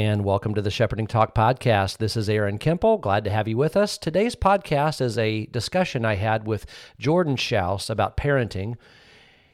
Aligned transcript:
and 0.00 0.24
welcome 0.24 0.54
to 0.54 0.62
the 0.62 0.70
Shepherding 0.70 1.06
Talk 1.06 1.34
podcast. 1.34 1.98
This 1.98 2.16
is 2.16 2.30
Aaron 2.30 2.58
Kemple. 2.58 2.98
Glad 2.98 3.22
to 3.24 3.30
have 3.30 3.46
you 3.46 3.58
with 3.58 3.76
us. 3.76 3.98
Today's 3.98 4.34
podcast 4.34 5.02
is 5.02 5.18
a 5.18 5.44
discussion 5.46 6.06
I 6.06 6.14
had 6.14 6.46
with 6.46 6.64
Jordan 6.98 7.36
Schaus 7.36 7.90
about 7.90 8.16
parenting. 8.16 8.76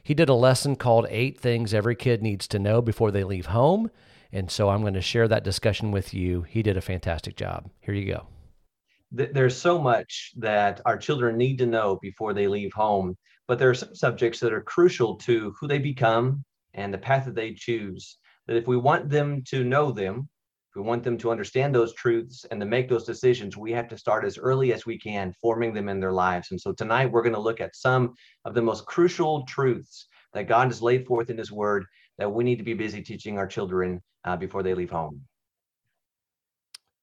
He 0.01 0.13
did 0.13 0.29
a 0.29 0.33
lesson 0.33 0.77
called 0.77 1.05
Eight 1.09 1.37
Things 1.37 1.73
Every 1.73 1.97
Kid 1.97 2.23
Needs 2.23 2.47
to 2.47 2.59
Know 2.59 2.81
Before 2.81 3.11
They 3.11 3.25
Leave 3.25 3.47
Home. 3.47 3.91
And 4.31 4.49
so 4.49 4.69
I'm 4.69 4.79
going 4.79 4.93
to 4.93 5.01
share 5.01 5.27
that 5.27 5.43
discussion 5.43 5.91
with 5.91 6.13
you. 6.13 6.43
He 6.43 6.63
did 6.63 6.77
a 6.77 6.81
fantastic 6.81 7.35
job. 7.35 7.69
Here 7.81 7.93
you 7.93 8.13
go. 8.13 8.27
There's 9.11 9.57
so 9.57 9.77
much 9.77 10.31
that 10.37 10.79
our 10.85 10.97
children 10.97 11.35
need 11.35 11.57
to 11.57 11.65
know 11.65 11.99
before 12.01 12.33
they 12.33 12.47
leave 12.47 12.71
home, 12.71 13.17
but 13.49 13.59
there 13.59 13.69
are 13.69 13.75
some 13.75 13.93
subjects 13.93 14.39
that 14.39 14.53
are 14.53 14.61
crucial 14.61 15.15
to 15.17 15.53
who 15.59 15.67
they 15.67 15.79
become 15.79 16.45
and 16.73 16.93
the 16.93 16.97
path 16.97 17.25
that 17.25 17.35
they 17.35 17.53
choose 17.53 18.17
that 18.47 18.55
if 18.55 18.65
we 18.65 18.77
want 18.77 19.09
them 19.09 19.43
to 19.47 19.65
know 19.65 19.91
them, 19.91 20.29
we 20.77 20.83
want 20.83 21.03
them 21.03 21.17
to 21.17 21.31
understand 21.31 21.73
those 21.73 21.93
truths 21.95 22.45
and 22.51 22.59
to 22.59 22.65
make 22.65 22.87
those 22.87 23.03
decisions, 23.03 23.57
we 23.57 23.71
have 23.71 23.87
to 23.87 23.97
start 23.97 24.23
as 24.23 24.37
early 24.37 24.73
as 24.73 24.85
we 24.85 24.99
can, 24.99 25.33
forming 25.41 25.73
them 25.73 25.89
in 25.89 25.99
their 25.99 26.11
lives. 26.11 26.51
And 26.51 26.61
so 26.61 26.71
tonight 26.71 27.11
we're 27.11 27.23
going 27.23 27.33
to 27.33 27.39
look 27.39 27.59
at 27.59 27.75
some 27.75 28.13
of 28.45 28.53
the 28.53 28.61
most 28.61 28.85
crucial 28.85 29.43
truths 29.45 30.07
that 30.33 30.47
God 30.47 30.67
has 30.67 30.81
laid 30.81 31.07
forth 31.07 31.31
in 31.31 31.37
His 31.37 31.51
Word 31.51 31.85
that 32.19 32.31
we 32.31 32.43
need 32.43 32.57
to 32.57 32.63
be 32.63 32.75
busy 32.75 33.01
teaching 33.01 33.39
our 33.39 33.47
children 33.47 34.01
uh, 34.23 34.37
before 34.37 34.61
they 34.61 34.75
leave 34.75 34.91
home. 34.91 35.21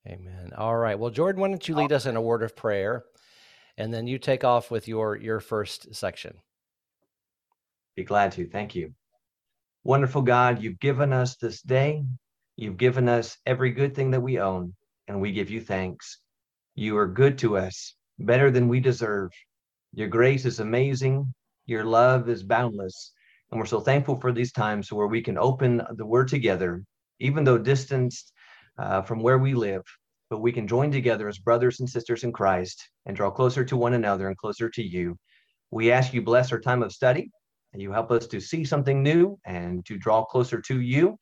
Amen. 0.06 0.52
All 0.56 0.76
right. 0.76 0.98
Well, 0.98 1.10
Jordan, 1.10 1.40
why 1.40 1.48
don't 1.48 1.66
you 1.66 1.74
lead 1.74 1.92
us 1.92 2.06
in 2.06 2.14
a 2.14 2.22
word 2.22 2.42
of 2.42 2.54
prayer, 2.54 3.04
and 3.76 3.92
then 3.92 4.06
you 4.06 4.18
take 4.18 4.44
off 4.44 4.70
with 4.70 4.86
your 4.86 5.16
your 5.16 5.40
first 5.40 5.94
section. 5.94 6.36
Be 7.96 8.04
glad 8.04 8.32
to. 8.32 8.46
Thank 8.46 8.74
you. 8.74 8.92
Wonderful 9.82 10.22
God, 10.22 10.62
you've 10.62 10.80
given 10.80 11.12
us 11.12 11.36
this 11.36 11.60
day. 11.62 12.04
You've 12.56 12.76
given 12.76 13.08
us 13.08 13.36
every 13.46 13.70
good 13.70 13.94
thing 13.94 14.12
that 14.12 14.20
we 14.20 14.38
own, 14.38 14.74
and 15.08 15.20
we 15.20 15.32
give 15.32 15.50
you 15.50 15.60
thanks. 15.60 16.20
You 16.76 16.96
are 16.98 17.08
good 17.08 17.38
to 17.38 17.56
us, 17.56 17.94
better 18.18 18.50
than 18.50 18.68
we 18.68 18.80
deserve. 18.80 19.30
Your 19.92 20.08
grace 20.08 20.44
is 20.44 20.60
amazing. 20.60 21.34
Your 21.66 21.84
love 21.84 22.28
is 22.28 22.42
boundless. 22.42 23.12
And 23.50 23.60
we're 23.60 23.66
so 23.66 23.80
thankful 23.80 24.20
for 24.20 24.32
these 24.32 24.52
times 24.52 24.92
where 24.92 25.06
we 25.06 25.22
can 25.22 25.38
open 25.38 25.82
the 25.96 26.06
word 26.06 26.28
together, 26.28 26.82
even 27.20 27.44
though 27.44 27.58
distanced 27.58 28.32
uh, 28.78 29.02
from 29.02 29.20
where 29.20 29.38
we 29.38 29.54
live, 29.54 29.82
but 30.30 30.40
we 30.40 30.52
can 30.52 30.66
join 30.66 30.90
together 30.90 31.28
as 31.28 31.38
brothers 31.38 31.80
and 31.80 31.88
sisters 31.88 32.24
in 32.24 32.32
Christ 32.32 32.88
and 33.06 33.16
draw 33.16 33.30
closer 33.30 33.64
to 33.64 33.76
one 33.76 33.94
another 33.94 34.28
and 34.28 34.36
closer 34.36 34.68
to 34.70 34.82
you. 34.82 35.16
We 35.70 35.92
ask 35.92 36.12
you 36.12 36.22
bless 36.22 36.52
our 36.52 36.60
time 36.60 36.82
of 36.82 36.92
study 36.92 37.30
and 37.72 37.82
you 37.82 37.92
help 37.92 38.10
us 38.10 38.26
to 38.28 38.40
see 38.40 38.64
something 38.64 39.02
new 39.02 39.38
and 39.44 39.84
to 39.86 39.98
draw 39.98 40.24
closer 40.24 40.60
to 40.62 40.80
you. 40.80 41.16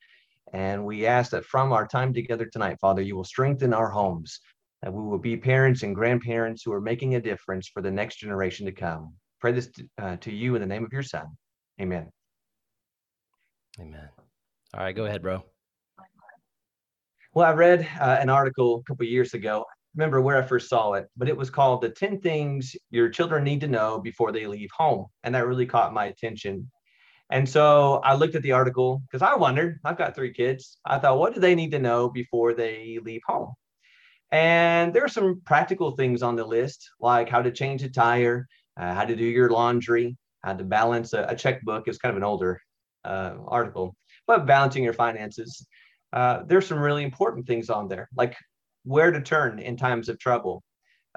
And 0.51 0.85
we 0.85 1.05
ask 1.05 1.31
that 1.31 1.45
from 1.45 1.71
our 1.71 1.87
time 1.87 2.13
together 2.13 2.45
tonight, 2.45 2.77
Father, 2.81 3.01
you 3.01 3.15
will 3.15 3.23
strengthen 3.23 3.73
our 3.73 3.89
homes, 3.89 4.39
that 4.81 4.93
we 4.93 5.01
will 5.01 5.17
be 5.17 5.37
parents 5.37 5.83
and 5.83 5.95
grandparents 5.95 6.63
who 6.63 6.73
are 6.73 6.81
making 6.81 7.15
a 7.15 7.21
difference 7.21 7.67
for 7.67 7.81
the 7.81 7.91
next 7.91 8.17
generation 8.17 8.65
to 8.65 8.71
come. 8.71 9.13
Pray 9.39 9.53
this 9.53 9.71
to, 9.71 9.87
uh, 9.97 10.17
to 10.17 10.31
you 10.31 10.55
in 10.55 10.61
the 10.61 10.67
name 10.67 10.83
of 10.83 10.91
your 10.91 11.03
Son. 11.03 11.27
Amen. 11.81 12.09
Amen. 13.79 14.09
All 14.75 14.83
right, 14.83 14.95
go 14.95 15.05
ahead, 15.05 15.21
bro. 15.21 15.43
Well, 17.33 17.47
I 17.47 17.53
read 17.53 17.87
uh, 17.99 18.17
an 18.19 18.29
article 18.29 18.75
a 18.75 18.83
couple 18.83 19.07
years 19.07 19.33
ago. 19.33 19.65
remember 19.95 20.21
where 20.21 20.37
I 20.37 20.45
first 20.45 20.69
saw 20.69 20.93
it, 20.93 21.07
but 21.17 21.27
it 21.27 21.35
was 21.35 21.49
called 21.49 21.81
The 21.81 21.89
10 21.89 22.21
Things 22.21 22.75
Your 22.91 23.09
Children 23.09 23.43
Need 23.43 23.61
to 23.61 23.67
Know 23.67 23.99
Before 23.99 24.31
They 24.31 24.45
Leave 24.45 24.69
Home. 24.77 25.07
And 25.23 25.33
that 25.33 25.47
really 25.47 25.65
caught 25.65 25.93
my 25.93 26.05
attention. 26.05 26.69
And 27.33 27.49
so 27.49 27.99
I 28.03 28.13
looked 28.13 28.35
at 28.35 28.43
the 28.43 28.51
article 28.51 29.01
because 29.01 29.23
I 29.23 29.33
wondered, 29.33 29.79
I've 29.83 29.97
got 29.97 30.13
three 30.13 30.31
kids. 30.31 30.77
I 30.85 30.99
thought, 30.99 31.17
what 31.17 31.33
do 31.33 31.39
they 31.39 31.55
need 31.55 31.71
to 31.71 31.79
know 31.79 32.07
before 32.07 32.53
they 32.53 32.99
leave 33.01 33.21
home? 33.25 33.53
And 34.31 34.93
there 34.93 35.03
are 35.03 35.07
some 35.09 35.41
practical 35.43 35.89
things 35.91 36.21
on 36.21 36.35
the 36.35 36.45
list, 36.45 36.87
like 36.99 37.27
how 37.27 37.41
to 37.41 37.51
change 37.51 37.81
a 37.81 37.89
tire, 37.89 38.47
uh, 38.79 38.93
how 38.93 39.05
to 39.05 39.15
do 39.15 39.25
your 39.25 39.49
laundry, 39.49 40.15
how 40.43 40.53
to 40.53 40.63
balance 40.63 41.13
a, 41.13 41.23
a 41.23 41.35
checkbook. 41.35 41.87
It's 41.87 41.97
kind 41.97 42.11
of 42.11 42.17
an 42.17 42.23
older 42.23 42.61
uh, 43.03 43.33
article, 43.47 43.95
but 44.27 44.45
balancing 44.45 44.83
your 44.83 44.93
finances. 44.93 45.65
Uh, 46.13 46.43
there's 46.45 46.67
some 46.67 46.77
really 46.77 47.03
important 47.03 47.47
things 47.47 47.71
on 47.71 47.87
there, 47.87 48.09
like 48.15 48.35
where 48.83 49.09
to 49.09 49.19
turn 49.19 49.57
in 49.57 49.75
times 49.75 50.07
of 50.07 50.19
trouble, 50.19 50.61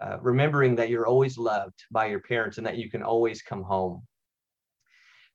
uh, 0.00 0.16
remembering 0.22 0.76
that 0.76 0.88
you're 0.88 1.06
always 1.06 1.36
loved 1.36 1.84
by 1.90 2.06
your 2.06 2.20
parents 2.20 2.56
and 2.56 2.66
that 2.66 2.78
you 2.78 2.88
can 2.88 3.02
always 3.02 3.42
come 3.42 3.62
home. 3.62 4.02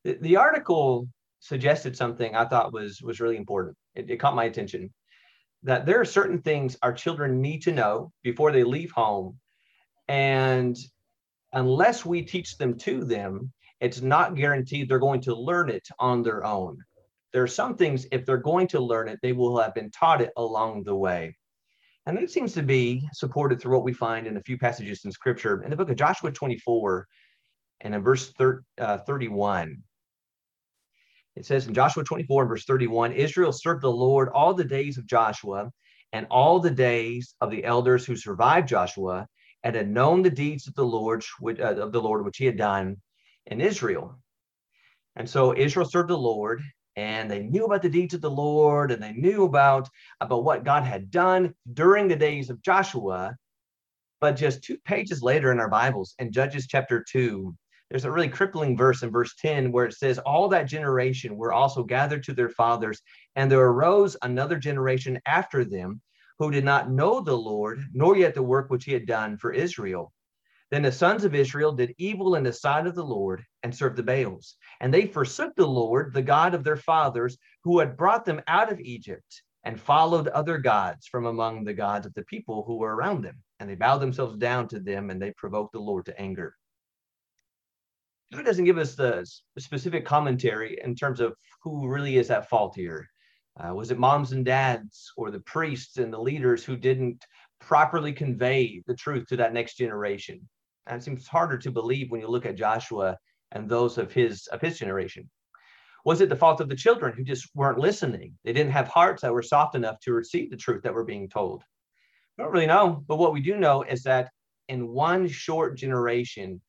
The, 0.04 0.36
article 0.36 1.08
suggested 1.40 1.96
something 1.96 2.34
I 2.34 2.44
thought 2.44 2.72
was 2.72 3.00
was 3.02 3.20
really 3.20 3.36
important. 3.36 3.76
It, 3.94 4.10
it 4.10 4.16
caught 4.16 4.34
my 4.34 4.44
attention 4.44 4.92
that 5.62 5.86
there 5.86 6.00
are 6.00 6.04
certain 6.04 6.42
things 6.42 6.76
our 6.82 6.92
children 6.92 7.40
need 7.40 7.62
to 7.62 7.72
know 7.72 8.12
before 8.22 8.50
they 8.50 8.64
leave 8.64 8.90
home, 8.90 9.38
and 10.08 10.76
unless 11.52 12.04
we 12.04 12.22
teach 12.22 12.56
them 12.56 12.76
to 12.78 13.04
them, 13.04 13.52
it's 13.80 14.00
not 14.00 14.34
guaranteed 14.34 14.88
they're 14.88 14.98
going 14.98 15.20
to 15.22 15.34
learn 15.34 15.68
it 15.70 15.86
on 15.98 16.22
their 16.22 16.44
own 16.44 16.78
there 17.32 17.42
are 17.42 17.48
some 17.48 17.76
things, 17.76 18.06
if 18.12 18.24
they're 18.26 18.36
going 18.36 18.68
to 18.68 18.80
learn 18.80 19.08
it, 19.08 19.18
they 19.22 19.32
will 19.32 19.58
have 19.58 19.74
been 19.74 19.90
taught 19.90 20.20
it 20.20 20.30
along 20.36 20.84
the 20.84 20.94
way. 20.94 21.36
And 22.06 22.16
that 22.16 22.30
seems 22.30 22.52
to 22.54 22.62
be 22.62 23.08
supported 23.12 23.60
through 23.60 23.74
what 23.74 23.84
we 23.84 23.92
find 23.92 24.26
in 24.26 24.36
a 24.36 24.42
few 24.42 24.58
passages 24.58 25.04
in 25.04 25.12
scripture. 25.12 25.62
In 25.62 25.70
the 25.70 25.76
book 25.76 25.88
of 25.88 25.96
Joshua 25.96 26.30
24 26.30 27.06
and 27.80 27.94
in 27.94 28.02
verse 28.02 28.32
thir- 28.32 28.64
uh, 28.78 28.98
31, 28.98 29.82
it 31.36 31.46
says 31.46 31.66
in 31.66 31.74
Joshua 31.74 32.04
24 32.04 32.46
verse 32.46 32.64
31 32.64 33.12
Israel 33.12 33.52
served 33.52 33.82
the 33.82 33.90
Lord 33.90 34.28
all 34.28 34.54
the 34.54 34.64
days 34.64 34.98
of 34.98 35.06
Joshua 35.06 35.70
and 36.12 36.26
all 36.30 36.60
the 36.60 36.70
days 36.70 37.34
of 37.40 37.50
the 37.50 37.64
elders 37.64 38.04
who 38.04 38.16
survived 38.16 38.68
Joshua 38.68 39.26
and 39.62 39.74
had 39.74 39.88
known 39.88 40.22
the 40.22 40.30
deeds 40.30 40.66
of 40.68 40.74
the 40.74 40.84
Lord, 40.84 41.24
uh, 41.42 41.76
of 41.76 41.92
the 41.92 42.02
Lord 42.02 42.24
which 42.24 42.38
he 42.38 42.46
had 42.46 42.56
done 42.56 42.96
in 43.46 43.60
Israel. 43.60 44.18
And 45.16 45.28
so 45.28 45.56
Israel 45.56 45.86
served 45.86 46.10
the 46.10 46.18
Lord 46.18 46.62
and 46.96 47.30
they 47.30 47.40
knew 47.40 47.64
about 47.64 47.82
the 47.82 47.88
deeds 47.88 48.12
of 48.14 48.20
the 48.20 48.30
Lord 48.30 48.90
and 48.90 49.02
they 49.02 49.12
knew 49.12 49.44
about, 49.44 49.88
about 50.20 50.44
what 50.44 50.64
God 50.64 50.84
had 50.84 51.10
done 51.10 51.54
during 51.72 52.08
the 52.08 52.16
days 52.16 52.50
of 52.50 52.62
Joshua. 52.62 53.34
But 54.20 54.32
just 54.32 54.62
two 54.62 54.78
pages 54.84 55.22
later 55.22 55.50
in 55.50 55.58
our 55.58 55.68
Bibles, 55.68 56.14
in 56.18 56.32
Judges 56.32 56.66
chapter 56.66 57.04
2, 57.10 57.54
there's 57.92 58.06
a 58.06 58.10
really 58.10 58.28
crippling 58.28 58.74
verse 58.74 59.02
in 59.02 59.10
verse 59.10 59.34
10 59.34 59.70
where 59.70 59.84
it 59.84 59.92
says, 59.92 60.18
All 60.20 60.48
that 60.48 60.62
generation 60.62 61.36
were 61.36 61.52
also 61.52 61.84
gathered 61.84 62.22
to 62.24 62.32
their 62.32 62.48
fathers, 62.48 63.02
and 63.36 63.52
there 63.52 63.60
arose 63.60 64.16
another 64.22 64.56
generation 64.56 65.20
after 65.26 65.62
them 65.62 66.00
who 66.38 66.50
did 66.50 66.64
not 66.64 66.90
know 66.90 67.20
the 67.20 67.36
Lord, 67.36 67.84
nor 67.92 68.16
yet 68.16 68.32
the 68.32 68.42
work 68.42 68.70
which 68.70 68.86
he 68.86 68.94
had 68.94 69.04
done 69.04 69.36
for 69.36 69.52
Israel. 69.52 70.10
Then 70.70 70.80
the 70.80 70.90
sons 70.90 71.22
of 71.24 71.34
Israel 71.34 71.70
did 71.70 71.94
evil 71.98 72.34
in 72.34 72.44
the 72.44 72.52
sight 72.54 72.86
of 72.86 72.94
the 72.94 73.04
Lord 73.04 73.44
and 73.62 73.76
served 73.76 73.98
the 73.98 74.02
Baals. 74.02 74.56
And 74.80 74.92
they 74.92 75.06
forsook 75.06 75.54
the 75.54 75.66
Lord, 75.66 76.14
the 76.14 76.22
God 76.22 76.54
of 76.54 76.64
their 76.64 76.78
fathers, 76.78 77.36
who 77.62 77.78
had 77.78 77.98
brought 77.98 78.24
them 78.24 78.40
out 78.48 78.72
of 78.72 78.80
Egypt, 78.80 79.42
and 79.64 79.78
followed 79.78 80.28
other 80.28 80.56
gods 80.56 81.06
from 81.08 81.26
among 81.26 81.64
the 81.64 81.74
gods 81.74 82.06
of 82.06 82.14
the 82.14 82.24
people 82.24 82.64
who 82.66 82.78
were 82.78 82.96
around 82.96 83.20
them. 83.20 83.36
And 83.60 83.68
they 83.68 83.74
bowed 83.74 83.98
themselves 83.98 84.38
down 84.38 84.66
to 84.68 84.80
them, 84.80 85.10
and 85.10 85.20
they 85.20 85.32
provoked 85.32 85.74
the 85.74 85.78
Lord 85.78 86.06
to 86.06 86.18
anger. 86.18 86.54
God 88.32 88.46
doesn't 88.46 88.64
give 88.64 88.78
us 88.78 88.94
the 88.94 89.26
specific 89.58 90.06
commentary 90.06 90.78
in 90.82 90.94
terms 90.94 91.20
of 91.20 91.36
who 91.62 91.86
really 91.86 92.16
is 92.16 92.30
at 92.30 92.48
fault 92.48 92.74
here. 92.74 93.06
Uh, 93.60 93.74
was 93.74 93.90
it 93.90 93.98
moms 93.98 94.32
and 94.32 94.44
dads 94.44 95.12
or 95.16 95.30
the 95.30 95.40
priests 95.40 95.98
and 95.98 96.10
the 96.10 96.18
leaders 96.18 96.64
who 96.64 96.76
didn't 96.76 97.22
properly 97.60 98.12
convey 98.12 98.82
the 98.86 98.94
truth 98.94 99.26
to 99.28 99.36
that 99.36 99.52
next 99.52 99.76
generation? 99.76 100.48
And 100.86 101.00
it 101.00 101.04
seems 101.04 101.28
harder 101.28 101.58
to 101.58 101.70
believe 101.70 102.10
when 102.10 102.22
you 102.22 102.28
look 102.28 102.46
at 102.46 102.56
Joshua 102.56 103.18
and 103.50 103.68
those 103.68 103.98
of 103.98 104.12
his 104.12 104.46
of 104.46 104.62
his 104.62 104.78
generation. 104.78 105.28
Was 106.04 106.20
it 106.20 106.30
the 106.30 106.36
fault 106.36 106.60
of 106.60 106.68
the 106.68 106.74
children 106.74 107.14
who 107.14 107.22
just 107.22 107.48
weren't 107.54 107.78
listening? 107.78 108.36
They 108.44 108.52
didn't 108.54 108.72
have 108.72 108.88
hearts 108.88 109.22
that 109.22 109.32
were 109.32 109.42
soft 109.42 109.74
enough 109.74 110.00
to 110.00 110.12
receive 110.12 110.50
the 110.50 110.56
truth 110.56 110.82
that 110.82 110.94
were 110.94 111.04
being 111.04 111.28
told. 111.28 111.62
I 112.38 112.42
don't 112.42 112.52
really 112.52 112.66
know, 112.66 113.04
but 113.06 113.18
what 113.18 113.34
we 113.34 113.40
do 113.40 113.56
know 113.58 113.82
is 113.82 114.02
that 114.04 114.30
in 114.68 114.88
one 114.88 115.28
short 115.28 115.76
generation, 115.76 116.60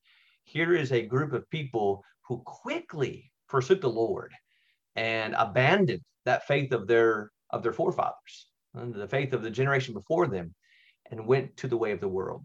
here 0.44 0.74
is 0.74 0.92
a 0.92 1.02
group 1.02 1.32
of 1.32 1.48
people 1.50 2.04
who 2.22 2.38
quickly 2.44 3.30
forsook 3.48 3.80
the 3.80 3.88
Lord 3.88 4.32
and 4.96 5.34
abandoned 5.36 6.02
that 6.24 6.46
faith 6.46 6.72
of 6.72 6.86
their 6.86 7.30
of 7.50 7.62
their 7.62 7.72
forefathers, 7.72 8.48
the 8.74 9.08
faith 9.08 9.32
of 9.32 9.42
the 9.42 9.50
generation 9.50 9.94
before 9.94 10.26
them, 10.26 10.54
and 11.10 11.26
went 11.26 11.56
to 11.58 11.68
the 11.68 11.76
way 11.76 11.92
of 11.92 12.00
the 12.00 12.08
world 12.08 12.44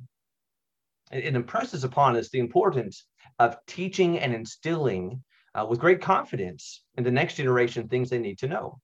it 1.11 1.35
impresses 1.35 1.83
upon 1.83 2.15
us 2.15 2.29
the 2.29 2.39
importance 2.39 3.05
of 3.39 3.57
teaching 3.65 4.19
and 4.19 4.33
instilling 4.33 5.23
uh, 5.55 5.65
with 5.67 5.79
great 5.79 6.01
confidence 6.01 6.83
in 6.97 7.03
the 7.03 7.11
next 7.11 7.35
generation 7.35 7.87
things 7.87 8.09
they 8.09 8.19
need 8.19 8.37
to 8.37 8.47
know. 8.47 8.79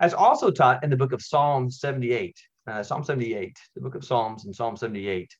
As 0.00 0.12
also 0.12 0.50
taught 0.50 0.84
in 0.84 0.90
the 0.90 0.96
book 0.96 1.12
of 1.12 1.22
Psalm 1.22 1.70
78, 1.70 2.36
uh, 2.66 2.82
Psalm 2.82 3.04
78, 3.04 3.56
the 3.74 3.80
book 3.80 3.94
of 3.94 4.04
Psalms 4.04 4.44
and 4.44 4.54
Psalm 4.54 4.76
78. 4.76 5.30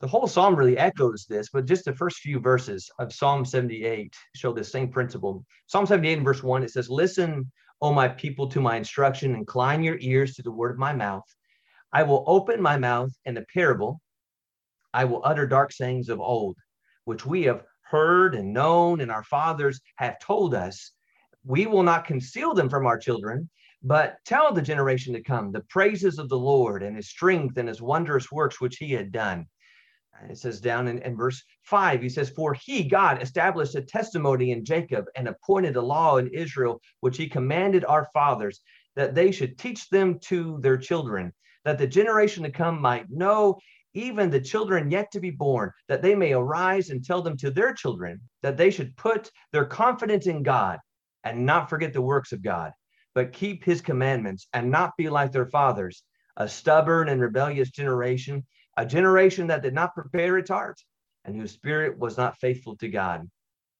The 0.00 0.06
whole 0.06 0.26
psalm 0.26 0.54
really 0.56 0.76
echoes 0.76 1.24
this, 1.26 1.48
but 1.50 1.64
just 1.64 1.86
the 1.86 1.94
first 1.94 2.18
few 2.18 2.38
verses 2.38 2.90
of 2.98 3.14
Psalm 3.14 3.46
78 3.46 4.14
show 4.34 4.52
the 4.52 4.62
same 4.62 4.90
principle. 4.90 5.42
Psalm 5.68 5.86
78 5.86 6.22
verse 6.22 6.42
1, 6.42 6.62
it 6.62 6.70
says, 6.70 6.90
Listen, 6.90 7.50
O 7.80 7.94
my 7.94 8.06
people, 8.06 8.46
to 8.48 8.60
my 8.60 8.76
instruction. 8.76 9.34
Incline 9.34 9.82
your 9.82 9.96
ears 10.00 10.34
to 10.34 10.42
the 10.42 10.50
word 10.50 10.72
of 10.72 10.78
my 10.78 10.92
mouth. 10.92 11.24
I 11.94 12.02
will 12.02 12.24
open 12.26 12.60
my 12.60 12.76
mouth 12.76 13.10
in 13.24 13.38
a 13.38 13.44
parable. 13.54 14.00
I 14.92 15.04
will 15.06 15.22
utter 15.24 15.46
dark 15.46 15.72
sayings 15.72 16.10
of 16.10 16.20
old, 16.20 16.56
which 17.04 17.24
we 17.24 17.44
have 17.44 17.64
heard 17.80 18.34
and 18.34 18.52
known, 18.52 19.00
and 19.00 19.10
our 19.10 19.24
fathers 19.24 19.80
have 19.96 20.18
told 20.20 20.54
us. 20.54 20.92
We 21.44 21.66
will 21.66 21.82
not 21.82 22.04
conceal 22.04 22.52
them 22.52 22.68
from 22.68 22.86
our 22.86 22.98
children, 22.98 23.48
but 23.82 24.16
tell 24.26 24.52
the 24.52 24.60
generation 24.60 25.14
to 25.14 25.22
come 25.22 25.52
the 25.52 25.60
praises 25.70 26.18
of 26.18 26.28
the 26.28 26.38
Lord 26.38 26.82
and 26.82 26.96
his 26.96 27.08
strength 27.08 27.56
and 27.56 27.68
his 27.68 27.80
wondrous 27.80 28.30
works 28.30 28.60
which 28.60 28.76
he 28.76 28.92
had 28.92 29.10
done. 29.10 29.46
And 30.20 30.30
it 30.30 30.38
says 30.38 30.60
down 30.60 30.88
in, 30.88 30.98
in 30.98 31.16
verse 31.16 31.42
5, 31.62 32.02
he 32.02 32.08
says, 32.08 32.30
For 32.30 32.54
he, 32.54 32.84
God, 32.84 33.22
established 33.22 33.74
a 33.74 33.82
testimony 33.82 34.50
in 34.52 34.64
Jacob 34.64 35.06
and 35.14 35.28
appointed 35.28 35.76
a 35.76 35.82
law 35.82 36.16
in 36.16 36.28
Israel, 36.28 36.80
which 37.00 37.16
he 37.16 37.28
commanded 37.28 37.84
our 37.84 38.08
fathers, 38.12 38.60
that 38.94 39.14
they 39.14 39.30
should 39.30 39.58
teach 39.58 39.88
them 39.88 40.18
to 40.20 40.58
their 40.60 40.78
children, 40.78 41.32
that 41.64 41.78
the 41.78 41.86
generation 41.86 42.42
to 42.44 42.50
come 42.50 42.80
might 42.80 43.10
know, 43.10 43.58
even 43.94 44.30
the 44.30 44.40
children 44.40 44.90
yet 44.90 45.10
to 45.10 45.20
be 45.20 45.30
born, 45.30 45.70
that 45.88 46.02
they 46.02 46.14
may 46.14 46.32
arise 46.32 46.90
and 46.90 47.04
tell 47.04 47.22
them 47.22 47.36
to 47.38 47.50
their 47.50 47.72
children, 47.72 48.20
that 48.42 48.56
they 48.56 48.70
should 48.70 48.96
put 48.96 49.30
their 49.52 49.64
confidence 49.64 50.26
in 50.26 50.42
God 50.42 50.78
and 51.24 51.44
not 51.44 51.70
forget 51.70 51.92
the 51.92 52.02
works 52.02 52.32
of 52.32 52.42
God, 52.42 52.72
but 53.14 53.32
keep 53.32 53.64
his 53.64 53.80
commandments 53.80 54.46
and 54.52 54.70
not 54.70 54.92
be 54.96 55.08
like 55.08 55.32
their 55.32 55.46
fathers, 55.46 56.02
a 56.36 56.48
stubborn 56.48 57.08
and 57.08 57.20
rebellious 57.20 57.70
generation 57.70 58.46
a 58.76 58.86
generation 58.86 59.46
that 59.46 59.62
did 59.62 59.74
not 59.74 59.94
prepare 59.94 60.38
its 60.38 60.50
heart 60.50 60.80
and 61.24 61.34
whose 61.34 61.52
spirit 61.52 61.98
was 61.98 62.16
not 62.16 62.38
faithful 62.38 62.76
to 62.76 62.88
God. 62.88 63.28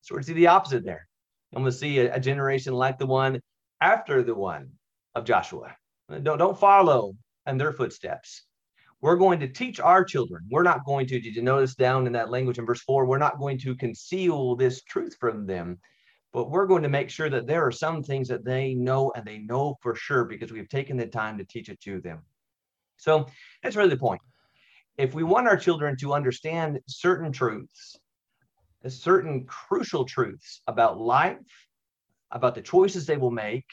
So 0.01 0.15
we're 0.15 0.21
to 0.21 0.27
see 0.27 0.33
the 0.33 0.49
opposite 0.49 0.85
there. 0.85 1.07
I'm 1.55 1.63
going 1.63 1.73
to 1.73 1.79
see 1.79 1.99
a, 2.01 2.15
a, 2.15 2.21
generation 2.21 2.75
like 2.75 2.99
the 2.99 3.07
one 3.07 3.41
after 3.81 4.23
the 4.23 4.35
one 4.35 4.71
of 5.15 5.25
Joshua. 5.25 5.77
Don't, 6.23 6.39
don't 6.39 6.59
follow 6.59 7.15
in 7.47 7.57
their 7.57 7.73
footsteps. 7.73 8.45
We're 9.01 9.17
going 9.17 9.41
to 9.41 9.49
teach 9.49 9.79
our 9.79 10.05
children. 10.05 10.45
We're 10.51 10.63
not 10.63 10.85
going 10.85 11.07
to, 11.09 11.21
did 11.21 11.37
you 11.37 11.43
notice 11.43 11.75
down 11.75 12.07
in 12.07 12.13
that 12.15 12.31
language 12.31 12.59
in 12.59 12.67
verse 12.67 12.81
four, 12.81 13.07
we're 13.07 13.19
not 13.19 13.39
going 13.39 13.59
to 13.59 13.77
conceal 13.77 14.57
this 14.57 14.83
truth 14.83 15.17
from 15.21 15.47
them, 15.47 15.79
but 16.33 16.51
we're 16.51 16.67
going 16.67 16.83
to 16.83 16.89
make 16.89 17.11
sure 17.11 17.31
that 17.31 17.47
there 17.47 17.65
are 17.65 17.73
some 17.73 18.03
things 18.03 18.29
that 18.29 18.45
they 18.45 18.75
know 18.75 19.13
and 19.15 19.25
they 19.25 19.39
know 19.39 19.77
for 19.83 19.95
sure 19.95 20.25
because 20.25 20.51
we've 20.51 20.69
taken 20.69 20.97
the 20.97 21.07
time 21.07 21.39
to 21.39 21.45
teach 21.45 21.69
it 21.69 21.81
to 21.83 22.01
them. 22.01 22.23
So 22.97 23.27
that's 23.63 23.77
really 23.77 23.91
the 23.91 23.99
point 23.99 24.23
if 24.99 25.15
we 25.15 25.23
want 25.23 25.47
our 25.47 25.57
children 25.57 25.97
to 25.99 26.15
understand 26.15 26.81
certain 26.89 27.33
truths, 27.33 27.97
certain 28.89 29.45
crucial 29.45 30.05
truths 30.05 30.63
about 30.67 30.99
life, 30.99 31.37
about 32.31 32.55
the 32.55 32.63
choices 32.63 33.07
they 33.07 33.17
will 33.17 33.31
make, 33.31 33.65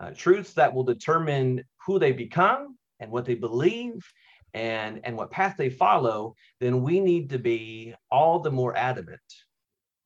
uh, 0.00 0.10
truths 0.10 0.52
that 0.54 0.72
will 0.72 0.84
determine 0.84 1.62
who 1.84 1.98
they 1.98 2.12
become 2.12 2.76
and 3.00 3.10
what 3.10 3.24
they 3.24 3.34
believe 3.34 3.94
and, 4.54 5.00
and 5.04 5.16
what 5.16 5.30
path 5.30 5.54
they 5.56 5.70
follow, 5.70 6.34
then 6.60 6.82
we 6.82 7.00
need 7.00 7.30
to 7.30 7.38
be 7.38 7.94
all 8.10 8.40
the 8.40 8.50
more 8.50 8.76
adamant 8.76 9.20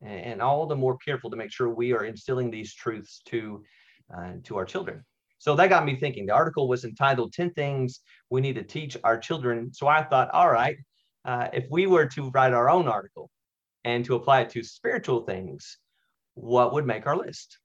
and, 0.02 0.20
and 0.20 0.42
all 0.42 0.66
the 0.66 0.76
more 0.76 0.96
careful 0.98 1.30
to 1.30 1.36
make 1.36 1.52
sure 1.52 1.68
we 1.68 1.92
are 1.92 2.04
instilling 2.04 2.50
these 2.50 2.74
truths 2.74 3.22
to, 3.26 3.62
uh, 4.16 4.32
to 4.44 4.56
our 4.56 4.64
children. 4.64 5.04
So 5.40 5.56
that 5.56 5.70
got 5.70 5.86
me 5.86 5.96
thinking. 5.96 6.26
The 6.26 6.34
article 6.34 6.68
was 6.68 6.84
entitled 6.84 7.32
10 7.32 7.54
Things 7.54 8.00
We 8.28 8.42
Need 8.42 8.56
to 8.56 8.62
Teach 8.62 8.98
Our 9.02 9.16
Children. 9.16 9.72
So 9.72 9.88
I 9.88 10.02
thought, 10.02 10.30
all 10.32 10.50
right, 10.50 10.76
uh, 11.24 11.48
if 11.54 11.64
we 11.70 11.86
were 11.86 12.04
to 12.08 12.30
write 12.30 12.52
our 12.52 12.68
own 12.68 12.86
article 12.86 13.30
and 13.82 14.04
to 14.04 14.16
apply 14.16 14.42
it 14.42 14.50
to 14.50 14.62
spiritual 14.62 15.22
things, 15.22 15.78
what 16.34 16.74
would 16.74 16.86
make 16.86 17.06
our 17.06 17.16
list? 17.16 17.58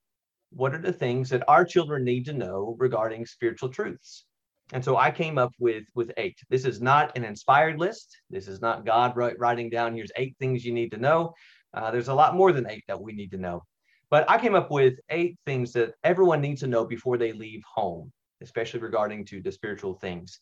What 0.52 0.74
are 0.74 0.82
the 0.82 0.94
things 0.94 1.30
that 1.32 1.44
our 1.50 1.66
children 1.66 2.06
need 2.06 2.24
to 2.28 2.34
know 2.34 2.78
regarding 2.80 3.26
spiritual 3.26 3.68
truths? 3.68 4.26
And 4.72 4.84
so 4.84 4.96
I 4.96 5.12
came 5.12 5.38
up 5.38 5.52
with 5.60 5.84
with 5.96 6.14
eight. 6.16 6.38
This 6.50 6.64
is 6.64 6.82
not 6.82 7.18
an 7.18 7.26
inspired 7.26 7.78
list. 7.78 8.16
This 8.30 8.48
is 8.48 8.62
not 8.62 8.86
God 8.86 9.18
writing 9.18 9.70
down 9.70 9.94
here's 9.94 10.12
eight 10.16 10.38
things 10.40 10.64
you 10.64 10.74
need 10.74 10.92
to 10.92 10.98
know. 10.98 11.34
Uh, 11.74 11.92
there's 11.92 12.08
a 12.08 12.14
lot 12.14 12.36
more 12.36 12.54
than 12.54 12.70
eight 12.70 12.86
that 12.88 13.02
we 13.02 13.12
need 13.12 13.32
to 13.32 13.38
know. 13.38 13.64
But 14.10 14.30
I 14.30 14.38
came 14.38 14.56
up 14.56 14.72
with 14.72 14.96
eight 15.10 15.38
things 15.46 15.74
that 15.74 15.94
everyone 16.04 16.42
needs 16.42 16.62
to 16.62 16.68
know 16.68 16.86
before 16.86 17.18
they 17.18 17.34
leave 17.34 17.64
home, 17.64 18.12
especially 18.42 18.80
regarding 18.80 19.26
to 19.26 19.42
the 19.42 19.52
spiritual 19.52 19.96
things. 19.96 20.40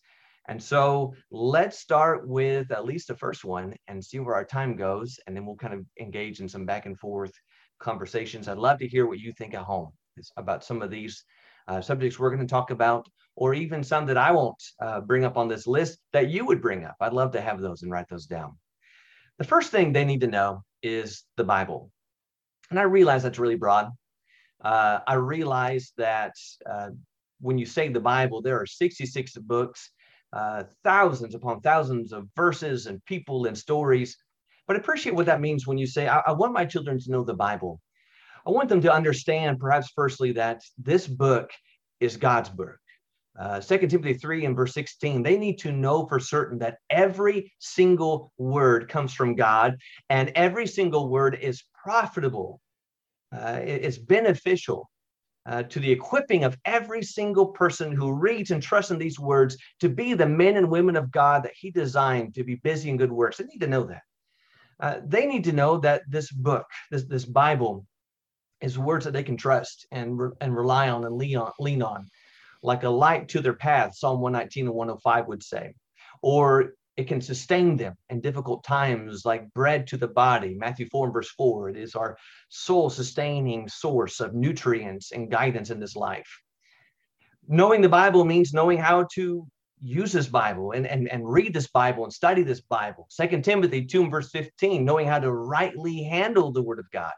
And 0.49 0.61
so 0.61 1.13
let's 1.31 1.79
start 1.79 2.27
with 2.27 2.71
at 2.71 2.85
least 2.85 3.07
the 3.07 3.15
first 3.15 3.45
one 3.45 3.73
and 3.87 4.03
see 4.03 4.19
where 4.19 4.35
our 4.35 4.43
time 4.43 4.75
goes. 4.75 5.17
And 5.25 5.35
then 5.35 5.45
we'll 5.45 5.55
kind 5.55 5.73
of 5.73 5.85
engage 5.99 6.41
in 6.41 6.49
some 6.49 6.65
back 6.65 6.85
and 6.85 6.99
forth 6.99 7.31
conversations. 7.79 8.47
I'd 8.47 8.57
love 8.57 8.79
to 8.79 8.87
hear 8.87 9.05
what 9.05 9.19
you 9.19 9.31
think 9.31 9.53
at 9.53 9.61
home 9.61 9.91
about 10.35 10.63
some 10.63 10.81
of 10.81 10.91
these 10.91 11.23
uh, 11.67 11.79
subjects 11.79 12.19
we're 12.19 12.29
going 12.29 12.45
to 12.45 12.51
talk 12.51 12.71
about, 12.71 13.07
or 13.35 13.53
even 13.53 13.83
some 13.83 14.05
that 14.05 14.17
I 14.17 14.31
won't 14.31 14.61
uh, 14.81 14.99
bring 14.99 15.23
up 15.23 15.37
on 15.37 15.47
this 15.47 15.65
list 15.65 15.97
that 16.11 16.29
you 16.29 16.45
would 16.45 16.61
bring 16.61 16.83
up. 16.83 16.95
I'd 16.99 17.13
love 17.13 17.31
to 17.31 17.41
have 17.41 17.61
those 17.61 17.83
and 17.83 17.91
write 17.91 18.09
those 18.09 18.25
down. 18.25 18.57
The 19.37 19.45
first 19.45 19.71
thing 19.71 19.93
they 19.93 20.05
need 20.05 20.21
to 20.21 20.27
know 20.27 20.63
is 20.83 21.23
the 21.37 21.43
Bible. 21.45 21.89
And 22.69 22.79
I 22.79 22.83
realize 22.83 23.23
that's 23.23 23.39
really 23.39 23.55
broad. 23.55 23.89
Uh, 24.63 24.99
I 25.05 25.15
realize 25.15 25.91
that 25.97 26.33
uh, 26.69 26.89
when 27.41 27.57
you 27.57 27.65
say 27.65 27.89
the 27.89 27.99
Bible, 27.99 28.41
there 28.41 28.59
are 28.59 28.65
66 28.65 29.37
books, 29.39 29.91
uh, 30.31 30.63
thousands 30.83 31.35
upon 31.35 31.61
thousands 31.61 32.13
of 32.13 32.27
verses 32.35 32.87
and 32.87 33.03
people 33.05 33.45
and 33.45 33.57
stories. 33.57 34.17
But 34.65 34.77
I 34.77 34.79
appreciate 34.79 35.15
what 35.15 35.25
that 35.25 35.41
means 35.41 35.67
when 35.67 35.77
you 35.77 35.85
say, 35.85 36.07
I, 36.07 36.19
I 36.19 36.31
want 36.31 36.53
my 36.53 36.65
children 36.65 36.99
to 36.99 37.11
know 37.11 37.23
the 37.23 37.33
Bible. 37.33 37.81
I 38.47 38.51
want 38.51 38.69
them 38.69 38.81
to 38.81 38.93
understand, 38.93 39.59
perhaps, 39.59 39.91
firstly, 39.95 40.31
that 40.33 40.61
this 40.77 41.07
book 41.07 41.51
is 41.99 42.17
God's 42.17 42.49
book. 42.49 42.77
Uh, 43.39 43.59
2 43.59 43.87
Timothy 43.87 44.13
3 44.13 44.45
and 44.45 44.55
verse 44.55 44.73
16, 44.73 45.23
they 45.23 45.37
need 45.37 45.57
to 45.57 45.71
know 45.71 46.05
for 46.05 46.19
certain 46.19 46.59
that 46.59 46.77
every 46.89 47.51
single 47.59 48.31
word 48.37 48.87
comes 48.87 49.13
from 49.13 49.35
God 49.35 49.75
and 50.09 50.31
every 50.35 50.67
single 50.67 51.09
word 51.09 51.37
is 51.41 51.63
profitable 51.73 52.61
uh, 53.33 53.59
it's 53.63 53.97
beneficial 53.97 54.89
uh, 55.45 55.63
to 55.63 55.79
the 55.79 55.91
equipping 55.91 56.43
of 56.43 56.57
every 56.65 57.01
single 57.01 57.47
person 57.47 57.91
who 57.91 58.13
reads 58.13 58.51
and 58.51 58.61
trusts 58.61 58.91
in 58.91 58.97
these 58.97 59.19
words 59.19 59.57
to 59.79 59.89
be 59.89 60.13
the 60.13 60.25
men 60.25 60.55
and 60.55 60.69
women 60.69 60.95
of 60.95 61.11
God 61.11 61.43
that 61.43 61.53
He 61.55 61.71
designed 61.71 62.35
to 62.35 62.43
be 62.43 62.55
busy 62.55 62.89
in 62.89 62.97
good 62.97 63.11
works. 63.11 63.37
They 63.37 63.45
need 63.45 63.61
to 63.61 63.67
know 63.67 63.83
that. 63.85 64.01
Uh, 64.79 64.99
they 65.05 65.25
need 65.25 65.43
to 65.45 65.51
know 65.51 65.77
that 65.79 66.03
this 66.07 66.31
book, 66.31 66.65
this, 66.91 67.03
this 67.05 67.25
Bible, 67.25 67.85
is 68.61 68.77
words 68.77 69.05
that 69.05 69.11
they 69.11 69.23
can 69.23 69.37
trust 69.37 69.85
and, 69.91 70.17
re- 70.17 70.31
and 70.39 70.55
rely 70.55 70.89
on 70.89 71.03
and 71.03 71.15
lean 71.15 71.37
on, 71.37 71.51
lean 71.59 71.81
on, 71.81 72.07
like 72.63 72.83
a 72.83 72.89
light 72.89 73.27
to 73.29 73.41
their 73.41 73.53
path, 73.53 73.95
Psalm 73.95 74.21
119 74.21 74.67
and 74.67 74.73
105 74.73 75.27
would 75.27 75.43
say. 75.43 75.75
Or 76.21 76.71
it 76.95 77.07
can 77.07 77.21
sustain 77.21 77.75
them 77.75 77.95
in 78.09 78.21
difficult 78.21 78.63
times 78.63 79.25
like 79.25 79.53
bread 79.53 79.87
to 79.87 79.97
the 79.97 80.07
body. 80.07 80.55
Matthew 80.55 80.87
4 80.89 81.07
and 81.07 81.13
verse 81.13 81.29
4 81.31 81.69
it 81.69 81.77
is 81.77 81.95
our 81.95 82.17
soul 82.49 82.89
sustaining 82.89 83.67
source 83.67 84.19
of 84.19 84.33
nutrients 84.33 85.11
and 85.11 85.29
guidance 85.29 85.71
in 85.71 85.79
this 85.79 85.95
life. 85.95 86.39
Knowing 87.47 87.81
the 87.81 87.89
bible 87.89 88.23
means 88.23 88.53
knowing 88.53 88.77
how 88.77 89.07
to 89.15 89.45
use 89.79 90.13
this 90.13 90.27
bible 90.27 90.71
and, 90.71 90.87
and, 90.87 91.09
and 91.09 91.27
read 91.27 91.53
this 91.53 91.67
bible 91.67 92.05
and 92.05 92.13
study 92.13 92.43
this 92.43 92.61
bible. 92.61 93.07
Second 93.09 93.43
timothy 93.43 93.85
2 93.85 94.03
and 94.03 94.11
verse 94.11 94.29
15 94.29 94.85
knowing 94.85 95.07
how 95.07 95.19
to 95.19 95.33
rightly 95.33 96.03
handle 96.03 96.51
the 96.51 96.61
word 96.61 96.79
of 96.79 96.89
god. 96.91 97.11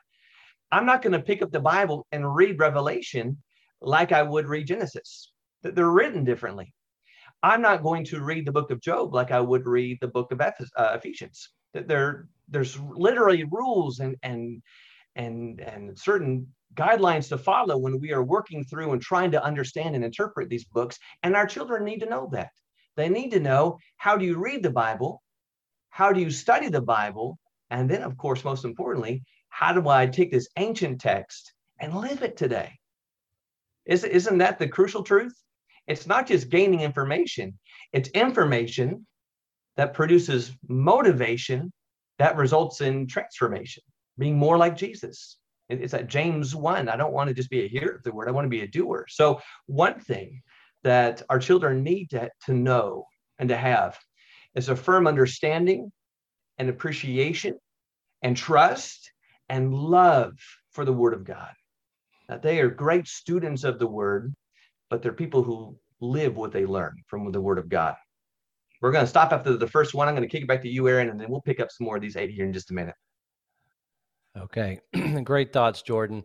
I'm 0.72 0.86
not 0.86 1.04
going 1.04 1.14
to 1.14 1.20
pick 1.20 1.44
up 1.44 1.52
the 1.52 1.60
bible 1.60 2.08
and 2.12 2.36
read 2.36 2.60
revelation 2.60 3.38
like 3.82 4.12
i 4.12 4.24
would 4.24 4.48
read 4.48 4.68
genesis 4.68 5.32
they're 5.74 5.90
written 5.90 6.24
differently 6.24 6.74
I'm 7.46 7.62
not 7.62 7.84
going 7.84 8.04
to 8.06 8.24
read 8.24 8.48
the 8.48 8.52
book 8.52 8.72
of 8.72 8.82
Job 8.82 9.14
like 9.14 9.30
I 9.30 9.40
would 9.40 9.68
read 9.68 10.00
the 10.02 10.08
book 10.08 10.32
of 10.32 10.42
uh, 10.42 10.52
Ephesians. 10.78 11.50
There, 11.74 12.28
there's 12.48 12.80
literally 12.80 13.44
rules 13.44 14.00
and 14.00 14.16
and 14.24 14.64
and 15.16 15.60
and 15.62 15.98
certain 15.98 16.48
guidelines 16.74 17.30
to 17.30 17.38
follow 17.38 17.78
when 17.78 18.00
we 18.00 18.14
are 18.14 18.24
working 18.24 18.64
through 18.64 18.94
and 18.94 19.02
trying 19.02 19.30
to 19.32 19.44
understand 19.44 19.96
and 19.96 20.04
interpret 20.04 20.50
these 20.50 20.66
books. 20.66 20.98
And 21.22 21.36
our 21.36 21.46
children 21.46 21.86
need 21.86 22.00
to 22.00 22.10
know 22.10 22.30
that. 22.32 22.50
They 22.96 23.10
need 23.10 23.30
to 23.32 23.40
know 23.40 23.78
how 23.98 24.18
do 24.18 24.26
you 24.26 24.38
read 24.38 24.64
the 24.64 24.72
Bible, 24.72 25.22
how 25.90 26.12
do 26.12 26.22
you 26.22 26.32
study 26.32 26.70
the 26.70 26.82
Bible, 26.82 27.38
and 27.70 27.88
then, 27.88 28.02
of 28.02 28.18
course, 28.18 28.44
most 28.44 28.66
importantly, 28.66 29.24
how 29.50 29.72
do 29.72 29.88
I 29.88 30.08
take 30.08 30.32
this 30.32 30.48
ancient 30.58 31.00
text 31.00 31.54
and 31.80 31.94
live 31.94 32.24
it 32.24 32.38
today? 32.38 32.72
Isn't 33.86 34.40
that 34.40 34.58
the 34.58 34.68
crucial 34.68 35.04
truth? 35.04 35.36
It's 35.88 36.08
not 36.08 36.28
just 36.28 36.50
gaining 36.50 36.82
information, 36.82 37.58
it's 37.94 38.10
information 38.10 39.06
that 39.78 39.94
produces 39.94 40.52
motivation 40.68 41.72
that 42.18 42.38
results 42.38 42.82
in 42.82 43.08
transformation, 43.08 43.84
being 44.18 44.38
more 44.38 44.58
like 44.58 44.78
Jesus. 44.78 45.38
It's 45.68 45.92
that 45.92 46.08
James 46.08 46.56
1. 46.56 46.88
I 46.90 46.96
don't 46.96 47.14
want 47.14 47.28
to 47.28 47.34
just 47.34 47.50
be 47.50 47.66
a 47.66 47.68
hearer 47.68 47.96
of 47.96 48.04
the 48.04 48.12
word, 48.12 48.28
I 48.28 48.32
want 48.32 48.46
to 48.46 48.50
be 48.50 48.62
a 48.62 48.68
doer. 48.68 49.06
So, 49.10 49.42
one 49.66 50.00
thing 50.00 50.42
that 50.84 51.24
our 51.30 51.40
children 51.40 51.84
need 51.84 52.12
to, 52.12 52.30
to 52.46 52.54
know 52.54 53.08
and 53.40 53.50
to 53.50 53.58
have 53.58 53.98
is 54.54 54.70
a 54.70 54.76
firm 54.76 55.08
understanding 55.08 55.92
and 56.58 56.70
appreciation 56.70 57.58
and 58.22 58.38
trust 58.38 59.12
and 59.50 59.74
love 59.74 60.34
for 60.72 60.86
the 60.86 60.94
word 60.94 61.14
of 61.14 61.24
God. 61.24 61.52
Now, 62.30 62.38
they 62.38 62.60
are 62.60 62.70
great 62.70 63.08
students 63.08 63.64
of 63.64 63.80
the 63.80 63.88
word, 63.88 64.34
but 64.90 65.02
they're 65.02 65.14
people 65.14 65.44
who 65.44 65.78
live 66.02 66.36
what 66.36 66.52
they 66.52 66.66
learn 66.66 66.96
from 67.08 67.32
the 67.32 67.42
word 67.42 67.58
of 67.58 67.70
God. 67.70 67.96
We're 68.82 68.92
going 68.92 69.06
to 69.06 69.10
stop 69.10 69.32
after 69.32 69.58
the 69.58 69.68
first 69.68 69.94
one. 69.94 70.08
I'm 70.08 70.16
going 70.16 70.28
to 70.28 70.32
kick 70.32 70.44
it 70.44 70.48
back 70.48 70.62
to 70.62 70.70
you, 70.70 70.88
Aaron, 70.88 71.10
and 71.10 71.20
then 71.20 71.30
we'll 71.30 71.42
pick 71.42 71.60
up 71.60 71.72
some 71.72 71.86
more 71.86 71.96
of 71.96 72.02
these 72.02 72.18
eight 72.18 72.30
here 72.30 72.46
in 72.46 72.54
just 72.54 72.72
a 72.72 72.74
minute. 72.74 72.96
Okay. 74.38 74.80
Great 75.24 75.54
thoughts, 75.54 75.82
Jordan. 75.82 76.24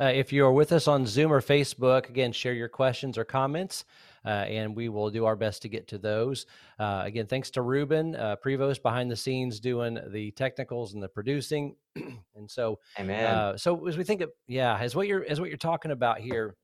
Uh, 0.00 0.06
if 0.06 0.32
you're 0.32 0.52
with 0.52 0.70
us 0.70 0.86
on 0.86 1.04
Zoom 1.04 1.32
or 1.32 1.40
Facebook, 1.40 2.08
again, 2.08 2.30
share 2.30 2.52
your 2.52 2.68
questions 2.68 3.18
or 3.18 3.24
comments, 3.24 3.84
uh, 4.24 4.28
and 4.28 4.76
we 4.76 4.88
will 4.88 5.10
do 5.10 5.24
our 5.24 5.34
best 5.34 5.60
to 5.62 5.68
get 5.68 5.88
to 5.88 5.98
those. 5.98 6.46
Uh, 6.78 7.02
again, 7.04 7.26
thanks 7.26 7.50
to 7.50 7.62
Ruben 7.62 8.14
uh, 8.14 8.36
Prevost 8.44 8.80
behind 8.82 9.10
the 9.10 9.16
scenes 9.16 9.58
doing 9.58 9.98
the 10.08 10.30
technicals 10.32 10.94
and 10.94 11.02
the 11.02 11.08
producing. 11.08 11.74
and 11.96 12.48
so, 12.48 12.78
Amen. 12.98 13.24
Uh, 13.24 13.56
so 13.56 13.88
as 13.88 13.96
we 13.96 14.04
think 14.04 14.20
of, 14.20 14.30
yeah, 14.46 14.78
as 14.78 14.94
what 14.94 15.08
you're 15.08 15.24
as 15.28 15.40
what 15.40 15.48
you're 15.48 15.58
talking 15.58 15.90
about 15.90 16.20
here, 16.20 16.54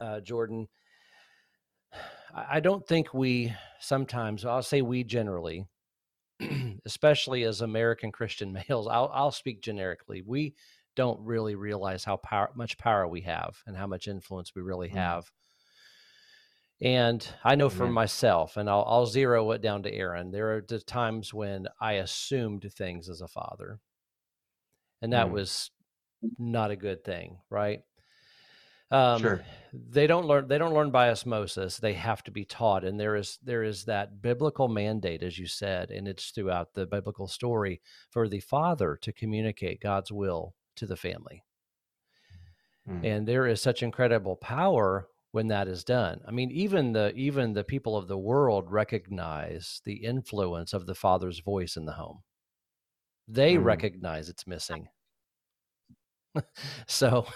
uh, 0.00 0.20
Jordan, 0.20 0.68
I 2.34 2.60
don't 2.60 2.86
think 2.86 3.12
we 3.12 3.54
sometimes. 3.80 4.44
I'll 4.44 4.62
say 4.62 4.82
we 4.82 5.04
generally 5.04 5.66
especially 6.86 7.44
as 7.44 7.60
American 7.60 8.12
Christian 8.12 8.52
males, 8.68 8.88
I'll, 8.88 9.10
I'll 9.12 9.32
speak 9.32 9.62
generically. 9.62 10.22
We 10.24 10.54
don't 10.96 11.20
really 11.20 11.54
realize 11.54 12.04
how 12.04 12.16
power, 12.16 12.50
much 12.54 12.78
power 12.78 13.06
we 13.06 13.22
have 13.22 13.56
and 13.66 13.76
how 13.76 13.86
much 13.86 14.08
influence 14.08 14.52
we 14.54 14.62
really 14.62 14.88
mm. 14.88 14.94
have. 14.94 15.30
And 16.82 17.26
I 17.44 17.56
know 17.56 17.68
for 17.68 17.86
myself, 17.86 18.56
and 18.56 18.68
I'll, 18.68 18.84
I'll 18.88 19.06
zero 19.06 19.50
it 19.50 19.60
down 19.60 19.82
to 19.82 19.92
Aaron, 19.92 20.30
there 20.30 20.56
are 20.56 20.64
the 20.66 20.80
times 20.80 21.34
when 21.34 21.66
I 21.78 21.94
assumed 21.94 22.66
things 22.72 23.10
as 23.10 23.20
a 23.20 23.28
father. 23.28 23.80
And 25.02 25.12
that 25.12 25.26
mm. 25.26 25.32
was 25.32 25.70
not 26.38 26.70
a 26.70 26.76
good 26.76 27.04
thing, 27.04 27.38
right? 27.50 27.80
Um, 28.90 29.20
sure. 29.20 29.44
They 29.72 30.08
don't 30.08 30.26
learn. 30.26 30.48
They 30.48 30.58
don't 30.58 30.74
learn 30.74 30.90
by 30.90 31.10
osmosis. 31.10 31.76
They 31.76 31.92
have 31.92 32.24
to 32.24 32.32
be 32.32 32.44
taught, 32.44 32.84
and 32.84 32.98
there 32.98 33.14
is 33.14 33.38
there 33.42 33.62
is 33.62 33.84
that 33.84 34.20
biblical 34.20 34.66
mandate, 34.66 35.22
as 35.22 35.38
you 35.38 35.46
said, 35.46 35.90
and 35.90 36.08
it's 36.08 36.30
throughout 36.30 36.74
the 36.74 36.86
biblical 36.86 37.28
story 37.28 37.80
for 38.10 38.28
the 38.28 38.40
father 38.40 38.98
to 39.02 39.12
communicate 39.12 39.80
God's 39.80 40.10
will 40.10 40.54
to 40.74 40.86
the 40.86 40.96
family. 40.96 41.44
Mm. 42.88 43.04
And 43.04 43.28
there 43.28 43.46
is 43.46 43.62
such 43.62 43.82
incredible 43.82 44.34
power 44.36 45.06
when 45.32 45.46
that 45.48 45.68
is 45.68 45.84
done. 45.84 46.20
I 46.26 46.32
mean, 46.32 46.50
even 46.50 46.92
the 46.92 47.12
even 47.14 47.52
the 47.52 47.62
people 47.62 47.96
of 47.96 48.08
the 48.08 48.18
world 48.18 48.72
recognize 48.72 49.80
the 49.84 50.04
influence 50.04 50.72
of 50.72 50.86
the 50.86 50.96
father's 50.96 51.38
voice 51.38 51.76
in 51.76 51.84
the 51.84 51.92
home. 51.92 52.22
They 53.28 53.54
mm. 53.54 53.64
recognize 53.64 54.28
it's 54.28 54.48
missing. 54.48 54.88
so, 56.86 57.26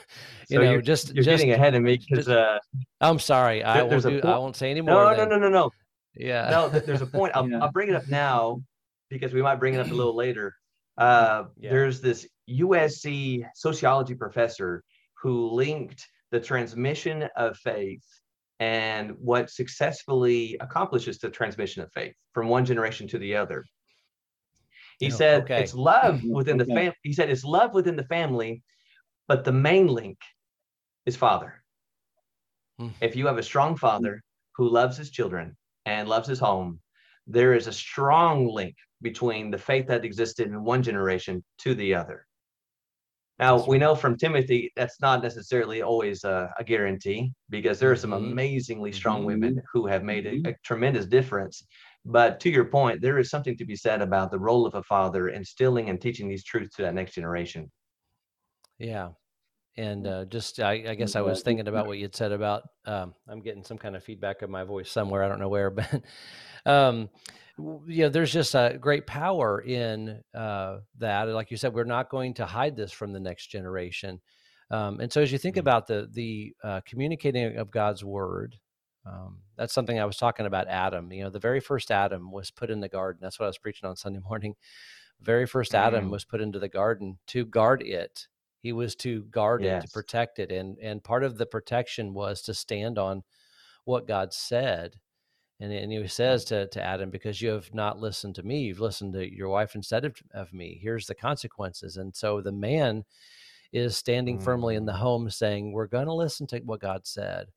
you 0.49 0.59
so 0.59 0.63
know, 0.63 0.81
just 0.81 1.15
you're 1.15 1.25
just, 1.25 1.43
getting 1.43 1.53
ahead 1.53 1.75
of 1.75 1.83
me 1.83 1.99
because 2.09 2.29
uh, 2.29 2.59
I'm 3.01 3.19
sorry, 3.19 3.63
I 3.63 3.83
won't 3.83 4.03
do, 4.03 4.21
I 4.23 4.39
won't 4.39 4.57
say 4.57 4.71
anymore. 4.71 4.95
No, 4.95 5.17
no, 5.17 5.25
no, 5.25 5.39
no, 5.39 5.49
no. 5.49 5.71
Yeah, 6.17 6.49
no. 6.51 6.69
There's 6.69 7.03
a 7.03 7.07
point. 7.07 7.33
I'll, 7.37 7.49
yeah. 7.49 7.59
I'll 7.61 7.73
bring 7.73 7.89
it 7.89 7.97
up 7.97 8.09
now 8.09 8.63
because 9.11 9.33
we 9.33 9.43
might 9.43 9.57
bring 9.57 9.75
it 9.75 9.81
up 9.81 9.91
a 9.91 9.95
little 9.95 10.15
later. 10.25 10.55
Uh, 10.97 11.45
yeah. 11.59 11.71
There's 11.71 12.01
this 12.01 12.27
USC 12.49 13.45
sociology 13.55 14.15
professor 14.15 14.83
who 15.21 15.51
linked 15.51 16.07
the 16.31 16.41
transmission 16.41 17.29
of 17.37 17.57
faith 17.59 18.05
and 18.61 19.13
what 19.19 19.51
successfully 19.51 20.57
accomplishes 20.61 21.19
the 21.19 21.31
transmission 21.31 21.83
of 21.83 21.91
faith 21.93 22.15
from 22.33 22.49
one 22.49 22.65
generation 22.65 23.09
to 23.09 23.19
the 23.19 23.35
other. 23.35 23.65
He 25.01 25.07
oh, 25.07 25.11
said 25.11 25.43
okay. 25.43 25.63
it's 25.63 25.75
love 25.75 26.23
within 26.29 26.57
the 26.57 26.65
family. 26.65 26.95
He 27.03 27.13
said 27.13 27.31
it's 27.31 27.45
love 27.45 27.75
within 27.75 27.97
the 27.97 28.05
family 28.05 28.63
but 29.29 29.45
the 29.45 29.53
main 29.53 29.87
link 29.87 30.19
is 31.07 31.17
father. 31.17 31.63
Hmm. 32.79 32.89
If 33.01 33.17
you 33.17 33.27
have 33.27 33.39
a 33.39 33.43
strong 33.43 33.77
father 33.77 34.23
who 34.57 34.69
loves 34.69 34.97
his 34.97 35.11
children 35.11 35.57
and 35.87 36.09
loves 36.09 36.29
his 36.29 36.39
home, 36.39 36.81
there 37.27 37.55
is 37.55 37.67
a 37.67 37.73
strong 37.73 38.49
link 38.49 38.75
between 39.03 39.51
the 39.51 39.59
faith 39.59 39.87
that 39.89 40.05
existed 40.05 40.49
in 40.49 40.65
one 40.65 40.83
generation 40.83 41.43
to 41.59 41.75
the 41.75 41.95
other. 41.95 42.27
Now, 43.39 43.65
we 43.67 43.79
know 43.79 43.97
from 43.97 44.17
Timothy 44.17 44.73
that's 44.77 45.01
not 45.01 45.23
necessarily 45.23 45.83
always 45.83 46.23
a, 46.23 46.53
a 46.59 46.63
guarantee 46.63 47.33
because 47.51 47.81
there 47.81 47.91
are 47.91 47.97
some 47.97 48.13
mm-hmm. 48.13 48.33
amazingly 48.33 48.93
strong 48.93 49.19
mm-hmm. 49.19 49.27
women 49.27 49.63
who 49.73 49.87
have 49.87 50.05
made 50.05 50.27
a, 50.27 50.33
mm-hmm. 50.33 50.47
a, 50.47 50.55
tremendous 50.65 51.07
difference. 51.07 51.67
But 52.05 52.39
to 52.41 52.51
your 52.51 52.67
point, 52.67 53.01
there 53.01 53.19
is 53.19 53.31
something 53.31 53.57
to 53.57 53.65
be 53.65 53.75
said 53.75 54.03
about 54.03 54.31
the 54.31 54.39
role 54.39 54.67
of 54.67 54.75
a 54.75 54.83
father 54.85 55.31
instilling 55.31 55.91
and 55.91 56.01
teaching 56.01 56.29
these 56.29 56.45
truths 56.45 56.77
to 56.77 56.83
that 56.83 56.95
next 56.95 57.15
generation. 57.15 57.71
Yeah. 58.79 59.11
And 59.77 60.07
uh, 60.07 60.25
just, 60.27 60.61
I, 60.61 60.85
I, 60.89 60.95
guess 60.95 61.17
I 61.17 61.21
was 61.21 61.43
thinking 61.43 61.67
about 61.67 61.89
what 61.89 61.99
you'd 61.99 62.15
said 62.15 62.31
about. 62.31 62.63
Um, 62.87 63.13
I'm 63.29 63.41
getting 63.41 63.65
some 63.65 63.77
kind 63.77 63.97
of 63.97 64.05
feedback 64.05 64.43
of 64.43 64.51
my 64.51 64.63
voice 64.63 64.89
somewhere. 64.89 65.25
I 65.25 65.29
don't 65.29 65.41
know 65.41 65.49
where, 65.49 65.71
but 65.71 66.03
um, 66.65 67.11
you 67.59 68.05
know, 68.05 68.09
there's 68.09 68.33
just 68.33 68.55
a 68.55 68.77
great 68.81 69.07
power 69.07 69.61
in 69.61 70.21
uh, 70.35 70.79
that. 70.99 71.29
Like 71.29 71.51
you 71.51 71.57
said, 71.57 71.75
we're 71.75 71.85
not 71.85 72.09
going 72.09 72.35
to 72.35 72.47
hide 72.47 72.77
this 72.77 72.93
from 72.93 73.13
the 73.13 73.21
next 73.21 73.47
generation. 73.47 74.21
Um, 74.71 75.01
and 75.01 75.13
so, 75.13 75.21
as 75.21 75.31
you 75.31 75.39
think 75.39 75.55
mm-hmm. 75.55 75.61
about 75.61 75.87
the 75.87 76.09
the 76.11 76.55
uh, 76.63 76.81
communicating 76.87 77.57
of 77.57 77.71
God's 77.71 78.05
word, 78.05 78.57
um, 79.07 79.41
that's 79.57 79.75
something 79.75 80.01
I 80.01 80.05
was 80.05 80.17
talking 80.17 80.47
about. 80.47 80.69
Adam, 80.69 81.13
you 81.13 81.23
know, 81.23 81.31
the 81.31 81.39
very 81.39 81.61
first 81.61 81.91
Adam 81.91 82.33
was 82.33 82.51
put 82.51 82.71
in 82.71 82.81
the 82.81 82.89
garden. 82.89 83.21
That's 83.23 83.39
what 83.39 83.47
I 83.47 83.49
was 83.49 83.59
preaching 83.59 83.89
on 83.89 83.97
Sunday 83.97 84.21
morning. 84.21 84.55
Very 85.21 85.47
first 85.47 85.75
Adam 85.75 86.09
mm. 86.09 86.11
was 86.11 86.25
put 86.25 86.41
into 86.41 86.59
the 86.59 86.69
garden 86.69 87.19
to 87.29 87.45
guard 87.45 87.83
it 87.83 88.27
he 88.65 88.73
was 88.73 88.97
to 88.97 89.25
guard 89.25 89.63
yes. 89.63 89.85
it, 89.85 89.87
to 89.87 89.93
protect 89.93 90.39
it, 90.39 90.51
and 90.51 90.79
and 90.79 91.05
part 91.05 91.23
of 91.23 91.37
the 91.37 91.45
protection 91.45 92.15
was 92.15 92.41
to 92.43 92.55
stand 92.55 92.99
on 92.99 93.23
what 93.85 94.09
God 94.09 94.33
said. 94.33 94.97
And, 95.61 95.71
and 95.71 95.93
he 95.93 96.09
says 96.09 96.47
to, 96.47 96.67
to 96.69 96.83
Adam, 96.83 97.11
because 97.11 97.41
you 97.41 97.51
have 97.51 97.73
not 97.75 98.01
listened 98.01 98.35
to 98.37 98.43
me, 98.43 98.63
you've 98.63 98.81
listened 98.81 99.13
to 99.13 99.33
your 99.33 99.51
wife 99.51 99.75
instead 99.75 100.05
of, 100.05 100.17
of 100.33 100.53
me. 100.53 100.81
Here's 100.83 101.07
the 101.07 101.15
consequences. 101.15 101.99
And 101.99 102.17
so 102.17 102.41
the 102.41 102.51
man 102.51 103.05
is 103.71 103.97
standing 103.97 104.37
mm-hmm. 104.37 104.45
firmly 104.45 104.77
in 104.77 104.87
the 104.87 104.93
mm. 104.93 104.99
home 104.99 105.29
saying, 105.29 105.73
We're 105.73 105.87
going 105.87 106.07
to 106.07 106.15
listen 106.15 106.47
to 106.49 106.59
what 106.61 106.81
God 106.81 107.07
said. 107.07 107.49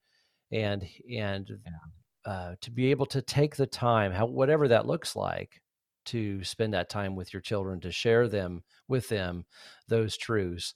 And 0.52 0.86
and 1.10 1.50
yeah. 1.66 2.32
uh, 2.32 2.56
to 2.60 2.70
be 2.70 2.92
able 2.92 3.06
to 3.08 3.22
take 3.22 3.56
the 3.56 3.66
time, 3.66 4.12
how 4.12 4.26
whatever 4.26 4.68
that 4.68 4.86
looks 4.86 5.16
like, 5.16 5.62
to 6.08 6.44
spend 6.44 6.74
that 6.74 6.90
time 6.90 7.16
with 7.16 7.34
your 7.34 7.42
children, 7.42 7.80
to 7.80 7.92
share 7.94 8.28
them 8.28 8.64
with 8.90 9.08
them, 9.08 9.46
those 9.88 10.18
truths 10.18 10.76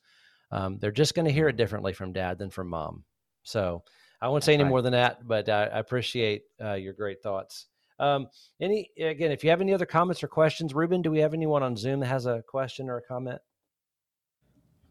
um, 0.52 0.78
they're 0.80 0.92
just 0.92 1.16
going 1.16 1.26
to 1.26 1.32
hear 1.32 1.48
it 1.48 1.58
differently 1.58 1.94
from 1.94 2.14
dad 2.14 2.38
than 2.38 2.50
from 2.50 2.68
mom. 2.68 3.04
So 3.44 3.84
I 4.22 4.28
won't 4.28 4.44
say 4.44 4.54
any 4.54 4.64
more 4.64 4.82
than 4.82 4.94
that, 4.94 5.28
but 5.28 5.50
I, 5.50 5.64
I 5.64 5.80
appreciate 5.80 6.44
uh, 6.64 6.74
your 6.74 6.94
great 6.94 7.24
thoughts. 7.24 7.68
Um, 8.00 8.28
any 8.60 8.90
again, 9.00 9.32
if 9.32 9.44
you 9.44 9.52
have 9.52 9.62
any 9.62 9.74
other 9.74 9.86
comments 9.86 10.24
or 10.24 10.28
questions, 10.28 10.74
Ruben, 10.74 11.02
do 11.02 11.12
we 11.12 11.20
have 11.20 11.34
anyone 11.34 11.64
on 11.64 11.78
Zoom 11.78 12.00
that 12.00 12.08
has 12.08 12.26
a 12.26 12.44
question 12.48 12.90
or 12.90 12.98
a 12.98 13.02
comment? 13.02 13.40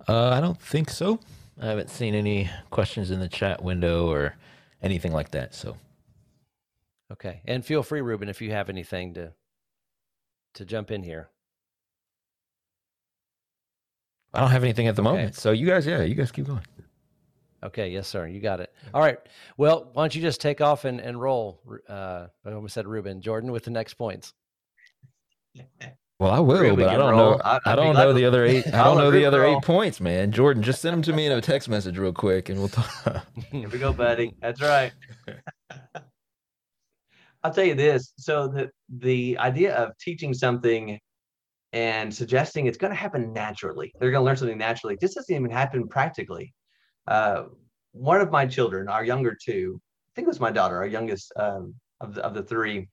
Uh, 0.08 0.30
I 0.30 0.40
don't 0.40 0.60
think 0.60 0.90
so. 0.90 1.18
I 1.60 1.66
haven't 1.66 1.90
seen 1.90 2.14
any 2.14 2.48
questions 2.70 3.10
in 3.10 3.20
the 3.20 3.28
chat 3.28 3.62
window 3.62 4.08
or 4.08 4.36
anything 4.82 5.12
like 5.12 5.32
that. 5.32 5.54
So, 5.54 5.76
okay, 7.12 7.42
and 7.44 7.64
feel 7.64 7.82
free, 7.82 8.00
Ruben, 8.00 8.28
if 8.28 8.40
you 8.40 8.52
have 8.52 8.68
anything 8.68 9.14
to 9.14 9.32
to 10.54 10.64
jump 10.64 10.90
in 10.90 11.02
here. 11.02 11.30
I 14.32 14.40
don't 14.40 14.50
have 14.50 14.62
anything 14.62 14.86
at 14.86 14.96
the 14.96 15.02
okay. 15.02 15.10
moment. 15.10 15.34
So 15.34 15.50
you 15.50 15.66
guys, 15.66 15.86
yeah, 15.86 16.02
you 16.02 16.14
guys 16.14 16.30
keep 16.30 16.46
going. 16.46 16.62
Okay, 17.62 17.90
yes, 17.90 18.08
sir. 18.08 18.26
You 18.26 18.40
got 18.40 18.60
it. 18.60 18.72
All 18.94 19.02
right. 19.02 19.18
Well, 19.58 19.90
why 19.92 20.04
don't 20.04 20.14
you 20.14 20.22
just 20.22 20.40
take 20.40 20.60
off 20.60 20.84
and, 20.86 21.00
and 21.00 21.20
roll? 21.20 21.60
Uh, 21.88 22.28
I 22.46 22.52
almost 22.52 22.74
said 22.74 22.86
Ruben 22.86 23.20
Jordan 23.20 23.52
with 23.52 23.64
the 23.64 23.70
next 23.70 23.94
points. 23.94 24.32
Well, 26.18 26.30
I 26.30 26.38
will, 26.38 26.60
Ruben 26.60 26.84
but 26.84 26.88
I 26.88 26.96
don't 26.96 27.10
roll. 27.12 27.32
know. 27.32 27.40
I, 27.44 27.58
I 27.64 27.74
don't 27.74 27.94
know 27.94 28.12
the 28.12 28.24
other 28.24 28.44
eight. 28.44 28.66
I 28.68 28.70
don't 28.84 28.98
know 28.98 29.10
the 29.10 29.24
other 29.24 29.40
roll. 29.40 29.56
eight 29.56 29.64
points, 29.64 30.00
man. 30.00 30.32
Jordan, 30.32 30.62
just 30.62 30.80
send 30.80 30.94
them 30.94 31.02
to 31.02 31.12
me 31.12 31.26
in 31.26 31.32
a 31.32 31.40
text 31.40 31.68
message 31.68 31.98
real 31.98 32.12
quick, 32.12 32.48
and 32.48 32.58
we'll 32.58 32.68
talk. 32.68 33.26
Here 33.50 33.68
we 33.68 33.78
go, 33.78 33.92
buddy. 33.92 34.34
That's 34.40 34.62
right. 34.62 34.92
I'll 37.42 37.52
tell 37.52 37.64
you 37.64 37.74
this. 37.74 38.12
So 38.16 38.48
the 38.48 38.70
the 38.98 39.38
idea 39.38 39.74
of 39.74 39.96
teaching 39.98 40.34
something 40.34 40.98
and 41.72 42.12
suggesting 42.12 42.66
it's 42.66 42.78
going 42.78 42.92
to 42.92 42.98
happen 42.98 43.32
naturally. 43.32 43.92
They're 43.98 44.10
going 44.10 44.22
to 44.22 44.26
learn 44.26 44.36
something 44.36 44.58
naturally. 44.58 44.96
This 45.00 45.14
doesn't 45.14 45.34
even 45.34 45.50
happen 45.50 45.86
practically. 45.88 46.52
Uh, 47.06 47.44
one 47.92 48.20
of 48.20 48.30
my 48.30 48.46
children, 48.46 48.88
our 48.88 49.04
younger 49.04 49.36
two, 49.40 49.80
I 49.80 50.10
think 50.14 50.26
it 50.26 50.28
was 50.28 50.40
my 50.40 50.50
daughter, 50.50 50.76
our 50.76 50.86
youngest 50.86 51.32
um, 51.36 51.74
of, 52.00 52.14
the, 52.14 52.24
of 52.24 52.34
the 52.34 52.42
three, 52.42 52.88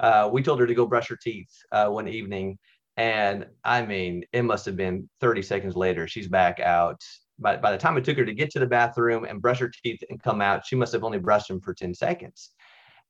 uh, 0.00 0.28
we 0.32 0.42
told 0.42 0.60
her 0.60 0.66
to 0.66 0.74
go 0.74 0.86
brush 0.86 1.08
her 1.08 1.18
teeth 1.20 1.50
uh, 1.72 1.88
one 1.88 2.08
evening. 2.08 2.58
And 2.96 3.46
I 3.64 3.84
mean, 3.84 4.24
it 4.32 4.42
must 4.42 4.66
have 4.66 4.76
been 4.76 5.08
30 5.20 5.42
seconds 5.42 5.76
later, 5.76 6.06
she's 6.06 6.28
back 6.28 6.60
out. 6.60 7.00
By, 7.38 7.56
by 7.56 7.70
the 7.70 7.78
time 7.78 7.96
it 7.96 8.04
took 8.04 8.18
her 8.18 8.24
to 8.24 8.34
get 8.34 8.50
to 8.50 8.58
the 8.58 8.66
bathroom 8.66 9.24
and 9.24 9.40
brush 9.40 9.60
her 9.60 9.70
teeth 9.84 10.02
and 10.10 10.20
come 10.22 10.40
out, 10.40 10.66
she 10.66 10.76
must 10.76 10.92
have 10.92 11.04
only 11.04 11.18
brushed 11.18 11.48
them 11.48 11.60
for 11.60 11.72
10 11.72 11.94
seconds. 11.94 12.50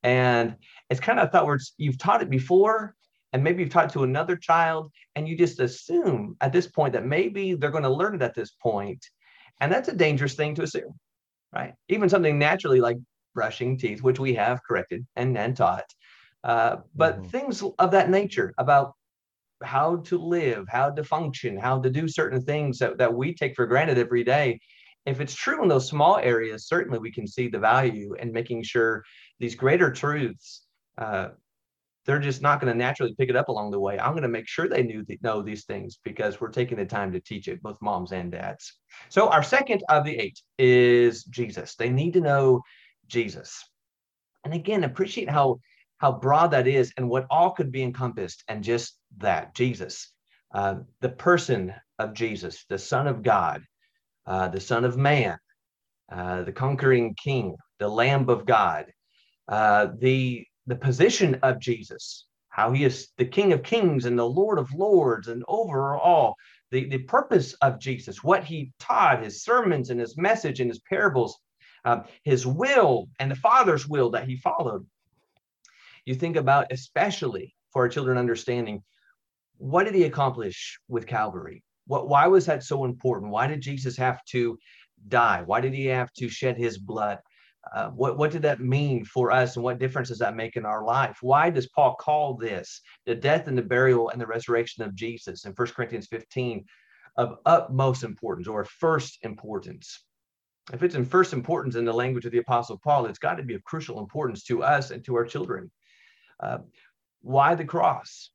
And 0.02 0.56
it's 0.90 1.00
kind 1.00 1.18
of 1.18 1.30
thought 1.32 1.46
words, 1.46 1.75
you've 1.78 1.98
taught 1.98 2.22
it 2.22 2.30
before, 2.30 2.94
and 3.32 3.44
maybe 3.44 3.62
you've 3.62 3.73
taught 3.73 3.92
to 3.92 4.04
another 4.04 4.37
child 4.37 4.90
and 5.14 5.28
you 5.28 5.37
just 5.37 5.61
assume 5.61 6.37
at 6.40 6.52
this 6.52 6.66
point 6.66 6.92
that 6.94 7.04
maybe 7.04 7.54
they're 7.54 7.70
going 7.70 7.82
to 7.82 7.90
learn 7.90 8.14
it 8.14 8.23
at 8.23 8.35
this 8.35 8.52
point 8.62 9.04
And 9.61 9.73
that's 9.73 9.88
a 9.88 9.94
dangerous 9.94 10.35
thing 10.35 10.54
to 10.56 10.62
assume, 10.62 10.94
right? 11.52 11.75
Even 11.88 12.08
something 12.08 12.38
naturally 12.38 12.80
like 12.80 12.99
brushing 13.35 13.76
teeth, 13.78 14.02
which 14.02 14.18
we 14.18 14.35
have 14.35 14.61
corrected 14.66 15.06
and, 15.16 15.37
and 15.37 15.56
taught. 15.56 15.85
Uh, 16.44 16.76
but 16.94 17.18
mm-hmm. 17.18 17.28
things 17.28 17.62
of 17.78 17.90
that 17.90 18.11
nature 18.11 18.54
about 18.58 18.94
how 19.62 19.97
to 19.97 20.18
live, 20.18 20.66
how 20.68 20.90
to 20.90 21.02
function, 21.02 21.56
how 21.56 21.80
to 21.80 21.90
do 21.90 22.06
certain 22.06 22.40
things 22.40 22.78
that, 22.78 22.99
that 22.99 23.12
we 23.12 23.35
take 23.35 23.56
for 23.56 23.66
granted 23.66 23.99
every 23.99 24.23
day. 24.23 24.61
If 25.04 25.20
it's 25.20 25.35
true 25.35 25.62
in 25.62 25.68
those 25.68 25.88
small 25.88 26.18
areas, 26.18 26.68
certainly 26.68 26.99
we 26.99 27.11
can 27.11 27.26
see 27.26 27.49
the 27.49 27.58
value 27.58 28.14
in 28.14 28.32
making 28.32 28.62
sure 28.62 29.02
these 29.40 29.54
greater 29.54 29.90
truths, 29.90 30.66
uh, 30.99 31.28
they're 32.09 32.19
just 32.19 32.41
not 32.41 32.59
going 32.59 32.73
to 32.73 32.79
naturally 32.79 33.15
pick 33.19 33.29
it 33.29 33.37
up 33.37 33.49
along 33.49 33.71
the 33.71 33.79
way. 33.79 34.00
I'm 34.00 34.12
going 34.12 34.23
to 34.23 34.29
make 34.31 34.49
sure 34.49 34.67
they 34.67 34.83
knew 34.83 35.05
th- 35.05 35.21
know 35.23 35.43
these 35.43 35.67
things 35.67 35.99
because 36.03 36.41
we're 36.41 36.49
taking 36.49 36.79
the 36.79 36.87
time 36.87 37.12
to 37.12 37.21
teach 37.21 37.49
it, 37.49 37.62
both 37.62 37.77
moms 37.83 38.12
and 38.12 38.33
dads. 38.33 38.79
So 39.11 39.29
our 39.29 39.43
second 39.43 39.85
of 39.91 40.07
the 40.07 40.17
eight 40.17 40.41
is 40.59 41.25
Jesus. 41.25 41.75
They 41.75 41.91
need 41.91 42.15
to 42.15 42.23
know 42.23 42.62
Jesus. 43.09 43.62
And 44.43 44.55
again, 44.55 44.85
appreciate 44.85 45.29
how 45.29 45.61
how 45.99 46.12
broad 46.12 46.53
that 46.53 46.67
is 46.67 46.95
and 46.97 47.11
what 47.11 47.27
all 47.29 47.50
could 47.50 47.71
be 47.71 47.83
encompassed 47.83 48.43
and 48.49 48.65
just 48.65 48.99
that 49.19 49.55
Jesus, 49.55 50.11
uh, 50.55 50.77
the 51.03 51.11
person 51.11 51.75
of 51.99 52.15
Jesus, 52.15 52.65
the 52.71 52.79
Son 52.79 53.07
of 53.07 53.23
God, 53.23 53.62
uh, 54.27 54.49
the 54.49 54.61
Son 54.61 54.87
of 54.87 54.97
Man, 54.97 55.37
uh, 56.11 56.45
the 56.45 56.53
conquering 56.53 57.15
King, 57.23 57.55
the 57.79 57.88
Lamb 57.88 58.31
of 58.31 58.47
God, 58.47 58.87
uh, 59.49 59.88
the 59.99 60.47
the 60.68 60.76
position 60.76 61.38
of 61.42 61.58
Jesus, 61.58 62.26
how 62.50 62.72
he 62.72 62.84
is 62.84 63.08
the 63.18 63.25
King 63.25 63.52
of 63.52 63.62
Kings 63.62 64.04
and 64.04 64.18
the 64.18 64.28
Lord 64.28 64.58
of 64.58 64.72
Lords, 64.72 65.28
and 65.28 65.44
overall 65.48 66.34
the, 66.70 66.88
the 66.88 66.98
purpose 66.98 67.54
of 67.54 67.80
Jesus, 67.80 68.22
what 68.22 68.44
he 68.44 68.72
taught, 68.78 69.25
his 69.25 69.42
sermons 69.42 69.90
and 69.90 69.98
his 69.98 70.16
message 70.16 70.60
and 70.60 70.70
his 70.70 70.80
parables, 70.80 71.38
um, 71.84 72.04
his 72.22 72.46
will 72.46 73.08
and 73.18 73.30
the 73.30 73.37
Father's 73.37 73.88
will 73.88 74.10
that 74.10 74.28
he 74.28 74.37
followed 74.37 74.87
you 76.08 76.14
think 76.14 76.37
about, 76.37 76.72
especially 76.72 77.54
for 77.70 77.82
our 77.82 77.88
children 77.88 78.16
understanding, 78.16 78.82
what 79.58 79.84
did 79.84 79.94
he 79.94 80.04
accomplish 80.04 80.78
with 80.88 81.06
Calvary? 81.06 81.62
What, 81.87 82.08
why 82.08 82.26
was 82.26 82.46
that 82.46 82.64
so 82.64 82.87
important? 82.87 83.30
Why 83.30 83.46
did 83.46 83.60
Jesus 83.60 83.96
have 83.98 84.25
to 84.30 84.58
die? 85.08 85.42
Why 85.44 85.60
did 85.60 85.75
he 85.75 85.84
have 85.87 86.10
to 86.14 86.30
shed 86.30 86.56
his 86.56 86.78
blood? 86.78 87.18
Uh, 87.75 87.88
what, 87.91 88.17
what 88.17 88.31
did 88.31 88.43
that 88.43 88.61
mean 88.61 89.05
for 89.05 89.31
us 89.31 89.57
and 89.57 89.65
what 89.65 89.79
difference 89.79 90.09
does 90.09 90.19
that 90.19 90.37
make 90.37 90.57
in 90.57 90.65
our 90.65 90.85
life? 90.85 91.19
Why 91.21 91.50
does 91.50 91.69
Paul 91.69 91.97
call 91.97 92.35
this 92.35 92.81
the 93.05 93.15
death 93.15 93.47
and 93.47 93.59
the 93.59 93.62
burial 93.62 94.09
and 94.11 94.21
the 94.21 94.27
resurrection 94.27 94.85
of 94.85 94.95
Jesus 94.95 95.45
in 95.45 95.53
1 95.53 95.69
Corinthians 95.69 96.07
15 96.07 96.65
of 97.17 97.38
utmost 97.45 98.05
importance 98.05 98.49
or 98.49 98.65
first 98.65 99.19
importance? 99.23 100.03
If 100.73 100.83
it's 100.83 100.95
in 100.95 101.05
first 101.05 101.33
importance 101.33 101.77
in 101.77 101.85
the 101.85 101.93
language 101.93 102.27
of 102.27 102.33
the 102.33 102.38
Apostle 102.38 102.79
Paul, 102.83 103.07
it's 103.07 103.19
got 103.19 103.37
to 103.37 103.43
be 103.43 103.55
of 103.55 103.65
crucial 103.65 104.00
importance 104.00 104.45
to 104.45 104.62
us 104.62 104.91
and 104.91 105.05
to 105.05 105.17
our 105.17 105.25
children. 105.25 105.71
Uh, 106.41 106.59
why 107.23 107.55
the 107.55 107.65
cross? 107.65 108.31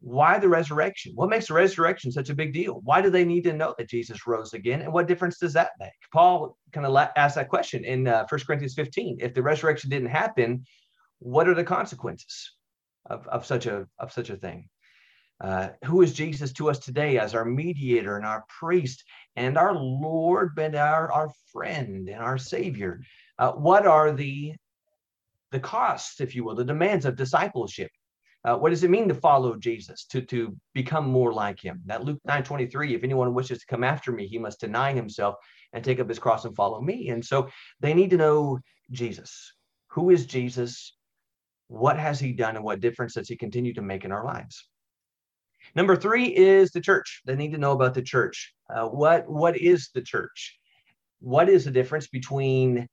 Why 0.00 0.38
the 0.38 0.48
resurrection? 0.48 1.12
What 1.14 1.28
makes 1.28 1.48
the 1.48 1.54
resurrection 1.54 2.10
such 2.10 2.30
a 2.30 2.34
big 2.34 2.52
deal? 2.52 2.80
Why 2.84 3.02
do 3.02 3.10
they 3.10 3.24
need 3.24 3.44
to 3.44 3.52
know 3.52 3.74
that 3.76 3.88
Jesus 3.88 4.26
rose 4.26 4.54
again? 4.54 4.80
And 4.80 4.92
what 4.92 5.06
difference 5.06 5.38
does 5.38 5.52
that 5.52 5.72
make? 5.78 5.90
Paul 6.12 6.56
kind 6.72 6.86
of 6.86 6.96
asked 7.16 7.34
that 7.34 7.48
question 7.48 7.84
in 7.84 8.08
uh, 8.08 8.26
1 8.28 8.40
Corinthians 8.46 8.74
15. 8.74 9.18
If 9.20 9.34
the 9.34 9.42
resurrection 9.42 9.90
didn't 9.90 10.08
happen, 10.08 10.64
what 11.18 11.48
are 11.48 11.54
the 11.54 11.64
consequences 11.64 12.52
of, 13.06 13.26
of, 13.28 13.44
such, 13.44 13.66
a, 13.66 13.86
of 13.98 14.12
such 14.12 14.30
a 14.30 14.36
thing? 14.36 14.68
Uh, 15.40 15.70
who 15.84 16.02
is 16.02 16.12
Jesus 16.12 16.52
to 16.54 16.70
us 16.70 16.78
today 16.78 17.18
as 17.18 17.34
our 17.34 17.44
mediator 17.44 18.16
and 18.16 18.26
our 18.26 18.44
priest 18.58 19.04
and 19.36 19.56
our 19.56 19.74
Lord, 19.74 20.54
but 20.54 20.74
our, 20.74 21.12
our 21.12 21.30
friend 21.52 22.08
and 22.08 22.22
our 22.22 22.38
Savior? 22.38 23.00
Uh, 23.38 23.52
what 23.52 23.86
are 23.86 24.12
the 24.12 24.54
the 25.50 25.60
costs, 25.60 26.20
if 26.20 26.34
you 26.34 26.44
will, 26.44 26.54
the 26.54 26.64
demands 26.64 27.04
of 27.04 27.16
discipleship. 27.16 27.90
Uh, 28.44 28.56
what 28.56 28.70
does 28.70 28.84
it 28.84 28.90
mean 28.90 29.06
to 29.08 29.14
follow 29.14 29.56
Jesus, 29.56 30.06
to, 30.06 30.22
to 30.22 30.56
become 30.72 31.06
more 31.06 31.32
like 31.32 31.60
him? 31.60 31.82
That 31.86 32.04
Luke 32.04 32.20
9 32.24 32.42
23, 32.42 32.94
if 32.94 33.04
anyone 33.04 33.34
wishes 33.34 33.58
to 33.58 33.66
come 33.66 33.84
after 33.84 34.12
me, 34.12 34.26
he 34.26 34.38
must 34.38 34.60
deny 34.60 34.92
himself 34.92 35.34
and 35.72 35.84
take 35.84 36.00
up 36.00 36.08
his 36.08 36.18
cross 36.18 36.44
and 36.44 36.56
follow 36.56 36.80
me. 36.80 37.10
And 37.10 37.24
so 37.24 37.48
they 37.80 37.92
need 37.92 38.10
to 38.10 38.16
know 38.16 38.58
Jesus. 38.90 39.52
Who 39.88 40.10
is 40.10 40.24
Jesus? 40.24 40.96
What 41.68 41.98
has 41.98 42.18
he 42.18 42.32
done 42.32 42.56
and 42.56 42.64
what 42.64 42.80
difference 42.80 43.14
does 43.14 43.28
he 43.28 43.36
continue 43.36 43.74
to 43.74 43.82
make 43.82 44.04
in 44.04 44.12
our 44.12 44.24
lives? 44.24 44.66
Number 45.74 45.94
three 45.94 46.34
is 46.34 46.70
the 46.70 46.80
church. 46.80 47.22
They 47.26 47.36
need 47.36 47.52
to 47.52 47.58
know 47.58 47.72
about 47.72 47.94
the 47.94 48.02
church. 48.02 48.54
Uh, 48.74 48.86
what, 48.86 49.28
what 49.28 49.56
is 49.56 49.90
the 49.94 50.02
church? 50.02 50.58
What 51.20 51.48
is 51.48 51.64
the 51.64 51.70
difference 51.70 52.08
between 52.08 52.88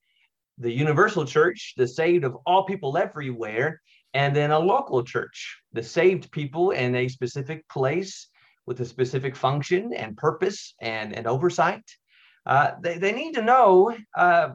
the 0.58 0.72
universal 0.72 1.26
church, 1.26 1.74
the 1.78 1.88
saved 1.88 2.24
of 2.24 2.38
all 2.46 2.66
people 2.66 2.98
everywhere, 2.98 3.82
and 4.14 4.36
then 4.36 4.52
a 4.52 4.60
local 4.60 5.04
church, 5.04 5.62
the 5.74 5.84
saved 5.84 6.32
people 6.32 6.72
in 6.72 6.96
a 6.96 7.08
specific 7.08 7.68
place 7.70 8.30
with 8.66 8.80
a 8.82 8.86
specific 8.86 9.36
function 9.36 9.94
and 9.94 10.18
purpose 10.18 10.76
and, 10.82 11.14
and 11.14 11.28
oversight. 11.28 11.84
Uh, 12.46 12.72
they, 12.82 12.98
they 12.98 13.12
need 13.12 13.34
to 13.34 13.42
know 13.42 13.96
uh, 14.18 14.50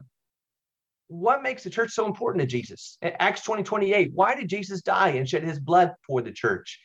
what 1.07 1.43
makes 1.43 1.63
the 1.63 1.69
church 1.69 1.91
so 1.91 2.05
important 2.05 2.41
to 2.41 2.47
Jesus. 2.47 2.97
Acts 3.01 3.43
20, 3.43 3.63
28, 3.63 4.11
why 4.13 4.35
did 4.35 4.49
Jesus 4.49 4.81
die 4.81 5.09
and 5.09 5.29
shed 5.29 5.43
his 5.43 5.59
blood 5.59 5.93
for 6.05 6.21
the 6.21 6.31
church? 6.31 6.79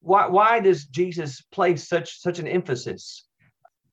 Why, 0.00 0.26
why 0.26 0.60
does 0.60 0.86
Jesus 0.86 1.42
place 1.52 1.88
such, 1.88 2.20
such 2.20 2.38
an 2.38 2.46
emphasis, 2.46 3.26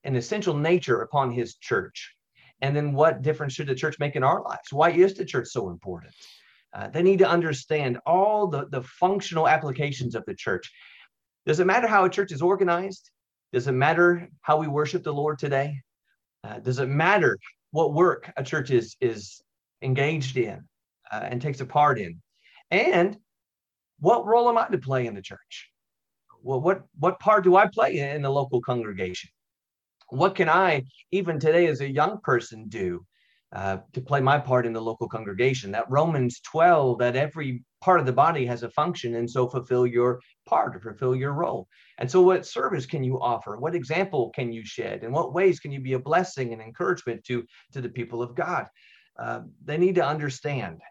an 0.04 0.16
essential 0.16 0.56
nature 0.56 1.02
upon 1.02 1.32
his 1.32 1.56
church? 1.56 2.16
And 2.62 2.76
then 2.76 2.94
what 2.94 3.22
difference 3.22 3.54
should 3.54 3.68
the 3.68 3.76
church 3.76 4.00
make 4.00 4.16
in 4.16 4.24
our 4.24 4.42
lives? 4.44 4.72
Why 4.72 4.92
is 4.92 5.16
the 5.16 5.26
church 5.26 5.48
so 5.48 5.70
important? 5.70 6.14
Uh, 6.76 6.90
they 6.90 7.02
need 7.02 7.20
to 7.20 7.30
understand 7.30 7.98
all 8.06 8.48
the, 8.48 8.68
the 8.70 8.82
functional 8.84 9.48
applications 9.48 10.14
of 10.14 10.26
the 10.26 10.36
church. 10.36 10.70
Does 11.46 11.62
it 11.62 11.66
matter 11.66 11.88
how 11.88 12.04
a 12.04 12.10
church 12.10 12.34
is 12.34 12.42
organized? 12.42 13.10
Does 13.54 13.68
it 13.68 13.72
matter 13.72 14.28
how 14.42 14.58
we 14.58 14.68
worship 14.68 15.04
the 15.04 15.14
Lord 15.14 15.40
today? 15.40 15.82
Uh, 16.44 16.60
does 16.60 16.80
it 16.80 16.90
matter 16.90 17.38
what 17.72 17.94
work 17.94 18.32
a 18.36 18.44
church 18.44 18.72
is, 18.72 18.98
is 19.00 19.42
engaged 19.82 20.36
in 20.38 20.68
uh, 21.12 21.22
and 21.24 21.42
takes 21.42 21.62
a 21.62 21.66
part 21.66 21.98
in? 21.98 22.22
And 22.72 23.18
what 24.00 24.26
role 24.26 24.50
am 24.50 24.58
I 24.58 24.68
to 24.68 24.78
play 24.78 25.08
in 25.08 25.16
the 25.16 25.22
church? 25.22 25.70
Well, 26.44 26.60
what, 26.60 26.84
what 27.00 27.20
part 27.20 27.46
do 27.46 27.56
I 27.56 27.68
play 27.68 27.98
in 27.98 28.22
the 28.22 28.30
local 28.30 28.62
congregation? 28.62 29.30
what 30.10 30.36
can 30.36 30.50
I, 30.50 30.84
even 31.12 31.40
today 31.40 31.68
as 31.68 31.82
a 31.82 31.92
young 31.92 32.20
person, 32.22 32.68
do 32.68 33.06
uh, 33.54 33.78
to 33.94 34.02
play 34.02 34.22
my 34.22 34.38
part 34.40 34.66
in 34.66 34.74
the 34.74 34.82
local 34.82 35.08
congregation? 35.08 35.72
That 35.72 35.90
Romans 35.90 36.42
12, 36.42 37.00
that 37.00 37.16
every 37.16 37.64
part 37.82 38.00
of 38.00 38.06
the 38.06 38.14
body 38.14 38.46
has 38.46 38.64
a 38.64 38.70
function, 38.70 39.16
and 39.16 39.30
so 39.30 39.48
fulfill 39.48 39.86
your 39.86 40.20
part 40.46 40.76
or 40.76 40.80
fulfill 40.80 41.16
your 41.16 41.34
role. 41.34 41.68
And 41.98 42.10
so, 42.10 42.22
what 42.22 42.46
service 42.46 42.86
can 42.86 43.04
you 43.04 43.20
offer? 43.22 43.58
What 43.58 43.76
example 43.76 44.32
can 44.36 44.52
you 44.52 44.66
shed? 44.66 45.04
In 45.04 45.12
what 45.12 45.34
ways 45.34 45.60
can 45.60 45.72
you 45.72 45.80
be 45.80 45.94
a 45.94 46.00
blessing 46.00 46.54
and 46.54 46.62
encouragement 46.62 47.24
to, 47.26 47.44
to 47.74 47.82
the 47.82 47.90
people 47.90 48.22
of 48.22 48.36
God? 48.36 48.68
Uh, 49.18 49.42
they 49.64 49.78
need 49.78 49.96
to 49.96 50.06
understand 50.06 50.82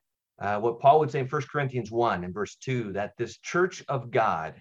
uh, 0.41 0.59
what 0.59 0.81
Paul 0.81 1.01
would 1.01 1.11
say 1.11 1.21
in 1.21 1.29
1 1.29 1.43
Corinthians 1.53 1.91
1 1.91 2.25
and 2.25 2.33
verse 2.33 2.57
2 2.57 2.93
that 2.95 3.13
this 3.19 3.39
church 3.39 3.85
of 3.89 4.11
God 4.11 4.55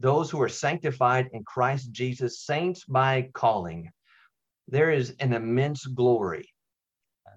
those 0.00 0.30
who 0.30 0.40
are 0.40 0.48
sanctified 0.48 1.28
in 1.32 1.44
Christ 1.44 1.92
Jesus, 1.92 2.40
saints 2.40 2.84
by 2.86 3.28
calling. 3.34 3.90
There 4.66 4.90
is 4.90 5.14
an 5.20 5.34
immense 5.34 5.84
glory. 5.84 6.48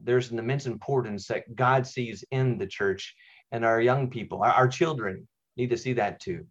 There's 0.04 0.32
an 0.32 0.39
immense 0.39 0.66
importance 0.66 1.28
that 1.28 1.56
God 1.56 1.88
sees 1.88 2.24
in 2.32 2.58
the 2.58 2.68
church 2.68 3.16
and 3.52 3.63
our 3.63 3.82
young 3.82 4.10
people, 4.10 4.42
our, 4.42 4.52
our 4.52 4.68
children 4.68 5.28
need 5.58 5.70
to 5.70 5.78
see 5.78 5.94
that 5.94 6.20
too. 6.20 6.46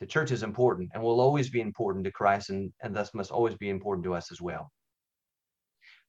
The 0.00 0.06
church 0.06 0.30
is 0.30 0.42
important 0.42 0.90
and 0.92 1.02
will 1.02 1.20
always 1.20 1.48
be 1.48 1.60
important 1.60 2.04
to 2.04 2.12
Christ 2.12 2.50
and, 2.50 2.72
and 2.82 2.94
thus 2.94 3.14
must 3.14 3.30
always 3.30 3.54
be 3.56 3.70
important 3.70 4.04
to 4.04 4.14
us 4.14 4.32
as 4.32 4.40
well. 4.40 4.70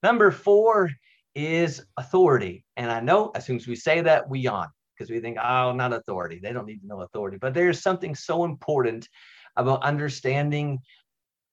Number 0.02 0.32
four 0.32 0.90
is 1.36 1.86
authority. 1.98 2.66
And 2.76 2.92
I 2.92 3.00
know 3.00 3.32
as 3.36 3.46
soon 3.46 3.56
as 3.56 3.68
we 3.68 3.76
say 3.76 4.02
that, 4.02 4.30
we 4.30 4.40
yawn 4.40 4.68
because 4.98 5.10
we 5.10 5.20
think, 5.20 5.38
oh, 5.42 5.72
not 5.72 5.94
authority. 5.94 6.40
They 6.42 6.54
don't 6.54 6.66
need 6.66 6.82
to 6.82 6.88
know 6.88 7.02
authority. 7.02 7.38
But 7.40 7.54
there's 7.54 7.82
something 7.82 8.14
so 8.14 8.44
important 8.44 9.08
about 9.56 9.84
understanding 9.84 10.80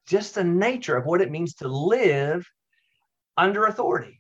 just 0.07 0.35
the 0.35 0.45
nature 0.45 0.97
of 0.97 1.07
what 1.07 1.21
it 1.21 1.31
means 1.31 1.55
to 1.55 1.69
live 1.69 2.47
under 3.37 3.67
authority. 3.67 4.20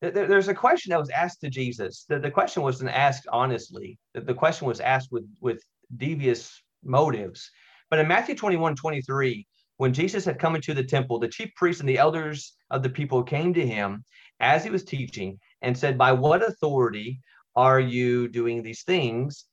There's 0.00 0.48
a 0.48 0.54
question 0.54 0.90
that 0.90 0.98
was 0.98 1.10
asked 1.10 1.40
to 1.42 1.50
Jesus. 1.50 2.06
The 2.08 2.30
question 2.30 2.62
wasn't 2.62 2.90
asked 2.90 3.26
honestly. 3.30 3.98
The 4.14 4.34
question 4.34 4.66
was 4.66 4.80
asked 4.80 5.12
with, 5.12 5.26
with 5.40 5.62
devious 5.96 6.62
motives. 6.82 7.50
But 7.90 7.98
in 7.98 8.08
Matthew 8.08 8.34
21 8.34 8.76
23, 8.76 9.46
when 9.76 9.92
Jesus 9.92 10.24
had 10.24 10.38
come 10.38 10.54
into 10.54 10.74
the 10.74 10.84
temple, 10.84 11.18
the 11.18 11.28
chief 11.28 11.50
priests 11.54 11.80
and 11.80 11.88
the 11.88 11.98
elders 11.98 12.54
of 12.70 12.82
the 12.82 12.90
people 12.90 13.22
came 13.22 13.52
to 13.54 13.66
him 13.66 14.04
as 14.40 14.64
he 14.64 14.70
was 14.70 14.84
teaching 14.84 15.38
and 15.62 15.76
said, 15.76 15.98
By 15.98 16.12
what 16.12 16.46
authority 16.46 17.20
are 17.56 17.80
you 17.80 18.28
doing 18.28 18.62
these 18.62 18.82
things? 18.84 19.44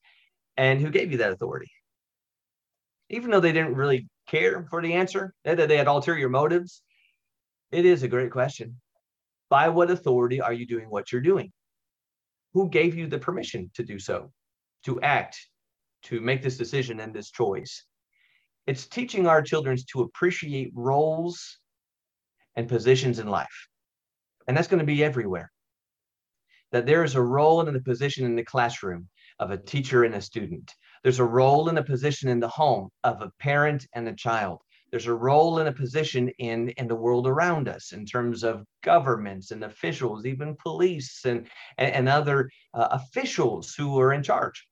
And 0.55 0.79
who 0.79 0.89
gave 0.89 1.11
you 1.11 1.17
that 1.17 1.31
authority? 1.31 1.71
even 3.09 3.31
though 3.31 3.39
they 3.39 3.51
didn't 3.51 3.75
really 3.75 4.07
care 4.27 4.65
for 4.69 4.81
the 4.81 4.93
answer, 4.93 5.33
that 5.43 5.67
they 5.67 5.77
had 5.77 5.87
ulterior 5.87 6.29
motives, 6.29 6.81
It 7.71 7.85
is 7.85 8.03
a 8.03 8.07
great 8.07 8.31
question. 8.31 8.79
By 9.49 9.69
what 9.69 9.91
authority 9.91 10.41
are 10.41 10.53
you 10.53 10.67
doing 10.67 10.89
what 10.89 11.11
you're 11.11 11.21
doing? 11.21 11.51
Who 12.53 12.69
gave 12.69 12.95
you 12.95 13.07
the 13.07 13.19
permission 13.19 13.71
to 13.75 13.83
do 13.83 13.99
so, 13.99 14.31
to 14.85 15.01
act, 15.01 15.37
to 16.03 16.19
make 16.19 16.41
this 16.41 16.57
decision 16.57 16.99
and 16.99 17.13
this 17.13 17.31
choice? 17.31 17.85
It's 18.65 18.87
teaching 18.87 19.27
our 19.27 19.41
children 19.41 19.77
to 19.93 20.01
appreciate 20.01 20.71
roles 20.75 21.59
and 22.55 22.67
positions 22.67 23.19
in 23.19 23.27
life. 23.27 23.67
And 24.47 24.57
that's 24.57 24.67
going 24.67 24.79
to 24.79 24.85
be 24.85 25.03
everywhere. 25.03 25.51
That 26.71 26.85
there 26.85 27.03
is 27.03 27.15
a 27.15 27.21
role 27.21 27.61
and 27.61 27.77
a 27.77 27.81
position 27.81 28.25
in 28.25 28.35
the 28.35 28.43
classroom 28.43 29.07
of 29.39 29.51
a 29.51 29.57
teacher 29.57 30.03
and 30.03 30.15
a 30.15 30.21
student. 30.21 30.73
There's 31.03 31.19
a 31.19 31.25
role 31.25 31.69
and 31.69 31.77
a 31.77 31.83
position 31.83 32.27
in 32.27 32.39
the 32.39 32.47
home 32.49 32.89
of 33.03 33.21
a 33.21 33.31
parent 33.39 33.85
and 33.93 34.07
a 34.07 34.15
child. 34.15 34.59
There's 34.91 35.07
a 35.07 35.13
role 35.13 35.59
and 35.59 35.67
a 35.67 35.73
position 35.73 36.29
in, 36.39 36.69
in 36.69 36.87
the 36.87 36.95
world 36.95 37.27
around 37.27 37.67
us 37.67 37.91
in 37.91 38.05
terms 38.05 38.43
of 38.43 38.65
governments 38.83 39.51
and 39.51 39.63
officials, 39.63 40.25
even 40.25 40.55
police 40.55 41.25
and, 41.25 41.47
and, 41.77 41.93
and 41.93 42.09
other 42.09 42.49
uh, 42.73 42.87
officials 42.91 43.73
who 43.75 43.99
are 43.99 44.13
in 44.13 44.23
charge. 44.23 44.67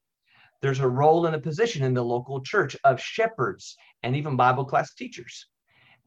There's 0.62 0.80
a 0.80 0.88
role 0.88 1.25
and 1.25 1.36
a 1.36 1.39
position 1.39 1.84
in 1.84 1.93
the 1.93 2.04
local 2.04 2.41
church 2.41 2.78
of 2.84 3.01
shepherds 3.01 3.75
and 4.04 4.15
even 4.15 4.36
Bible 4.36 4.65
class 4.65 4.93
teachers. 4.93 5.47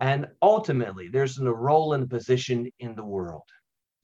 And 0.00 0.28
ultimately, 0.40 1.08
there's 1.08 1.38
a 1.38 1.52
role 1.52 1.92
and 1.92 2.04
a 2.04 2.08
position 2.08 2.70
in 2.78 2.94
the 2.94 3.04
world. 3.04 3.42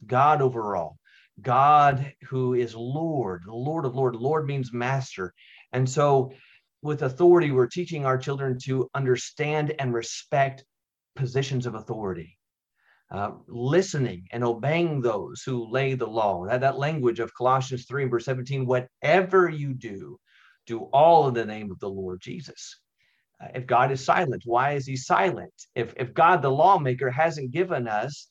God 0.06 0.42
overall. 0.42 0.98
God 1.40 2.12
who 2.28 2.54
is 2.54 2.74
Lord, 2.74 3.42
the 3.46 3.54
Lord 3.54 3.86
of 3.86 3.94
Lord. 3.94 4.14
Lord 4.14 4.46
means 4.46 4.72
master. 4.72 5.34
And 5.72 5.88
so, 5.88 6.32
with 6.84 7.02
authority, 7.02 7.50
we're 7.50 7.66
teaching 7.66 8.04
our 8.04 8.18
children 8.18 8.58
to 8.64 8.88
understand 8.94 9.74
and 9.78 9.94
respect 9.94 10.64
positions 11.16 11.64
of 11.64 11.74
authority, 11.74 12.36
uh, 13.10 13.30
listening 13.48 14.26
and 14.32 14.44
obeying 14.44 15.00
those 15.00 15.42
who 15.42 15.70
lay 15.70 15.94
the 15.94 16.06
law. 16.06 16.46
That, 16.46 16.60
that 16.60 16.78
language 16.78 17.20
of 17.20 17.34
Colossians 17.34 17.86
3 17.86 18.04
verse 18.04 18.26
17 18.26 18.66
whatever 18.66 19.48
you 19.48 19.72
do, 19.72 20.18
do 20.66 20.80
all 20.92 21.28
in 21.28 21.34
the 21.34 21.46
name 21.46 21.70
of 21.70 21.80
the 21.80 21.88
Lord 21.88 22.20
Jesus. 22.20 22.78
Uh, 23.42 23.48
if 23.54 23.66
God 23.66 23.90
is 23.90 24.04
silent, 24.04 24.42
why 24.44 24.72
is 24.72 24.86
he 24.86 24.96
silent? 24.96 25.54
If, 25.74 25.94
if 25.96 26.12
God, 26.12 26.42
the 26.42 26.50
lawmaker, 26.50 27.10
hasn't 27.10 27.50
given 27.50 27.88
us 27.88 28.28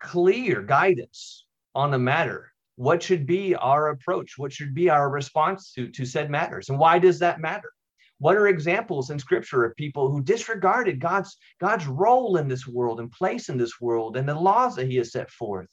clear 0.00 0.62
guidance 0.62 1.44
on 1.74 1.90
the 1.90 1.98
matter, 1.98 2.47
what 2.78 3.02
should 3.02 3.26
be 3.26 3.56
our 3.56 3.88
approach? 3.88 4.34
What 4.36 4.52
should 4.52 4.72
be 4.72 4.88
our 4.88 5.10
response 5.10 5.72
to, 5.72 5.88
to 5.88 6.06
said 6.06 6.30
matters? 6.30 6.68
And 6.68 6.78
why 6.78 7.00
does 7.00 7.18
that 7.18 7.40
matter? 7.40 7.72
What 8.18 8.36
are 8.36 8.46
examples 8.46 9.10
in 9.10 9.18
scripture 9.18 9.64
of 9.64 9.74
people 9.74 10.12
who 10.12 10.22
disregarded 10.22 11.00
God's, 11.00 11.36
God's 11.60 11.88
role 11.88 12.36
in 12.36 12.46
this 12.46 12.68
world 12.68 13.00
and 13.00 13.10
place 13.10 13.48
in 13.48 13.58
this 13.58 13.80
world 13.80 14.16
and 14.16 14.28
the 14.28 14.34
laws 14.34 14.76
that 14.76 14.86
he 14.86 14.94
has 14.96 15.10
set 15.10 15.28
forth? 15.28 15.66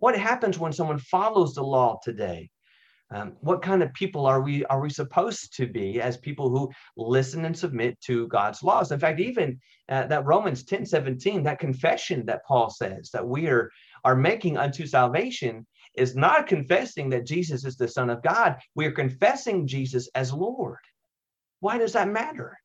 What 0.00 0.18
happens 0.18 0.58
when 0.58 0.72
someone 0.72 0.98
follows 0.98 1.54
the 1.54 1.62
law 1.62 2.00
today? 2.02 2.50
Um, 3.12 3.36
what 3.40 3.62
kind 3.62 3.80
of 3.80 3.92
people 3.92 4.26
are 4.26 4.40
we 4.40 4.64
are 4.66 4.80
we 4.80 4.90
supposed 4.90 5.56
to 5.56 5.68
be 5.68 6.00
as 6.00 6.16
people 6.16 6.48
who 6.48 6.70
listen 6.96 7.44
and 7.44 7.56
submit 7.56 8.00
to 8.06 8.26
God's 8.26 8.62
laws? 8.64 8.90
In 8.90 8.98
fact, 8.98 9.20
even 9.20 9.60
uh, 9.88 10.06
that 10.08 10.26
Romans 10.26 10.64
10 10.64 10.84
17, 10.84 11.44
that 11.44 11.60
confession 11.60 12.26
that 12.26 12.44
Paul 12.44 12.70
says 12.70 13.10
that 13.12 13.26
we 13.26 13.46
are, 13.46 13.70
are 14.04 14.16
making 14.16 14.58
unto 14.58 14.84
salvation 14.86 15.64
is 15.94 16.14
not 16.14 16.46
confessing 16.46 17.10
that 17.10 17.26
Jesus 17.26 17.64
is 17.64 17.76
the 17.76 17.88
Son 17.88 18.10
of 18.10 18.22
God. 18.22 18.56
We 18.74 18.86
are 18.86 18.92
confessing 18.92 19.66
Jesus 19.66 20.08
as 20.14 20.32
Lord. 20.32 20.78
Why 21.60 21.78
does 21.78 21.92
that 21.92 22.08
matter? 22.08 22.58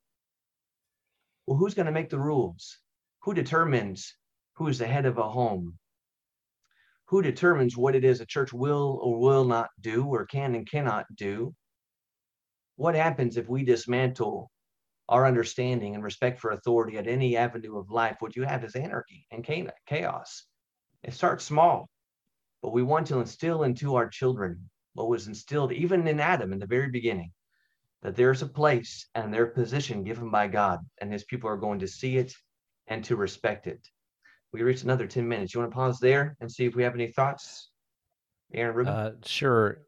Well, 1.48 1.58
who's 1.58 1.74
going 1.74 1.88
to 1.88 1.92
make 1.92 2.10
the 2.10 2.20
rules? 2.20 2.78
Who 3.24 3.34
determines 3.34 4.16
who 4.54 4.68
is 4.68 4.80
the 4.80 4.88
head 4.88 5.06
of 5.06 5.18
a 5.18 5.30
home? 5.30 5.78
who 7.08 7.22
determines 7.22 7.78
what 7.78 7.96
it 7.96 8.04
is 8.04 8.20
a 8.20 8.26
church 8.26 8.52
will 8.52 9.00
or 9.02 9.20
will 9.20 9.46
not 9.46 9.70
do 9.80 10.06
or 10.06 10.26
can 10.26 10.56
and 10.56 10.70
cannot 10.70 11.06
do? 11.16 11.54
What 12.78 12.96
happens 12.96 13.38
if 13.38 13.48
we 13.48 13.64
dismantle 13.64 14.52
our 15.08 15.28
understanding 15.28 15.94
and 15.94 16.04
respect 16.04 16.40
for 16.40 16.52
authority 16.52 16.98
at 16.98 17.08
any 17.08 17.38
avenue 17.38 17.78
of 17.78 17.92
life? 17.92 18.18
What 18.20 18.36
you 18.36 18.44
have 18.44 18.64
is 18.64 18.76
anarchy 18.76 19.28
and 19.32 19.48
chaos. 19.86 20.46
It 21.04 21.14
starts 21.14 21.46
small, 21.46 21.90
but 22.66 22.74
we 22.74 22.84
want 22.84 23.08
to 23.08 23.20
instill 23.20 23.64
into 23.64 23.96
our 23.96 24.10
children 24.10 24.70
what 24.94 25.08
was 25.08 25.28
instilled 25.28 25.72
even 25.72 26.08
in 26.08 26.20
Adam 26.20 26.52
in 26.52 26.60
the 26.60 26.66
very 26.66 26.90
beginning 26.90 27.32
that 28.02 28.16
there's 28.16 28.42
a 28.42 28.48
place 28.48 29.08
and 29.16 29.34
their 29.34 29.48
position 29.48 30.04
given 30.04 30.30
by 30.30 30.48
God, 30.48 30.80
and 31.00 31.12
his 31.12 31.24
people 31.24 31.50
are 31.50 31.58
going 31.58 31.80
to 31.80 31.88
see 31.88 32.18
it 32.18 32.34
and 32.88 33.04
to 33.04 33.16
respect 33.16 33.68
it 33.68 33.88
we 34.56 34.64
reached 34.64 34.84
another 34.84 35.06
10 35.06 35.28
minutes. 35.28 35.54
You 35.54 35.60
want 35.60 35.72
to 35.72 35.76
pause 35.76 36.00
there 36.00 36.38
and 36.40 36.50
see 36.50 36.66
if 36.66 36.76
we 36.76 36.84
have 36.84 36.96
any 36.96 37.08
thoughts? 37.08 37.72
Aaron 38.54 38.76
Ruben? 38.76 38.94
Uh, 38.94 39.12
sure. 39.26 39.80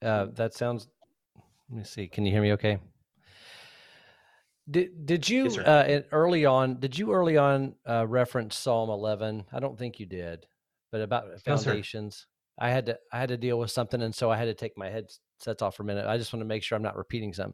Uh, 0.00 0.26
that 0.34 0.54
sounds, 0.54 0.86
let 1.68 1.78
me 1.78 1.84
see. 1.84 2.06
Can 2.06 2.24
you 2.24 2.30
hear 2.30 2.42
me 2.42 2.52
okay? 2.52 2.78
Did, 4.70 5.04
did 5.04 5.28
you 5.28 5.44
yes, 5.44 5.58
uh, 5.58 6.02
early 6.12 6.46
on, 6.46 6.78
did 6.78 6.96
you 6.96 7.12
early 7.12 7.36
on 7.36 7.74
uh, 7.88 8.06
reference 8.06 8.56
Psalm 8.56 8.88
11? 8.88 9.46
I 9.52 9.58
don't 9.58 9.76
think 9.76 9.98
you 9.98 10.06
did, 10.06 10.46
but 10.94 11.00
about 11.00 11.24
foundations. 11.40 12.28
I 12.56 12.70
had 12.70 12.86
to 12.86 12.98
I 13.12 13.18
had 13.18 13.30
to 13.30 13.36
deal 13.36 13.58
with 13.58 13.72
something, 13.72 14.00
and 14.00 14.14
so 14.14 14.30
I 14.30 14.36
had 14.36 14.44
to 14.44 14.54
take 14.54 14.78
my 14.78 14.88
headsets 14.90 15.60
off 15.60 15.74
for 15.74 15.82
a 15.82 15.86
minute. 15.86 16.06
I 16.06 16.16
just 16.18 16.32
want 16.32 16.42
to 16.42 16.46
make 16.46 16.62
sure 16.62 16.76
I'm 16.76 16.82
not 16.82 16.96
repeating 16.96 17.32
some. 17.32 17.52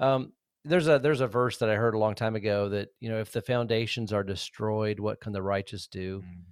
Um, 0.00 0.34
there's 0.66 0.86
a 0.86 0.98
there's 0.98 1.22
a 1.22 1.26
verse 1.26 1.56
that 1.58 1.70
I 1.70 1.76
heard 1.76 1.94
a 1.94 1.98
long 1.98 2.14
time 2.14 2.36
ago 2.36 2.68
that 2.68 2.90
you 3.00 3.08
know 3.08 3.20
if 3.20 3.32
the 3.32 3.40
foundations 3.40 4.12
are 4.12 4.22
destroyed, 4.22 5.00
what 5.00 5.18
can 5.18 5.32
the 5.32 5.40
righteous 5.40 5.86
do? 5.86 6.20
Mm. 6.26 6.42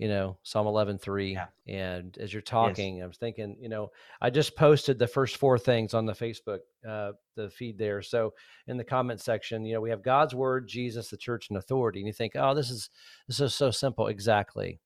You 0.00 0.08
know, 0.08 0.38
Psalm 0.42 0.66
11, 0.66 0.98
3. 0.98 1.32
Yeah. 1.32 1.46
And 1.66 2.16
as 2.18 2.32
you're 2.32 2.42
talking, 2.42 2.96
yes. 2.96 3.04
I 3.04 3.06
was 3.06 3.16
thinking, 3.16 3.56
you 3.60 3.68
know, 3.68 3.90
I 4.20 4.30
just 4.30 4.56
posted 4.56 4.96
the 4.96 5.08
first 5.08 5.36
four 5.36 5.58
things 5.58 5.92
on 5.92 6.06
the 6.06 6.12
Facebook, 6.12 6.60
uh, 6.88 7.12
the 7.34 7.50
feed 7.50 7.78
there. 7.78 8.00
So 8.02 8.32
in 8.68 8.76
the 8.76 8.84
comment 8.84 9.20
section, 9.20 9.64
you 9.64 9.74
know, 9.74 9.80
we 9.80 9.90
have 9.90 10.04
God's 10.04 10.36
word, 10.36 10.68
Jesus, 10.68 11.10
the 11.10 11.16
church, 11.16 11.48
and 11.48 11.58
authority. 11.58 11.98
And 11.98 12.06
you 12.06 12.12
think, 12.12 12.34
oh, 12.36 12.54
this 12.54 12.70
is 12.70 12.90
this 13.28 13.40
is 13.40 13.54
so 13.54 13.72
simple. 13.72 14.06
Exactly. 14.06 14.80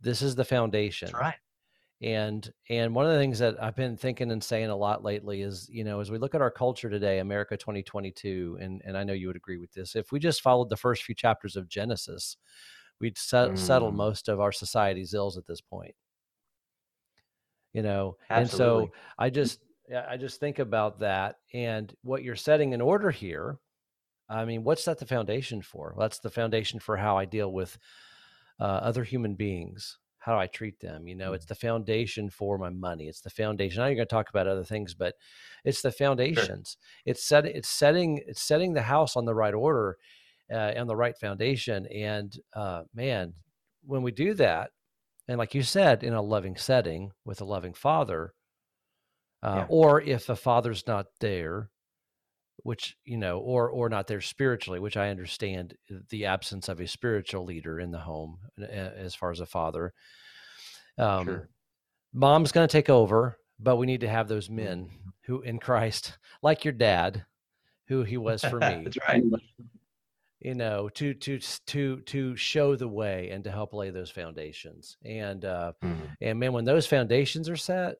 This 0.00 0.22
is 0.22 0.34
the 0.34 0.44
foundation. 0.44 1.06
That's 1.06 1.20
right 1.20 1.34
and 2.02 2.52
and 2.68 2.94
one 2.94 3.06
of 3.06 3.12
the 3.12 3.18
things 3.18 3.38
that 3.38 3.60
i've 3.62 3.74
been 3.74 3.96
thinking 3.96 4.30
and 4.30 4.44
saying 4.44 4.68
a 4.68 4.76
lot 4.76 5.02
lately 5.02 5.40
is 5.40 5.66
you 5.70 5.82
know 5.82 5.98
as 5.98 6.10
we 6.10 6.18
look 6.18 6.34
at 6.34 6.42
our 6.42 6.50
culture 6.50 6.90
today 6.90 7.20
america 7.20 7.56
2022 7.56 8.58
and 8.60 8.82
and 8.84 8.98
i 8.98 9.04
know 9.04 9.14
you 9.14 9.26
would 9.26 9.36
agree 9.36 9.56
with 9.56 9.72
this 9.72 9.96
if 9.96 10.12
we 10.12 10.18
just 10.18 10.42
followed 10.42 10.68
the 10.68 10.76
first 10.76 11.04
few 11.04 11.14
chapters 11.14 11.56
of 11.56 11.68
genesis 11.68 12.36
we'd 13.00 13.16
set, 13.16 13.50
mm. 13.50 13.58
settle 13.58 13.92
most 13.92 14.28
of 14.28 14.40
our 14.40 14.52
society's 14.52 15.14
ills 15.14 15.38
at 15.38 15.46
this 15.46 15.62
point 15.62 15.94
you 17.72 17.82
know 17.82 18.16
Absolutely. 18.28 18.84
and 18.84 18.90
so 18.90 18.92
i 19.18 19.30
just 19.30 19.60
i 20.06 20.18
just 20.18 20.38
think 20.38 20.58
about 20.58 21.00
that 21.00 21.36
and 21.54 21.94
what 22.02 22.22
you're 22.22 22.36
setting 22.36 22.74
in 22.74 22.82
order 22.82 23.10
here 23.10 23.56
i 24.28 24.44
mean 24.44 24.64
what's 24.64 24.84
that 24.84 24.98
the 24.98 25.06
foundation 25.06 25.62
for 25.62 25.94
well, 25.96 26.04
that's 26.04 26.18
the 26.18 26.30
foundation 26.30 26.78
for 26.78 26.98
how 26.98 27.16
i 27.16 27.24
deal 27.24 27.50
with 27.50 27.78
uh, 28.60 28.64
other 28.64 29.04
human 29.04 29.34
beings 29.34 29.98
how 30.26 30.34
do 30.34 30.40
I 30.40 30.48
treat 30.48 30.80
them? 30.80 31.06
You 31.06 31.14
know, 31.14 31.34
it's 31.34 31.44
mm. 31.44 31.50
the 31.50 31.54
foundation 31.54 32.30
for 32.30 32.58
my 32.58 32.68
money. 32.68 33.06
It's 33.06 33.20
the 33.20 33.30
foundation. 33.30 33.80
Now 33.80 33.86
you're 33.86 33.94
going 33.94 34.08
to 34.08 34.12
talk 34.12 34.28
about 34.28 34.48
other 34.48 34.64
things, 34.64 34.92
but 34.92 35.14
it's 35.64 35.82
the 35.82 35.92
foundations. 35.92 36.76
Sure. 36.80 37.12
It's 37.12 37.24
set. 37.24 37.46
It's 37.46 37.68
setting. 37.68 38.20
It's 38.26 38.42
setting 38.42 38.72
the 38.72 38.82
house 38.82 39.14
on 39.14 39.24
the 39.24 39.36
right 39.36 39.54
order, 39.54 39.96
uh, 40.52 40.72
on 40.76 40.88
the 40.88 40.96
right 40.96 41.16
foundation. 41.16 41.86
And 41.86 42.36
uh, 42.54 42.82
man, 42.92 43.34
when 43.84 44.02
we 44.02 44.10
do 44.10 44.34
that, 44.34 44.70
and 45.28 45.38
like 45.38 45.54
you 45.54 45.62
said, 45.62 46.02
in 46.02 46.12
a 46.12 46.22
loving 46.22 46.56
setting 46.56 47.12
with 47.24 47.40
a 47.40 47.44
loving 47.44 47.72
father, 47.72 48.34
uh, 49.44 49.58
yeah. 49.58 49.66
or 49.68 50.00
if 50.00 50.28
a 50.28 50.34
father's 50.34 50.88
not 50.88 51.06
there, 51.20 51.70
which 52.66 52.96
you 53.04 53.16
know 53.16 53.38
or 53.38 53.70
or 53.70 53.88
not 53.88 54.08
there 54.08 54.20
spiritually 54.20 54.80
which 54.80 54.96
i 54.96 55.08
understand 55.08 55.74
the 56.10 56.26
absence 56.26 56.68
of 56.68 56.80
a 56.80 56.86
spiritual 56.86 57.44
leader 57.44 57.78
in 57.78 57.92
the 57.92 57.98
home 57.98 58.38
as 58.68 59.14
far 59.14 59.30
as 59.30 59.38
a 59.38 59.46
father 59.46 59.94
um, 60.98 61.24
sure. 61.24 61.48
mom's 62.12 62.52
going 62.52 62.66
to 62.66 62.72
take 62.72 62.90
over 62.90 63.38
but 63.60 63.76
we 63.76 63.86
need 63.86 64.00
to 64.00 64.08
have 64.08 64.26
those 64.26 64.50
men 64.50 64.86
mm-hmm. 64.86 65.08
who 65.26 65.42
in 65.42 65.58
christ 65.58 66.18
like 66.42 66.64
your 66.64 66.72
dad 66.72 67.24
who 67.86 68.02
he 68.02 68.16
was 68.16 68.42
for 68.42 68.58
me 68.60 68.82
that's 68.82 68.98
right 69.08 69.22
you 70.40 70.54
know 70.54 70.88
to 70.88 71.14
to 71.14 71.38
to 71.66 72.00
to 72.00 72.34
show 72.34 72.74
the 72.74 72.88
way 72.88 73.30
and 73.30 73.44
to 73.44 73.50
help 73.50 73.72
lay 73.72 73.90
those 73.90 74.10
foundations 74.10 74.96
and 75.04 75.44
uh 75.44 75.72
mm-hmm. 75.84 76.04
and 76.20 76.40
man 76.40 76.52
when 76.52 76.64
those 76.64 76.86
foundations 76.86 77.48
are 77.48 77.56
set 77.56 77.96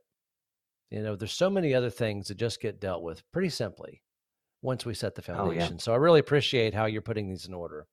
you 0.90 1.02
know 1.02 1.14
there's 1.14 1.32
so 1.32 1.48
many 1.48 1.72
other 1.72 1.90
things 1.90 2.26
that 2.26 2.36
just 2.36 2.60
get 2.60 2.80
dealt 2.80 3.02
with 3.02 3.22
pretty 3.30 3.48
simply 3.48 4.02
once 4.62 4.84
we 4.84 4.94
set 4.94 5.14
the 5.14 5.22
foundation. 5.22 5.62
Oh, 5.62 5.70
yeah. 5.72 5.78
So 5.78 5.92
I 5.92 5.96
really 5.96 6.20
appreciate 6.20 6.74
how 6.74 6.86
you're 6.86 7.02
putting 7.02 7.28
these 7.28 7.46
in 7.46 7.54
order. 7.54 7.86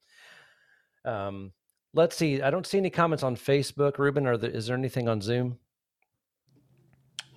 Um, 1.06 1.52
let's 1.94 2.16
see. 2.16 2.42
I 2.42 2.50
don't 2.50 2.66
see 2.66 2.78
any 2.78 2.90
comments 2.90 3.24
on 3.24 3.36
Facebook, 3.36 3.98
Ruben. 3.98 4.26
Or 4.26 4.34
is 4.34 4.68
there 4.68 4.78
anything 4.78 5.08
on 5.08 5.22
Zoom? 5.22 5.60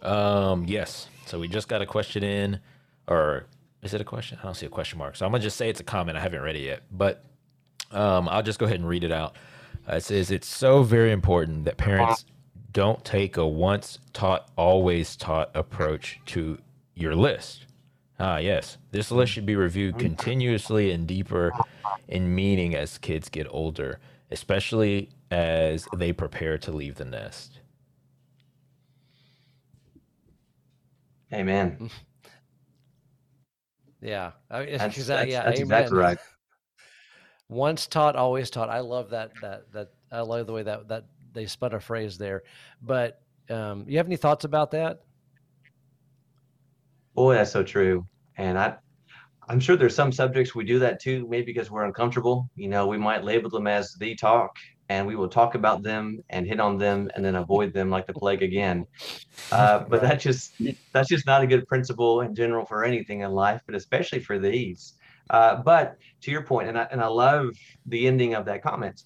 Um, 0.03 0.65
yes. 0.67 1.09
So 1.27 1.39
we 1.39 1.49
just 1.49 1.69
got 1.69 1.83
a 1.83 1.87
question 1.87 2.23
in, 2.23 2.61
or 3.09 3.47
is 3.83 3.95
it 3.95 4.01
a 4.01 4.05
question? 4.05 4.39
I 4.41 4.45
don't 4.45 4.55
see 4.55 4.67
a 4.67 4.71
question 4.71 4.99
mark. 4.99 5.17
So 5.17 5.27
I'm 5.27 5.33
gonna 5.33 5.43
just 5.43 5.57
say 5.57 5.69
it's 5.69 5.81
a 5.81 5.85
comment. 5.85 6.17
I 6.17 6.21
haven't 6.21 6.43
read 6.43 6.57
it 6.57 6.63
yet, 6.63 6.83
but 6.91 7.25
Um, 7.93 8.29
I'll 8.29 8.43
just 8.43 8.59
go 8.59 8.67
ahead 8.67 8.81
and 8.81 8.89
read 8.89 9.05
it 9.05 9.13
out. 9.13 9.37
Uh, 9.89 9.97
it 9.97 10.03
says 10.03 10.33
it's 10.33 10.49
so 10.49 10.83
very 10.83 11.13
important 11.13 11.65
that 11.67 11.77
parents 11.77 12.25
don't 12.73 13.05
take 13.05 13.37
a 13.37 13.47
once 13.47 14.01
taught, 14.13 14.51
always 14.57 15.15
taught 15.15 15.51
approach 15.55 16.21
to 16.27 16.59
your 16.95 17.15
list. 17.15 17.67
Ah, 18.19 18.39
yes. 18.39 18.79
This 18.93 19.11
list 19.11 19.33
should 19.33 19.47
be 19.47 19.57
reviewed 19.57 19.99
continuously 19.99 20.91
and 20.91 21.07
deeper 21.07 21.55
in 22.09 22.35
meaning 22.35 22.75
as 22.75 22.99
kids 22.99 23.29
get 23.29 23.47
older, 23.51 23.99
especially 24.31 25.11
as 25.31 25.87
they 25.93 26.13
prepare 26.13 26.57
to 26.59 26.73
leave 26.73 26.95
the 26.97 27.05
nest. 27.05 27.61
Amen. 31.33 31.91
Yeah, 34.03 34.33
I 34.51 34.61
mean, 34.61 34.79
that's, 34.79 34.97
exactly, 34.97 35.33
that's, 35.33 35.45
yeah, 35.45 35.51
that's 35.51 35.61
exactly 35.61 35.99
right. 35.99 36.19
Once 37.49 37.87
taught, 37.87 38.15
always 38.15 38.51
taught. 38.51 38.69
I 38.69 38.81
love 38.81 39.11
that. 39.11 39.33
That 39.41 39.73
that 39.73 39.89
I 40.13 40.21
love 40.21 40.47
the 40.47 40.53
way 40.53 40.63
that 40.63 40.87
that 40.89 41.07
they 41.33 41.47
spun 41.47 41.73
a 41.73 41.81
phrase 41.81 42.19
there. 42.19 42.43
But 42.83 43.23
um, 43.49 43.85
you 43.89 43.97
have 43.97 44.07
any 44.07 44.17
thoughts 44.17 44.45
about 44.45 44.71
that? 44.73 45.06
Boy, 47.17 47.35
that's 47.35 47.51
so 47.51 47.63
true. 47.63 48.07
And 48.37 48.59
I, 48.59 48.77
I'm 49.49 49.59
sure 49.59 49.75
there's 49.75 49.95
some 49.95 50.13
subjects 50.13 50.55
we 50.55 50.65
do 50.65 50.79
that 50.81 51.01
too, 51.01 51.27
maybe 51.31 51.47
because 51.47 51.71
we're 51.71 51.85
uncomfortable. 51.85 52.51
You 52.57 52.69
know, 52.69 52.87
we 52.87 52.99
might 52.99 53.25
label 53.25 53.49
them 53.49 53.67
as 53.67 53.95
the 53.95 54.15
talk, 54.15 54.55
and 54.91 55.07
we 55.07 55.17
will 55.17 55.29
talk 55.29 55.55
about 55.55 55.83
them 55.83 56.23
and 56.29 56.47
hit 56.47 56.61
on 56.61 56.77
them 56.77 57.11
and 57.15 57.25
then 57.25 57.37
avoid 57.37 57.73
them 57.73 57.89
like 57.89 58.07
the 58.07 58.13
plague 58.13 58.43
again. 58.43 58.87
Uh, 59.51 59.79
but 59.89 60.03
that's 60.03 60.23
just 60.23 60.53
that's 60.93 61.09
just 61.09 61.25
not 61.25 61.43
a 61.43 61.47
good 61.47 61.67
principle 61.67 62.21
in 62.21 62.35
general 62.35 62.67
for 62.67 62.85
anything 62.85 63.21
in 63.23 63.31
life, 63.31 63.63
but 63.65 63.75
especially 63.75 64.21
for 64.21 64.39
these. 64.39 64.93
Uh, 65.31 65.57
but 65.57 65.97
to 66.21 66.31
your 66.31 66.43
point, 66.43 66.69
and 66.69 66.79
I 66.79 66.87
and 66.93 67.01
I 67.01 67.07
love 67.07 67.57
the 67.87 68.07
ending 68.07 68.35
of 68.35 68.45
that 68.45 68.63
comment. 68.63 69.05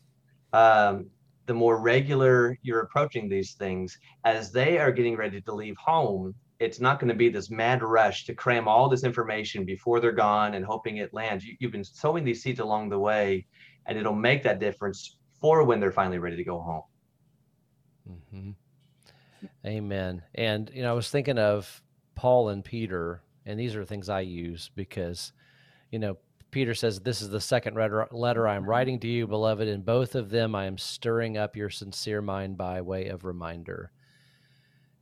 Um, 0.52 1.06
the 1.46 1.54
more 1.54 1.80
regular 1.80 2.58
you're 2.62 2.80
approaching 2.80 3.28
these 3.28 3.52
things, 3.52 3.98
as 4.24 4.50
they 4.50 4.78
are 4.78 4.90
getting 4.90 5.16
ready 5.16 5.40
to 5.40 5.54
leave 5.54 5.76
home, 5.76 6.34
it's 6.60 6.78
not 6.78 7.00
going 7.00 7.08
to 7.08 7.14
be 7.14 7.30
this 7.30 7.50
mad 7.50 7.82
rush 7.82 8.26
to 8.26 8.34
cram 8.34 8.68
all 8.68 8.88
this 8.88 9.02
information 9.02 9.64
before 9.64 9.98
they're 9.98 10.12
gone 10.12 10.54
and 10.54 10.64
hoping 10.64 10.98
it 10.98 11.12
lands. 11.14 11.44
You, 11.44 11.56
have 11.62 11.72
been 11.72 11.82
sowing 11.82 12.22
these 12.22 12.42
seeds 12.42 12.60
along 12.60 12.90
the 12.90 12.98
way, 12.98 13.46
and 13.86 13.98
it'll 13.98 14.14
make 14.14 14.42
that 14.42 14.60
difference 14.60 15.16
for 15.40 15.64
when 15.64 15.80
they're 15.80 15.90
finally 15.90 16.18
ready 16.18 16.36
to 16.36 16.44
go 16.44 16.60
home. 16.60 16.82
Mm-hmm. 18.08 18.50
Amen. 19.66 20.22
And 20.34 20.70
you 20.74 20.82
know, 20.82 20.90
I 20.90 20.94
was 20.94 21.10
thinking 21.10 21.38
of 21.38 21.82
Paul 22.14 22.50
and 22.50 22.62
Peter, 22.62 23.22
and 23.46 23.58
these 23.58 23.74
are 23.74 23.84
things 23.86 24.10
I 24.10 24.20
use 24.20 24.70
because, 24.74 25.32
you 25.90 25.98
know, 25.98 26.18
Peter 26.50 26.74
says, 26.74 27.00
This 27.00 27.22
is 27.22 27.30
the 27.30 27.40
second 27.40 27.74
letter 27.74 28.48
I 28.48 28.56
am 28.56 28.68
writing 28.68 29.00
to 29.00 29.08
you, 29.08 29.26
beloved. 29.26 29.66
In 29.66 29.80
both 29.80 30.14
of 30.14 30.28
them, 30.28 30.54
I 30.54 30.66
am 30.66 30.76
stirring 30.76 31.38
up 31.38 31.56
your 31.56 31.70
sincere 31.70 32.20
mind 32.20 32.58
by 32.58 32.82
way 32.82 33.06
of 33.06 33.24
reminder. 33.24 33.92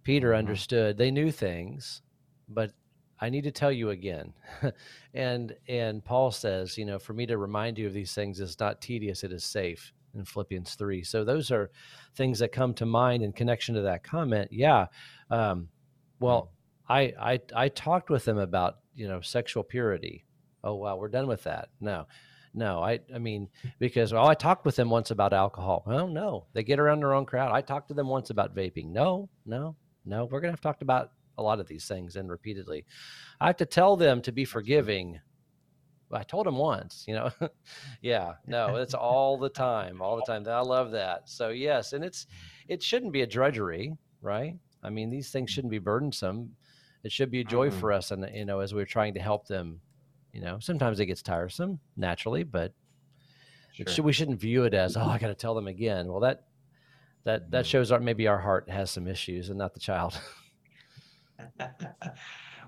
Peter 0.09 0.31
mm-hmm. 0.31 0.39
understood. 0.39 0.97
They 0.97 1.11
knew 1.11 1.31
things, 1.31 2.01
but 2.49 2.73
I 3.21 3.29
need 3.29 3.45
to 3.45 3.51
tell 3.51 3.71
you 3.71 3.91
again. 3.91 4.33
and 5.13 5.55
and 5.69 6.03
Paul 6.03 6.31
says, 6.31 6.79
you 6.79 6.87
know, 6.87 6.99
for 6.99 7.13
me 7.13 7.27
to 7.27 7.37
remind 7.37 7.77
you 7.77 7.87
of 7.87 7.93
these 7.93 8.15
things 8.15 8.41
is 8.41 8.59
not 8.59 8.81
tedious, 8.81 9.23
it 9.23 9.33
is 9.33 9.45
safe 9.45 9.93
in 10.15 10.25
Philippians 10.25 10.77
3. 10.77 11.03
So 11.05 11.25
those 11.25 11.51
are 11.51 11.71
things 12.15 12.39
that 12.39 12.53
come 12.53 12.73
to 12.75 12.87
mind 12.87 13.23
in 13.23 13.33
connection 13.33 13.75
to 13.75 13.83
that 13.83 14.03
comment. 14.03 14.49
Yeah. 14.51 14.87
Um, 15.31 15.69
well, 16.21 16.53
I, 16.89 17.13
I 17.21 17.41
I 17.55 17.69
talked 17.69 18.09
with 18.09 18.25
them 18.25 18.39
about, 18.39 18.79
you 18.95 19.09
know, 19.09 19.21
sexual 19.21 19.63
purity. 19.63 20.25
Oh 20.65 20.77
well, 20.77 20.99
we're 20.99 21.09
done 21.09 21.27
with 21.27 21.43
that. 21.43 21.69
No. 21.83 22.07
No, 22.55 22.83
I 22.83 23.01
I 23.15 23.19
mean 23.19 23.51
because 23.79 24.15
well, 24.15 24.27
I 24.27 24.33
talked 24.33 24.65
with 24.65 24.77
them 24.77 24.89
once 24.89 25.11
about 25.11 25.35
alcohol. 25.35 25.83
Well, 25.87 26.09
no, 26.09 26.47
they 26.55 26.63
get 26.63 26.81
around 26.81 27.01
their 27.01 27.13
own 27.13 27.27
crowd. 27.27 27.53
I 27.53 27.61
talked 27.61 27.89
to 27.89 27.95
them 27.95 28.09
once 28.09 28.31
about 28.31 28.57
vaping. 28.57 28.87
No, 28.87 29.29
no, 29.45 29.77
no, 30.09 30.25
we're 30.25 30.41
going 30.41 30.51
to 30.51 30.53
have 30.53 30.61
talked 30.61 30.83
about 30.83 31.13
a 31.37 31.43
lot 31.43 31.61
of 31.61 31.69
these 31.69 31.87
things 31.87 32.17
and 32.17 32.31
repeatedly. 32.31 32.85
I 33.41 33.47
have 33.47 33.57
to 33.59 33.67
tell 33.67 33.97
them 33.97 34.21
to 34.23 34.33
be 34.33 34.45
forgiving. 34.45 35.21
I 36.11 36.23
told 36.23 36.47
them 36.47 36.57
once, 36.57 37.05
you 37.07 37.15
know. 37.15 37.31
yeah, 38.03 38.35
no, 38.47 38.77
it's 38.77 38.95
all 38.95 39.39
the 39.39 39.49
time, 39.49 40.03
all 40.03 40.17
the 40.17 40.23
time. 40.23 40.47
I 40.49 40.61
love 40.61 40.91
that. 40.93 41.29
So 41.29 41.51
yes, 41.51 41.93
and 41.93 42.05
it's 42.05 42.27
it 42.67 42.83
shouldn't 42.83 43.13
be 43.13 43.23
a 43.23 43.27
drudgery, 43.27 43.97
right? 44.21 44.57
I 44.83 44.91
mean, 44.91 45.11
these 45.11 45.31
things 45.31 45.51
shouldn't 45.51 45.71
be 45.71 45.79
burdensome. 45.79 46.57
It 47.05 47.13
should 47.13 47.31
be 47.31 47.41
a 47.41 47.45
joy 47.45 47.69
mm-hmm. 47.69 47.79
for 47.79 47.93
us, 47.93 48.11
and 48.11 48.29
you 48.35 48.45
know, 48.45 48.61
as 48.61 48.75
we're 48.75 48.87
trying 48.87 49.15
to 49.15 49.21
help 49.21 49.47
them. 49.47 49.81
You 50.33 50.43
know, 50.43 50.59
sometimes 50.61 51.01
it 51.01 51.07
gets 51.07 51.23
tiresome 51.23 51.81
naturally, 51.97 52.45
but 52.45 52.73
sure. 53.73 53.87
should, 53.89 54.05
we 54.05 54.13
shouldn't 54.13 54.39
view 54.39 54.65
it 54.65 54.75
as 54.75 54.97
oh, 54.97 55.01
I 55.01 55.19
got 55.19 55.29
to 55.29 55.35
tell 55.35 55.55
them 55.55 55.67
again. 55.67 56.07
Well, 56.07 56.21
that 56.21 56.48
that 57.25 57.51
that 57.51 57.67
shows 57.67 57.93
our 57.93 58.01
maybe 58.01 58.27
our 58.27 58.39
heart 58.39 58.69
has 58.71 58.91
some 58.91 59.07
issues 59.07 59.49
and 59.49 59.59
not 59.59 59.75
the 59.75 59.81
child. 59.81 60.21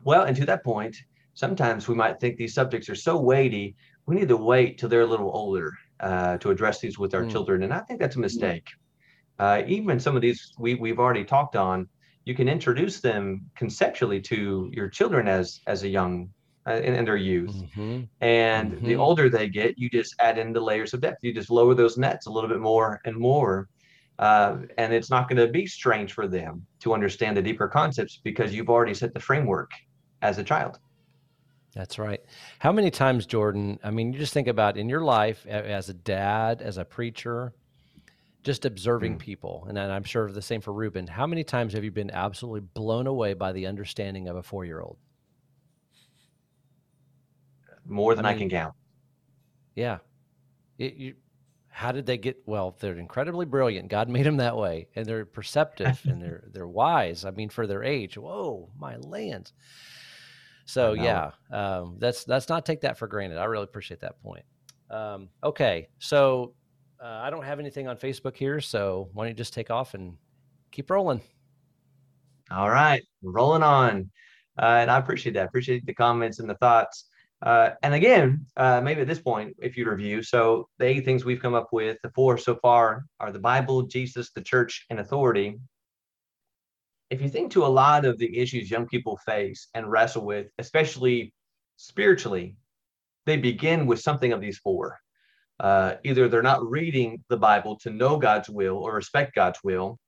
well, 0.04 0.24
and 0.24 0.36
to 0.36 0.46
that 0.46 0.64
point, 0.64 0.96
sometimes 1.34 1.88
we 1.88 1.94
might 1.94 2.20
think 2.20 2.36
these 2.36 2.54
subjects 2.54 2.88
are 2.88 2.94
so 2.94 3.18
weighty, 3.18 3.76
we 4.06 4.14
need 4.14 4.28
to 4.28 4.36
wait 4.36 4.78
till 4.78 4.88
they're 4.88 5.02
a 5.02 5.06
little 5.06 5.30
older 5.34 5.72
uh, 6.00 6.36
to 6.38 6.50
address 6.50 6.80
these 6.80 6.98
with 6.98 7.14
our 7.14 7.24
mm. 7.24 7.30
children, 7.30 7.62
and 7.62 7.72
I 7.72 7.80
think 7.80 8.00
that's 8.00 8.16
a 8.16 8.20
mistake. 8.20 8.68
Uh, 9.38 9.62
even 9.66 9.98
some 9.98 10.16
of 10.16 10.22
these 10.22 10.52
we 10.58 10.74
we've 10.74 10.98
already 10.98 11.24
talked 11.24 11.56
on, 11.56 11.88
you 12.24 12.34
can 12.34 12.48
introduce 12.48 13.00
them 13.00 13.46
conceptually 13.56 14.20
to 14.20 14.70
your 14.72 14.88
children 14.88 15.28
as 15.28 15.60
as 15.66 15.82
a 15.82 15.88
young 15.88 16.30
uh, 16.66 16.74
in, 16.74 16.94
in, 16.94 17.04
their 17.04 17.16
youth. 17.16 17.54
Mm-hmm. 17.54 18.02
And 18.20 18.72
mm-hmm. 18.72 18.86
the 18.86 18.96
older 18.96 19.30
they 19.30 19.48
get, 19.48 19.78
you 19.78 19.88
just 19.88 20.14
add 20.18 20.36
in 20.36 20.52
the 20.52 20.60
layers 20.60 20.92
of 20.92 21.00
depth. 21.00 21.24
You 21.24 21.32
just 21.32 21.50
lower 21.50 21.74
those 21.74 21.96
nets 21.96 22.26
a 22.26 22.30
little 22.30 22.50
bit 22.50 22.60
more 22.60 23.00
and 23.04 23.16
more. 23.16 23.68
Uh, 24.20 24.58
and 24.76 24.92
it's 24.92 25.08
not 25.08 25.28
going 25.30 25.38
to 25.38 25.50
be 25.50 25.66
strange 25.66 26.12
for 26.12 26.28
them 26.28 26.64
to 26.78 26.92
understand 26.92 27.34
the 27.34 27.42
deeper 27.42 27.66
concepts 27.66 28.20
because 28.22 28.54
you've 28.54 28.68
already 28.68 28.92
set 28.92 29.14
the 29.14 29.20
framework 29.20 29.70
as 30.20 30.36
a 30.36 30.44
child. 30.44 30.78
That's 31.74 31.98
right. 31.98 32.20
How 32.58 32.70
many 32.70 32.90
times, 32.90 33.24
Jordan? 33.24 33.78
I 33.82 33.90
mean, 33.90 34.12
you 34.12 34.18
just 34.18 34.34
think 34.34 34.46
about 34.46 34.76
in 34.76 34.90
your 34.90 35.00
life 35.00 35.46
as 35.46 35.88
a 35.88 35.94
dad, 35.94 36.60
as 36.60 36.76
a 36.76 36.84
preacher, 36.84 37.54
just 38.42 38.66
observing 38.66 39.16
mm. 39.16 39.20
people, 39.20 39.64
and 39.68 39.78
I'm 39.78 40.04
sure 40.04 40.30
the 40.30 40.42
same 40.42 40.60
for 40.60 40.74
Ruben. 40.74 41.06
How 41.06 41.26
many 41.26 41.42
times 41.42 41.72
have 41.72 41.84
you 41.84 41.90
been 41.90 42.10
absolutely 42.10 42.60
blown 42.60 43.06
away 43.06 43.32
by 43.32 43.52
the 43.52 43.66
understanding 43.66 44.28
of 44.28 44.36
a 44.36 44.42
four 44.42 44.66
year 44.66 44.80
old? 44.80 44.98
More 47.86 48.14
than 48.14 48.26
I, 48.26 48.30
mean, 48.30 48.36
I 48.36 48.38
can 48.38 48.50
count. 48.50 48.74
Yeah. 49.74 49.98
It, 50.78 50.94
you, 50.94 51.14
how 51.70 51.92
did 51.92 52.04
they 52.04 52.18
get 52.18 52.36
well 52.46 52.76
they're 52.80 52.98
incredibly 52.98 53.46
brilliant. 53.46 53.88
God 53.88 54.08
made 54.08 54.26
them 54.26 54.36
that 54.38 54.56
way. 54.56 54.88
And 54.96 55.06
they're 55.06 55.24
perceptive 55.24 56.00
and 56.04 56.20
they're 56.20 56.44
they're 56.52 56.68
wise. 56.68 57.24
I 57.24 57.30
mean 57.30 57.48
for 57.48 57.66
their 57.66 57.82
age 57.82 58.18
whoa 58.18 58.68
my 58.78 58.96
lands. 58.96 59.52
So 60.66 60.92
yeah 60.92 61.30
um, 61.50 61.96
that's 61.98 62.24
that's 62.24 62.48
not 62.48 62.66
take 62.66 62.82
that 62.82 62.98
for 62.98 63.06
granted. 63.06 63.38
I 63.38 63.44
really 63.44 63.64
appreciate 63.64 64.00
that 64.00 64.22
point. 64.22 64.44
Um, 64.90 65.28
okay 65.44 65.88
so 66.00 66.54
uh, 67.00 67.20
i 67.22 67.30
don't 67.30 67.44
have 67.44 67.60
anything 67.60 67.86
on 67.86 67.96
facebook 67.96 68.36
here 68.36 68.60
so 68.60 69.08
why 69.12 69.22
don't 69.22 69.30
you 69.30 69.36
just 69.36 69.54
take 69.54 69.70
off 69.70 69.94
and 69.94 70.16
keep 70.72 70.90
rolling. 70.90 71.20
All 72.50 72.68
right 72.68 73.02
rolling 73.22 73.62
on. 73.62 74.10
Uh, 74.60 74.78
and 74.80 74.90
i 74.90 74.98
appreciate 74.98 75.34
that. 75.34 75.46
Appreciate 75.46 75.86
the 75.86 75.94
comments 75.94 76.40
and 76.40 76.50
the 76.50 76.56
thoughts 76.56 77.06
uh, 77.42 77.70
and 77.82 77.94
again, 77.94 78.46
uh, 78.56 78.80
maybe 78.82 79.00
at 79.00 79.06
this 79.06 79.20
point, 79.20 79.56
if 79.58 79.76
you 79.76 79.88
review, 79.88 80.22
so 80.22 80.68
the 80.78 80.86
eight 80.86 81.04
things 81.04 81.24
we've 81.24 81.40
come 81.40 81.54
up 81.54 81.68
with, 81.72 81.96
the 82.02 82.10
four 82.10 82.36
so 82.36 82.54
far 82.56 83.06
are 83.18 83.32
the 83.32 83.38
Bible, 83.38 83.82
Jesus, 83.82 84.30
the 84.32 84.42
church, 84.42 84.84
and 84.90 85.00
authority. 85.00 85.58
If 87.08 87.22
you 87.22 87.28
think 87.28 87.52
to 87.52 87.64
a 87.64 87.68
lot 87.68 88.04
of 88.04 88.18
the 88.18 88.38
issues 88.38 88.70
young 88.70 88.86
people 88.86 89.18
face 89.24 89.68
and 89.74 89.90
wrestle 89.90 90.24
with, 90.24 90.48
especially 90.58 91.32
spiritually, 91.76 92.56
they 93.24 93.38
begin 93.38 93.86
with 93.86 94.00
something 94.00 94.32
of 94.32 94.40
these 94.40 94.58
four. 94.58 94.98
Uh, 95.58 95.94
either 96.04 96.28
they're 96.28 96.42
not 96.42 96.64
reading 96.64 97.22
the 97.28 97.36
Bible 97.36 97.76
to 97.80 97.90
know 97.90 98.18
God's 98.18 98.48
will 98.48 98.76
or 98.76 98.94
respect 98.94 99.34
God's 99.34 99.58
will. 99.64 99.98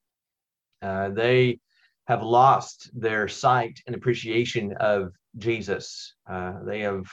Uh, 0.83 1.09
they 1.11 1.61
have 2.07 2.23
lost 2.23 2.91
their 2.95 3.29
sight 3.29 3.81
and 3.87 3.95
appreciation 3.95 4.75
of 4.81 5.13
Jesus. 5.39 6.15
Uh, 6.29 6.55
they 6.65 6.81
have 6.81 7.07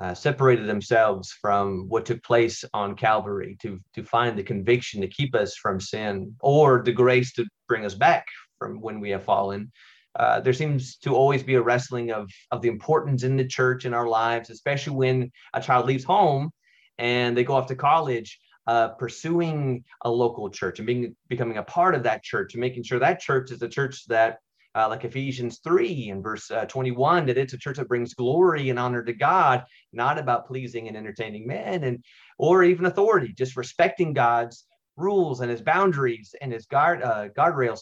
uh, 0.00 0.14
separated 0.14 0.66
themselves 0.66 1.30
from 1.40 1.86
what 1.88 2.06
took 2.06 2.22
place 2.22 2.64
on 2.72 2.96
Calvary 2.96 3.56
to, 3.60 3.78
to 3.94 4.02
find 4.02 4.38
the 4.38 4.42
conviction 4.42 5.00
to 5.00 5.08
keep 5.08 5.34
us 5.34 5.54
from 5.56 5.78
sin 5.78 6.34
or 6.40 6.82
the 6.82 6.92
grace 6.92 7.32
to 7.34 7.44
bring 7.68 7.84
us 7.84 7.94
back 7.94 8.26
from 8.58 8.80
when 8.80 9.00
we 9.00 9.10
have 9.10 9.22
fallen. 9.22 9.70
Uh, 10.18 10.40
there 10.40 10.52
seems 10.52 10.96
to 10.96 11.14
always 11.14 11.42
be 11.42 11.54
a 11.54 11.62
wrestling 11.62 12.10
of, 12.10 12.30
of 12.50 12.62
the 12.62 12.68
importance 12.68 13.22
in 13.22 13.36
the 13.36 13.46
church 13.46 13.84
in 13.84 13.94
our 13.94 14.08
lives, 14.08 14.50
especially 14.50 14.96
when 14.96 15.30
a 15.54 15.60
child 15.60 15.86
leaves 15.86 16.04
home 16.04 16.50
and 16.98 17.36
they 17.36 17.44
go 17.44 17.54
off 17.54 17.66
to 17.66 17.76
college. 17.76 18.38
Uh, 18.66 18.88
pursuing 18.88 19.82
a 20.04 20.10
local 20.10 20.48
church 20.48 20.78
and 20.78 20.86
being 20.86 21.16
becoming 21.28 21.56
a 21.56 21.62
part 21.62 21.94
of 21.94 22.04
that 22.04 22.22
church 22.22 22.54
and 22.54 22.60
making 22.60 22.84
sure 22.84 23.00
that 23.00 23.18
church 23.18 23.50
is 23.50 23.60
a 23.62 23.68
church 23.68 24.06
that 24.06 24.36
uh, 24.74 24.88
like 24.88 25.04
Ephesians 25.04 25.60
3 25.64 26.10
and 26.10 26.22
verse 26.22 26.50
uh, 26.50 26.64
21, 26.66 27.26
that 27.26 27.38
it's 27.38 27.52
a 27.52 27.58
church 27.58 27.76
that 27.76 27.88
brings 27.88 28.14
glory 28.14 28.70
and 28.70 28.78
honor 28.78 29.02
to 29.02 29.12
God, 29.12 29.64
not 29.92 30.18
about 30.18 30.46
pleasing 30.46 30.88
and 30.88 30.96
entertaining 30.96 31.46
men 31.46 31.84
and 31.84 32.04
or 32.38 32.62
even 32.62 32.86
authority, 32.86 33.32
just 33.36 33.56
respecting 33.56 34.12
God's 34.12 34.66
rules 34.96 35.40
and 35.40 35.50
his 35.50 35.62
boundaries 35.62 36.34
and 36.40 36.52
his 36.52 36.66
guard 36.66 37.02
uh, 37.02 37.28
guardrails. 37.30 37.80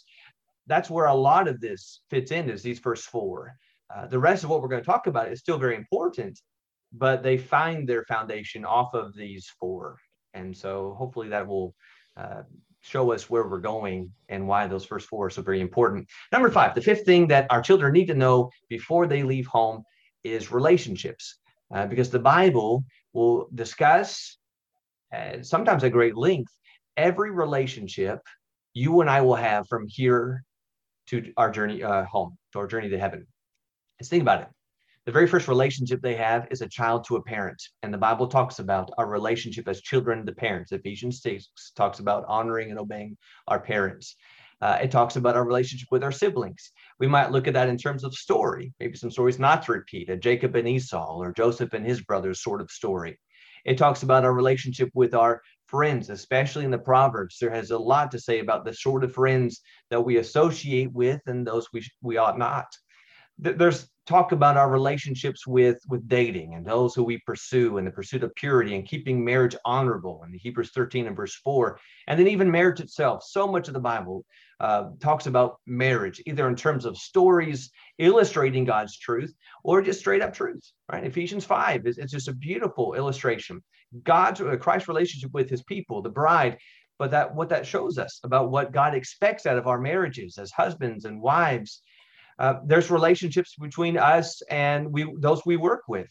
That's 0.67 0.91
where 0.91 1.07
a 1.07 1.15
lot 1.15 1.49
of 1.49 1.61
this 1.61 2.01
fits 2.11 2.31
in 2.31 2.51
is 2.51 2.63
these 2.63 2.79
first 2.79 3.05
four. 3.07 3.55
Uh, 3.95 4.07
the 4.07 4.19
rest 4.19 4.45
of 4.45 4.51
what 4.51 4.61
we're 4.61 4.69
going 4.69 4.83
to 4.83 4.87
talk 4.87 5.07
about 5.07 5.33
is 5.33 5.41
still 5.41 5.59
very 5.59 5.77
important, 5.77 6.39
but 6.93 7.23
they 7.23 7.39
find 7.39 7.89
their 7.89 8.05
foundation 8.05 8.65
off 8.65 8.95
of 8.95 9.15
these 9.15 9.51
four. 9.59 9.97
And 10.35 10.57
so 10.57 10.95
hopefully 10.99 11.29
that 11.29 11.47
will 11.47 11.75
uh, 12.17 12.43
show 12.81 13.13
us 13.13 13.29
where 13.29 13.47
we're 13.49 13.59
going 13.59 14.13
and 14.29 14.47
why 14.47 14.67
those 14.67 14.85
first 14.85 15.09
four 15.09 15.27
are 15.27 15.31
so 15.31 15.43
very 15.43 15.61
important. 15.61 16.09
Number 16.33 16.51
five, 16.51 16.75
the 16.75 16.81
fifth 16.81 17.05
thing 17.05 17.29
that 17.29 17.47
our 17.51 17.61
children 17.61 17.93
need 17.93 18.07
to 18.07 18.15
know 18.15 18.51
before 18.69 19.07
they 19.07 19.23
leave 19.23 19.47
home 19.47 19.83
is 20.25 20.53
relationships, 20.53 21.39
uh, 21.75 21.87
because 21.87 22.11
the 22.11 22.19
Bible 22.19 22.85
will 23.13 23.49
discuss, 23.55 24.39
uh, 25.15 25.43
sometimes 25.43 25.85
at 25.85 25.93
great 25.93 26.17
length, 26.17 26.53
every 26.97 27.31
relationship 27.31 28.21
you 28.75 29.01
and 29.01 29.11
I 29.11 29.21
will 29.23 29.37
have 29.37 29.67
from 29.69 29.87
here 29.89 30.45
to 31.09 31.33
our 31.37 31.51
journey 31.51 31.83
uh, 31.83 32.05
home, 32.05 32.37
to 32.53 32.59
our 32.61 32.67
journey 32.67 32.91
to 32.91 32.99
heaven. 32.99 33.27
Let's 33.99 34.09
think 34.09 34.23
about 34.23 34.43
it. 34.43 34.49
The 35.09 35.13
very 35.13 35.27
first 35.27 35.49
relationship 35.49 36.03
they 36.03 36.17
have 36.17 36.49
is 36.51 36.61
a 36.61 36.69
child 36.69 37.05
to 37.05 37.17
a 37.17 37.23
parent. 37.23 37.63
And 37.83 37.95
the 37.95 37.97
Bible 37.97 38.27
talks 38.27 38.59
about 38.59 38.91
our 38.99 39.09
relationship 39.09 39.67
as 39.67 39.81
children 39.81 40.27
to 40.27 40.33
parents. 40.33 40.71
Ephesians 40.71 41.23
6 41.23 41.73
talks 41.75 41.99
about 41.99 42.27
honoring 42.29 42.69
and 42.69 42.79
obeying 42.79 43.17
our 43.47 43.59
parents. 43.59 44.17
Uh, 44.61 44.77
it 44.83 44.91
talks 44.91 45.17
about 45.17 45.35
our 45.35 45.47
relationship 45.47 45.89
with 45.91 46.05
our 46.05 46.13
siblings. 46.13 46.73
We 47.01 47.07
might 47.07 47.31
look 47.31 47.49
at 47.49 47.55
that 47.55 47.71
in 47.71 47.79
terms 47.79 48.05
of 48.05 48.13
story, 48.13 48.75
maybe 48.81 48.99
some 48.99 49.11
stories 49.11 49.39
not 49.39 49.63
to 49.63 49.73
repeat, 49.73 50.11
a 50.11 50.17
Jacob 50.19 50.55
and 50.57 50.69
Esau 50.69 51.17
or 51.17 51.33
Joseph 51.33 51.73
and 51.73 51.87
his 51.87 52.03
brothers 52.03 52.43
sort 52.43 52.61
of 52.61 52.71
story. 52.71 53.19
It 53.65 53.79
talks 53.79 54.03
about 54.03 54.27
our 54.27 54.35
relationship 54.35 54.91
with 54.93 55.15
our 55.15 55.41
friends, 55.69 56.11
especially 56.11 56.67
in 56.67 56.71
the 56.71 56.77
Proverbs. 56.77 57.39
There 57.41 57.49
has 57.49 57.71
a 57.71 57.79
lot 57.79 58.11
to 58.11 58.21
say 58.21 58.41
about 58.41 58.67
the 58.67 58.75
sort 58.75 59.05
of 59.05 59.15
friends 59.15 59.63
that 59.89 60.03
we 60.03 60.19
associate 60.19 60.93
with 60.93 61.23
and 61.25 61.47
those 61.47 61.67
we, 61.73 61.83
we 62.03 62.19
ought 62.19 62.39
not. 62.39 62.67
There's 63.39 63.89
talk 64.09 64.33
about 64.33 64.57
our 64.57 64.71
relationships 64.71 65.47
with 65.47 65.79
with 65.87 66.09
dating 66.09 66.55
and 66.55 66.65
those 66.65 66.95
who 66.95 67.05
we 67.05 67.19
pursue 67.27 67.77
and 67.77 67.87
the 67.87 67.91
pursuit 67.91 68.25
of 68.25 68.35
purity 68.35 68.75
and 68.75 68.89
keeping 68.89 69.23
marriage 69.23 69.55
honorable 69.67 70.25
in 70.27 70.33
Hebrews 70.33 70.71
13 70.75 71.07
and 71.07 71.15
verse 71.15 71.35
4 71.45 71.79
and 72.07 72.19
then 72.19 72.27
even 72.27 72.51
marriage 72.51 72.81
itself. 72.81 73.23
So 73.23 73.47
much 73.47 73.69
of 73.69 73.75
the 73.75 73.81
Bible 73.81 74.25
uh, 74.61 74.85
talks 74.99 75.27
about 75.27 75.61
marriage 75.67 76.23
either 76.27 76.49
in 76.49 76.57
terms 76.57 76.87
of 76.87 76.97
stories 76.97 77.71
illustrating 77.99 78.65
God's 78.65 78.97
truth 78.97 79.35
or 79.63 79.83
just 79.83 80.01
straight 80.01 80.23
up 80.23 80.33
truth 80.33 80.63
right? 80.91 81.05
Ephesians 81.05 81.45
5 81.45 81.87
is 81.87 81.99
it's 81.99 82.13
just 82.13 82.29
a 82.29 82.35
beautiful 82.35 82.95
illustration. 82.95 83.63
God's 84.05 84.41
uh, 84.41 84.57
Christ's 84.57 84.89
relationship 84.89 85.33
with 85.35 85.51
his 85.51 85.63
people 85.63 86.01
the 86.01 86.09
bride 86.09 86.57
but 86.99 87.11
that 87.13 87.35
what 87.35 87.51
that 87.51 87.67
shows 87.67 87.99
us 87.99 88.21
about 88.25 88.51
what 88.51 88.73
God 88.73 88.95
expects 88.95 89.47
out 89.47 89.59
of 89.59 89.67
our 89.67 89.79
marriages 89.79 90.39
as 90.39 90.51
husbands 90.51 91.05
and 91.05 91.21
wives 91.21 91.83
uh, 92.39 92.55
there's 92.65 92.91
relationships 92.91 93.55
between 93.61 93.97
us 93.97 94.43
and 94.51 94.91
we 94.93 95.13
those 95.19 95.43
we 95.45 95.57
work 95.57 95.83
with. 95.89 96.11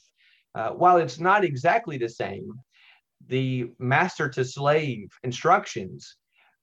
Uh, 0.55 0.71
while 0.71 0.97
it's 0.97 1.19
not 1.19 1.43
exactly 1.43 1.97
the 1.97 2.09
same, 2.09 2.51
the 3.27 3.69
master 3.79 4.27
to 4.29 4.43
slave 4.43 5.09
instructions 5.23 6.17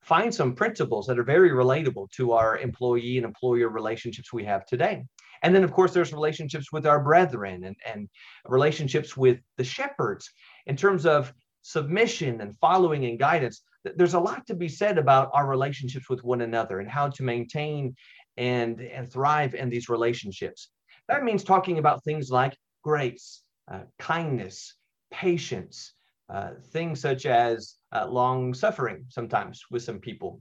find 0.04 0.34
some 0.34 0.54
principles 0.54 1.06
that 1.06 1.18
are 1.18 1.24
very 1.24 1.50
relatable 1.50 2.10
to 2.10 2.32
our 2.32 2.58
employee 2.58 3.16
and 3.16 3.24
employer 3.24 3.68
relationships 3.68 4.32
we 4.32 4.44
have 4.44 4.66
today. 4.66 5.02
And 5.42 5.54
then, 5.54 5.64
of 5.64 5.72
course, 5.72 5.92
there's 5.92 6.12
relationships 6.12 6.72
with 6.72 6.86
our 6.86 7.02
brethren 7.02 7.64
and, 7.64 7.76
and 7.86 8.08
relationships 8.46 9.16
with 9.16 9.38
the 9.56 9.64
shepherds 9.64 10.30
in 10.66 10.76
terms 10.76 11.06
of 11.06 11.32
submission 11.62 12.40
and 12.40 12.56
following 12.58 13.06
and 13.06 13.18
guidance. 13.18 13.62
There's 13.96 14.14
a 14.14 14.20
lot 14.20 14.46
to 14.46 14.54
be 14.54 14.68
said 14.68 14.98
about 14.98 15.30
our 15.32 15.46
relationships 15.46 16.08
with 16.08 16.22
one 16.22 16.42
another 16.42 16.80
and 16.80 16.90
how 16.90 17.08
to 17.08 17.22
maintain 17.22 17.94
and, 18.36 18.80
and 18.80 19.10
thrive 19.10 19.54
in 19.54 19.68
these 19.68 19.88
relationships. 19.88 20.70
That 21.08 21.24
means 21.24 21.44
talking 21.44 21.78
about 21.78 22.02
things 22.04 22.30
like 22.30 22.56
grace, 22.82 23.42
uh, 23.70 23.82
kindness, 23.98 24.74
patience, 25.10 25.94
uh, 26.28 26.52
things 26.72 27.00
such 27.00 27.26
as 27.26 27.76
uh, 27.92 28.06
long 28.06 28.54
suffering 28.54 29.04
sometimes 29.08 29.62
with 29.70 29.82
some 29.82 29.98
people. 29.98 30.40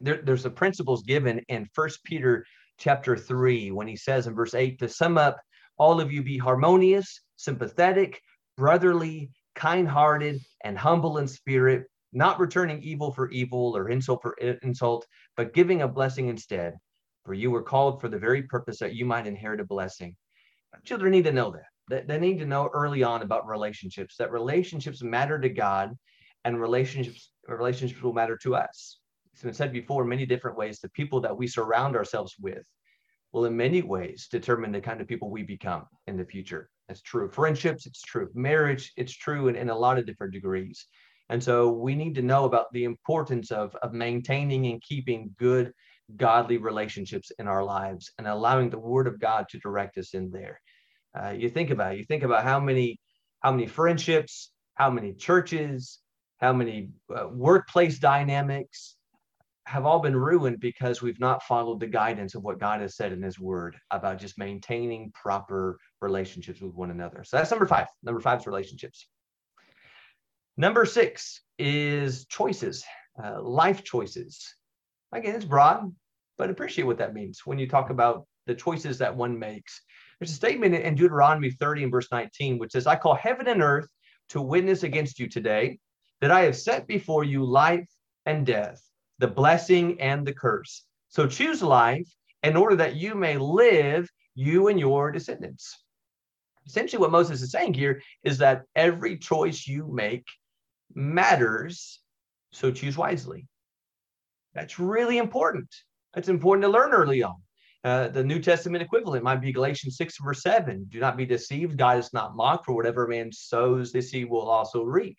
There, 0.00 0.20
there's 0.22 0.42
the 0.42 0.50
principles 0.50 1.02
given 1.04 1.40
in 1.48 1.68
First 1.72 2.02
Peter 2.04 2.44
chapter 2.78 3.16
3 3.16 3.70
when 3.70 3.86
he 3.86 3.96
says 3.96 4.26
in 4.26 4.34
verse 4.34 4.54
8 4.54 4.78
to 4.80 4.88
sum 4.88 5.16
up, 5.16 5.38
all 5.78 6.00
of 6.00 6.12
you 6.12 6.22
be 6.22 6.38
harmonious, 6.38 7.20
sympathetic, 7.36 8.20
brotherly, 8.56 9.30
kind 9.54 9.88
hearted, 9.88 10.40
and 10.64 10.78
humble 10.78 11.18
in 11.18 11.28
spirit, 11.28 11.86
not 12.12 12.38
returning 12.38 12.82
evil 12.82 13.12
for 13.12 13.30
evil 13.30 13.76
or 13.76 13.88
insult 13.88 14.22
for 14.22 14.34
insult, 14.62 15.06
but 15.36 15.54
giving 15.54 15.82
a 15.82 15.88
blessing 15.88 16.28
instead. 16.28 16.74
For 17.24 17.34
you 17.34 17.50
were 17.50 17.62
called 17.62 18.00
for 18.00 18.08
the 18.08 18.18
very 18.18 18.42
purpose 18.42 18.78
that 18.78 18.94
you 18.94 19.04
might 19.04 19.26
inherit 19.26 19.60
a 19.60 19.64
blessing. 19.64 20.14
Children 20.84 21.12
need 21.12 21.24
to 21.24 21.32
know 21.32 21.54
that. 21.88 22.06
They 22.08 22.18
need 22.18 22.38
to 22.38 22.46
know 22.46 22.70
early 22.72 23.02
on 23.02 23.22
about 23.22 23.46
relationships, 23.46 24.16
that 24.18 24.32
relationships 24.32 25.02
matter 25.02 25.38
to 25.38 25.48
God 25.48 25.92
and 26.44 26.60
relationships, 26.60 27.30
relationships 27.46 28.02
will 28.02 28.12
matter 28.12 28.36
to 28.42 28.56
us. 28.56 28.98
It's 29.32 29.42
been 29.42 29.54
said 29.54 29.72
before 29.72 30.04
many 30.04 30.26
different 30.26 30.56
ways. 30.56 30.78
The 30.78 30.90
people 30.90 31.20
that 31.22 31.36
we 31.36 31.46
surround 31.46 31.96
ourselves 31.96 32.34
with 32.40 32.66
will, 33.32 33.46
in 33.46 33.56
many 33.56 33.82
ways, 33.82 34.28
determine 34.30 34.72
the 34.72 34.80
kind 34.80 35.00
of 35.00 35.08
people 35.08 35.30
we 35.30 35.42
become 35.42 35.86
in 36.06 36.16
the 36.16 36.24
future. 36.24 36.68
That's 36.88 37.02
true. 37.02 37.28
Friendships, 37.28 37.86
it's 37.86 38.02
true. 38.02 38.28
Marriage, 38.34 38.92
it's 38.96 39.12
true 39.12 39.48
in, 39.48 39.56
in 39.56 39.70
a 39.70 39.76
lot 39.76 39.98
of 39.98 40.06
different 40.06 40.32
degrees. 40.32 40.86
And 41.30 41.42
so 41.42 41.70
we 41.70 41.94
need 41.94 42.14
to 42.16 42.22
know 42.22 42.44
about 42.44 42.72
the 42.72 42.84
importance 42.84 43.50
of, 43.50 43.74
of 43.76 43.92
maintaining 43.92 44.66
and 44.66 44.82
keeping 44.82 45.34
good 45.38 45.72
godly 46.16 46.58
relationships 46.58 47.30
in 47.38 47.48
our 47.48 47.64
lives 47.64 48.12
and 48.18 48.26
allowing 48.26 48.70
the 48.70 48.78
word 48.78 49.06
of 49.06 49.20
God 49.20 49.46
to 49.50 49.58
direct 49.58 49.98
us 49.98 50.14
in 50.14 50.30
there. 50.30 50.60
Uh, 51.18 51.30
you 51.30 51.48
think 51.48 51.70
about 51.70 51.94
it, 51.94 51.98
you 51.98 52.04
think 52.04 52.22
about 52.22 52.44
how 52.44 52.60
many 52.60 52.98
how 53.40 53.52
many 53.52 53.66
friendships, 53.66 54.50
how 54.74 54.90
many 54.90 55.12
churches, 55.12 56.00
how 56.38 56.52
many 56.52 56.88
uh, 57.14 57.28
workplace 57.28 57.98
dynamics 57.98 58.96
have 59.66 59.86
all 59.86 60.00
been 60.00 60.16
ruined 60.16 60.60
because 60.60 61.00
we've 61.00 61.20
not 61.20 61.42
followed 61.42 61.80
the 61.80 61.86
guidance 61.86 62.34
of 62.34 62.42
what 62.42 62.58
God 62.58 62.80
has 62.80 62.96
said 62.96 63.12
in 63.12 63.22
his 63.22 63.38
word 63.38 63.76
about 63.90 64.18
just 64.18 64.38
maintaining 64.38 65.10
proper 65.12 65.78
relationships 66.00 66.60
with 66.60 66.74
one 66.74 66.90
another. 66.90 67.24
So 67.24 67.36
that's 67.36 67.50
number 67.50 67.66
5. 67.66 67.86
Number 68.02 68.20
5 68.20 68.40
is 68.40 68.46
relationships. 68.46 69.06
Number 70.56 70.84
6 70.84 71.40
is 71.58 72.26
choices, 72.26 72.84
uh, 73.22 73.42
life 73.42 73.82
choices. 73.84 74.54
Again, 75.14 75.36
it's 75.36 75.44
broad, 75.44 75.94
but 76.36 76.50
appreciate 76.50 76.84
what 76.84 76.98
that 76.98 77.14
means 77.14 77.42
when 77.44 77.58
you 77.58 77.68
talk 77.68 77.90
about 77.90 78.26
the 78.46 78.54
choices 78.54 78.98
that 78.98 79.16
one 79.16 79.38
makes. 79.38 79.80
There's 80.18 80.32
a 80.32 80.34
statement 80.34 80.74
in 80.74 80.96
Deuteronomy 80.96 81.52
30 81.52 81.84
and 81.84 81.92
verse 81.92 82.08
19, 82.10 82.58
which 82.58 82.72
says, 82.72 82.88
I 82.88 82.96
call 82.96 83.14
heaven 83.14 83.46
and 83.46 83.62
earth 83.62 83.86
to 84.30 84.42
witness 84.42 84.82
against 84.82 85.20
you 85.20 85.28
today 85.28 85.78
that 86.20 86.32
I 86.32 86.40
have 86.42 86.56
set 86.56 86.88
before 86.88 87.22
you 87.22 87.44
life 87.44 87.88
and 88.26 88.44
death, 88.44 88.82
the 89.20 89.28
blessing 89.28 90.00
and 90.00 90.26
the 90.26 90.34
curse. 90.34 90.84
So 91.10 91.28
choose 91.28 91.62
life 91.62 92.08
in 92.42 92.56
order 92.56 92.74
that 92.76 92.96
you 92.96 93.14
may 93.14 93.38
live, 93.38 94.10
you 94.34 94.66
and 94.66 94.80
your 94.80 95.12
descendants. 95.12 95.78
Essentially, 96.66 97.00
what 97.00 97.12
Moses 97.12 97.40
is 97.40 97.52
saying 97.52 97.74
here 97.74 98.02
is 98.24 98.38
that 98.38 98.62
every 98.74 99.18
choice 99.18 99.64
you 99.64 99.86
make 99.86 100.26
matters, 100.92 102.00
so 102.50 102.72
choose 102.72 102.96
wisely. 102.96 103.46
That's 104.54 104.78
really 104.78 105.18
important. 105.18 105.68
It's 106.16 106.28
important 106.28 106.62
to 106.64 106.70
learn 106.70 106.92
early 106.92 107.22
on. 107.22 107.34
Uh, 107.82 108.08
the 108.08 108.24
New 108.24 108.40
Testament 108.40 108.82
equivalent 108.82 109.22
might 109.22 109.42
be 109.42 109.52
Galatians 109.52 109.96
6, 109.98 110.16
verse 110.24 110.42
7. 110.42 110.86
Do 110.88 111.00
not 111.00 111.18
be 111.18 111.26
deceived. 111.26 111.76
God 111.76 111.98
is 111.98 112.12
not 112.14 112.34
mocked, 112.34 112.64
for 112.64 112.74
whatever 112.74 113.06
man 113.06 113.30
sows, 113.30 113.92
this 113.92 114.10
he 114.10 114.24
will 114.24 114.48
also 114.48 114.84
reap. 114.84 115.16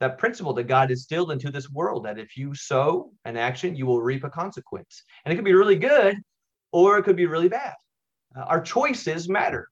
That 0.00 0.18
principle 0.18 0.52
that 0.54 0.64
God 0.64 0.90
instilled 0.90 1.30
into 1.30 1.52
this 1.52 1.70
world 1.70 2.04
that 2.04 2.18
if 2.18 2.36
you 2.36 2.54
sow 2.56 3.12
an 3.24 3.36
action, 3.36 3.76
you 3.76 3.86
will 3.86 4.02
reap 4.02 4.24
a 4.24 4.30
consequence. 4.30 5.04
And 5.24 5.32
it 5.32 5.36
could 5.36 5.44
be 5.44 5.54
really 5.54 5.76
good 5.76 6.16
or 6.72 6.98
it 6.98 7.04
could 7.04 7.14
be 7.14 7.26
really 7.26 7.48
bad. 7.48 7.74
Uh, 8.36 8.40
our 8.40 8.60
choices 8.60 9.28
matter. 9.28 9.68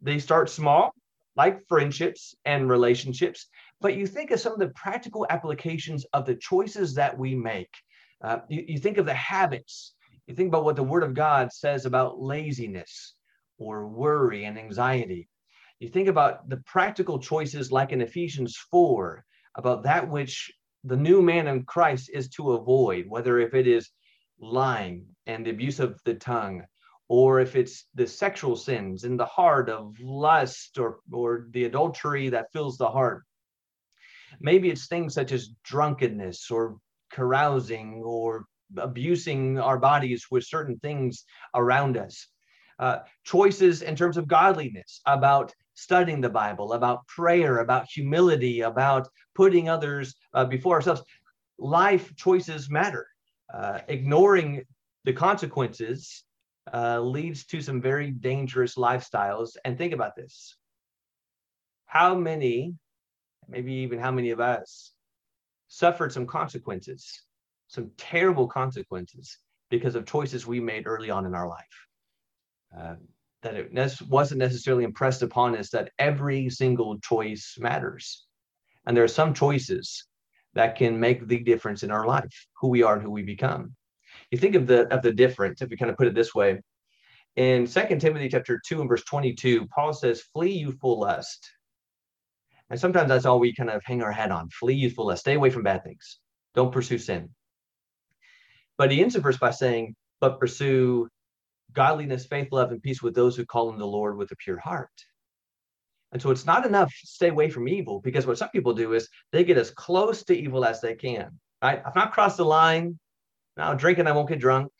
They 0.00 0.18
start 0.18 0.48
small, 0.48 0.94
like 1.36 1.66
friendships 1.68 2.34
and 2.46 2.70
relationships, 2.70 3.48
but 3.84 3.98
you 3.98 4.06
think 4.06 4.30
of 4.30 4.40
some 4.40 4.54
of 4.54 4.58
the 4.58 4.68
practical 4.68 5.26
applications 5.28 6.06
of 6.14 6.24
the 6.24 6.36
choices 6.36 6.94
that 6.94 7.18
we 7.18 7.34
make. 7.34 7.68
Uh, 8.22 8.38
you, 8.48 8.64
you 8.66 8.78
think 8.78 8.96
of 8.96 9.04
the 9.04 9.12
habits. 9.12 9.92
You 10.26 10.34
think 10.34 10.48
about 10.48 10.64
what 10.64 10.76
the 10.76 10.82
Word 10.82 11.02
of 11.02 11.12
God 11.12 11.52
says 11.52 11.84
about 11.84 12.18
laziness 12.18 13.14
or 13.58 13.86
worry 13.86 14.46
and 14.46 14.58
anxiety. 14.58 15.28
You 15.80 15.90
think 15.90 16.08
about 16.08 16.48
the 16.48 16.62
practical 16.64 17.18
choices, 17.18 17.70
like 17.70 17.92
in 17.92 18.00
Ephesians 18.00 18.56
4, 18.70 19.22
about 19.56 19.82
that 19.82 20.08
which 20.08 20.50
the 20.84 20.96
new 20.96 21.20
man 21.20 21.46
in 21.46 21.64
Christ 21.64 22.08
is 22.10 22.30
to 22.30 22.52
avoid, 22.52 23.04
whether 23.06 23.38
if 23.38 23.52
it 23.52 23.66
is 23.66 23.90
lying 24.40 25.04
and 25.26 25.44
the 25.44 25.50
abuse 25.50 25.78
of 25.78 26.00
the 26.06 26.14
tongue, 26.14 26.62
or 27.10 27.38
if 27.38 27.54
it's 27.54 27.84
the 27.94 28.06
sexual 28.06 28.56
sins 28.56 29.04
in 29.04 29.18
the 29.18 29.26
heart 29.26 29.68
of 29.68 29.94
lust 30.00 30.78
or, 30.78 31.00
or 31.12 31.48
the 31.50 31.66
adultery 31.66 32.30
that 32.30 32.50
fills 32.50 32.78
the 32.78 32.88
heart. 32.88 33.24
Maybe 34.44 34.68
it's 34.68 34.86
things 34.86 35.14
such 35.14 35.32
as 35.32 35.48
drunkenness 35.64 36.50
or 36.50 36.76
carousing 37.10 38.02
or 38.04 38.44
abusing 38.76 39.58
our 39.58 39.78
bodies 39.78 40.26
with 40.30 40.44
certain 40.44 40.78
things 40.80 41.24
around 41.54 41.96
us. 41.96 42.28
Uh, 42.78 42.98
choices 43.24 43.80
in 43.80 43.96
terms 43.96 44.18
of 44.18 44.28
godliness, 44.28 45.00
about 45.06 45.54
studying 45.72 46.20
the 46.20 46.28
Bible, 46.28 46.74
about 46.74 47.06
prayer, 47.06 47.60
about 47.60 47.88
humility, 47.90 48.60
about 48.60 49.08
putting 49.34 49.70
others 49.70 50.14
uh, 50.34 50.44
before 50.44 50.74
ourselves. 50.74 51.02
Life 51.56 52.14
choices 52.16 52.68
matter. 52.68 53.06
Uh, 53.52 53.78
ignoring 53.88 54.62
the 55.04 55.12
consequences 55.14 56.24
uh, 56.74 57.00
leads 57.00 57.46
to 57.46 57.62
some 57.62 57.80
very 57.80 58.10
dangerous 58.10 58.74
lifestyles. 58.74 59.56
And 59.64 59.78
think 59.78 59.94
about 59.94 60.16
this 60.16 60.54
how 61.86 62.14
many, 62.14 62.74
maybe 63.48 63.72
even 63.72 63.98
how 63.98 64.10
many 64.10 64.30
of 64.30 64.40
us, 64.40 64.92
suffered 65.68 66.12
some 66.12 66.26
consequences, 66.26 67.22
some 67.68 67.90
terrible 67.96 68.46
consequences 68.46 69.38
because 69.70 69.94
of 69.94 70.06
choices 70.06 70.46
we 70.46 70.60
made 70.60 70.86
early 70.86 71.10
on 71.10 71.26
in 71.26 71.34
our 71.34 71.48
life? 71.48 71.86
Uh, 72.76 72.94
that 73.42 73.56
it 73.56 73.70
wasn't 74.08 74.38
necessarily 74.38 74.84
impressed 74.84 75.22
upon 75.22 75.56
us 75.56 75.70
that 75.70 75.90
every 75.98 76.48
single 76.48 76.98
choice 77.00 77.56
matters. 77.58 78.26
And 78.86 78.96
there 78.96 79.04
are 79.04 79.08
some 79.08 79.34
choices 79.34 80.06
that 80.54 80.76
can 80.76 80.98
make 80.98 81.26
the 81.26 81.38
difference 81.38 81.82
in 81.82 81.90
our 81.90 82.06
life, 82.06 82.46
who 82.60 82.68
we 82.68 82.82
are 82.82 82.94
and 82.94 83.02
who 83.02 83.10
we 83.10 83.22
become. 83.22 83.74
You 84.30 84.38
think 84.38 84.54
of 84.54 84.66
the 84.66 84.92
of 84.94 85.02
the 85.02 85.12
difference, 85.12 85.60
if 85.60 85.68
we 85.68 85.76
kind 85.76 85.90
of 85.90 85.96
put 85.96 86.06
it 86.06 86.14
this 86.14 86.34
way. 86.34 86.60
In 87.36 87.66
Second 87.66 88.00
Timothy 88.00 88.28
chapter 88.28 88.60
2 88.64 88.80
and 88.80 88.88
verse 88.88 89.04
22, 89.04 89.66
Paul 89.66 89.92
says, 89.92 90.22
flee 90.32 90.52
youthful 90.52 91.00
lust. 91.00 91.50
And 92.74 92.80
sometimes 92.80 93.08
that's 93.08 93.24
all 93.24 93.38
we 93.38 93.54
kind 93.54 93.70
of 93.70 93.84
hang 93.84 94.02
our 94.02 94.10
hat 94.10 94.32
on. 94.32 94.48
Flee 94.48 94.74
youthful. 94.74 95.16
Stay 95.16 95.34
away 95.34 95.48
from 95.48 95.62
bad 95.62 95.84
things. 95.84 96.18
Don't 96.56 96.72
pursue 96.72 96.98
sin. 96.98 97.28
But 98.76 98.90
he 98.90 99.00
ends 99.00 99.14
the 99.14 99.20
verse 99.20 99.36
by 99.36 99.52
saying, 99.52 99.94
but 100.20 100.40
pursue 100.40 101.08
godliness, 101.72 102.26
faith, 102.26 102.48
love, 102.50 102.72
and 102.72 102.82
peace 102.82 103.00
with 103.00 103.14
those 103.14 103.36
who 103.36 103.46
call 103.46 103.68
on 103.70 103.78
the 103.78 103.86
Lord 103.86 104.16
with 104.16 104.32
a 104.32 104.36
pure 104.36 104.58
heart. 104.58 104.90
And 106.10 106.20
so 106.20 106.32
it's 106.32 106.46
not 106.46 106.66
enough 106.66 106.88
to 106.88 107.06
stay 107.06 107.28
away 107.28 107.48
from 107.48 107.68
evil 107.68 108.00
because 108.00 108.26
what 108.26 108.38
some 108.38 108.48
people 108.48 108.74
do 108.74 108.94
is 108.94 109.08
they 109.30 109.44
get 109.44 109.56
as 109.56 109.70
close 109.70 110.24
to 110.24 110.36
evil 110.36 110.64
as 110.64 110.80
they 110.80 110.96
can. 110.96 111.38
Right? 111.62 111.80
I've 111.86 111.94
not 111.94 112.10
crossed 112.10 112.38
the 112.38 112.44
line. 112.44 112.98
Now 113.56 113.74
drinking, 113.74 114.08
I 114.08 114.12
won't 114.12 114.28
get 114.28 114.40
drunk. 114.40 114.72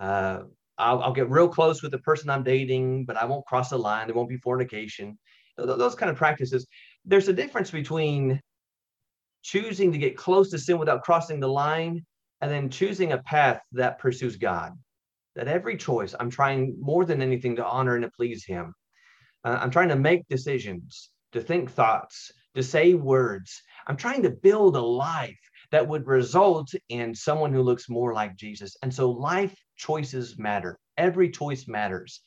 Uh, 0.00 0.44
I'll, 0.78 1.02
I'll, 1.02 1.12
get 1.12 1.28
real 1.28 1.48
close 1.48 1.82
with 1.82 1.92
the 1.92 1.98
person 1.98 2.30
I'm 2.30 2.44
dating, 2.44 3.04
but 3.04 3.18
I 3.18 3.26
won't 3.26 3.44
cross 3.44 3.68
the 3.68 3.78
line. 3.78 4.06
There 4.06 4.16
won't 4.16 4.30
be 4.30 4.38
fornication. 4.38 5.18
Those 5.58 5.94
kind 5.94 6.10
of 6.10 6.16
practices. 6.16 6.66
There's 7.06 7.28
a 7.28 7.32
difference 7.32 7.70
between 7.70 8.40
choosing 9.42 9.92
to 9.92 9.98
get 9.98 10.16
close 10.16 10.50
to 10.50 10.58
sin 10.58 10.78
without 10.78 11.02
crossing 11.02 11.40
the 11.40 11.48
line 11.48 12.04
and 12.40 12.50
then 12.50 12.68
choosing 12.68 13.12
a 13.12 13.22
path 13.22 13.60
that 13.72 13.98
pursues 13.98 14.36
God 14.36 14.72
that 15.36 15.48
every 15.48 15.76
choice 15.76 16.14
I'm 16.18 16.30
trying 16.30 16.76
more 16.80 17.04
than 17.04 17.22
anything 17.22 17.56
to 17.56 17.64
honor 17.64 17.94
and 17.94 18.02
to 18.02 18.10
please 18.10 18.44
Him. 18.44 18.74
Uh, 19.44 19.58
I'm 19.60 19.70
trying 19.70 19.90
to 19.90 19.96
make 19.96 20.26
decisions, 20.28 21.10
to 21.32 21.40
think 21.40 21.70
thoughts, 21.70 22.32
to 22.56 22.62
say 22.62 22.94
words. 22.94 23.62
I'm 23.86 23.96
trying 23.96 24.22
to 24.22 24.30
build 24.30 24.76
a 24.76 24.80
life 24.80 25.38
that 25.70 25.86
would 25.86 26.06
result 26.06 26.72
in 26.88 27.14
someone 27.14 27.52
who 27.52 27.62
looks 27.62 27.88
more 27.88 28.14
like 28.14 28.36
Jesus. 28.36 28.76
And 28.82 28.92
so 28.92 29.10
life 29.10 29.54
choices 29.76 30.38
matter. 30.38 30.78
Every 30.96 31.30
choice 31.30 31.68
matters. 31.68 32.22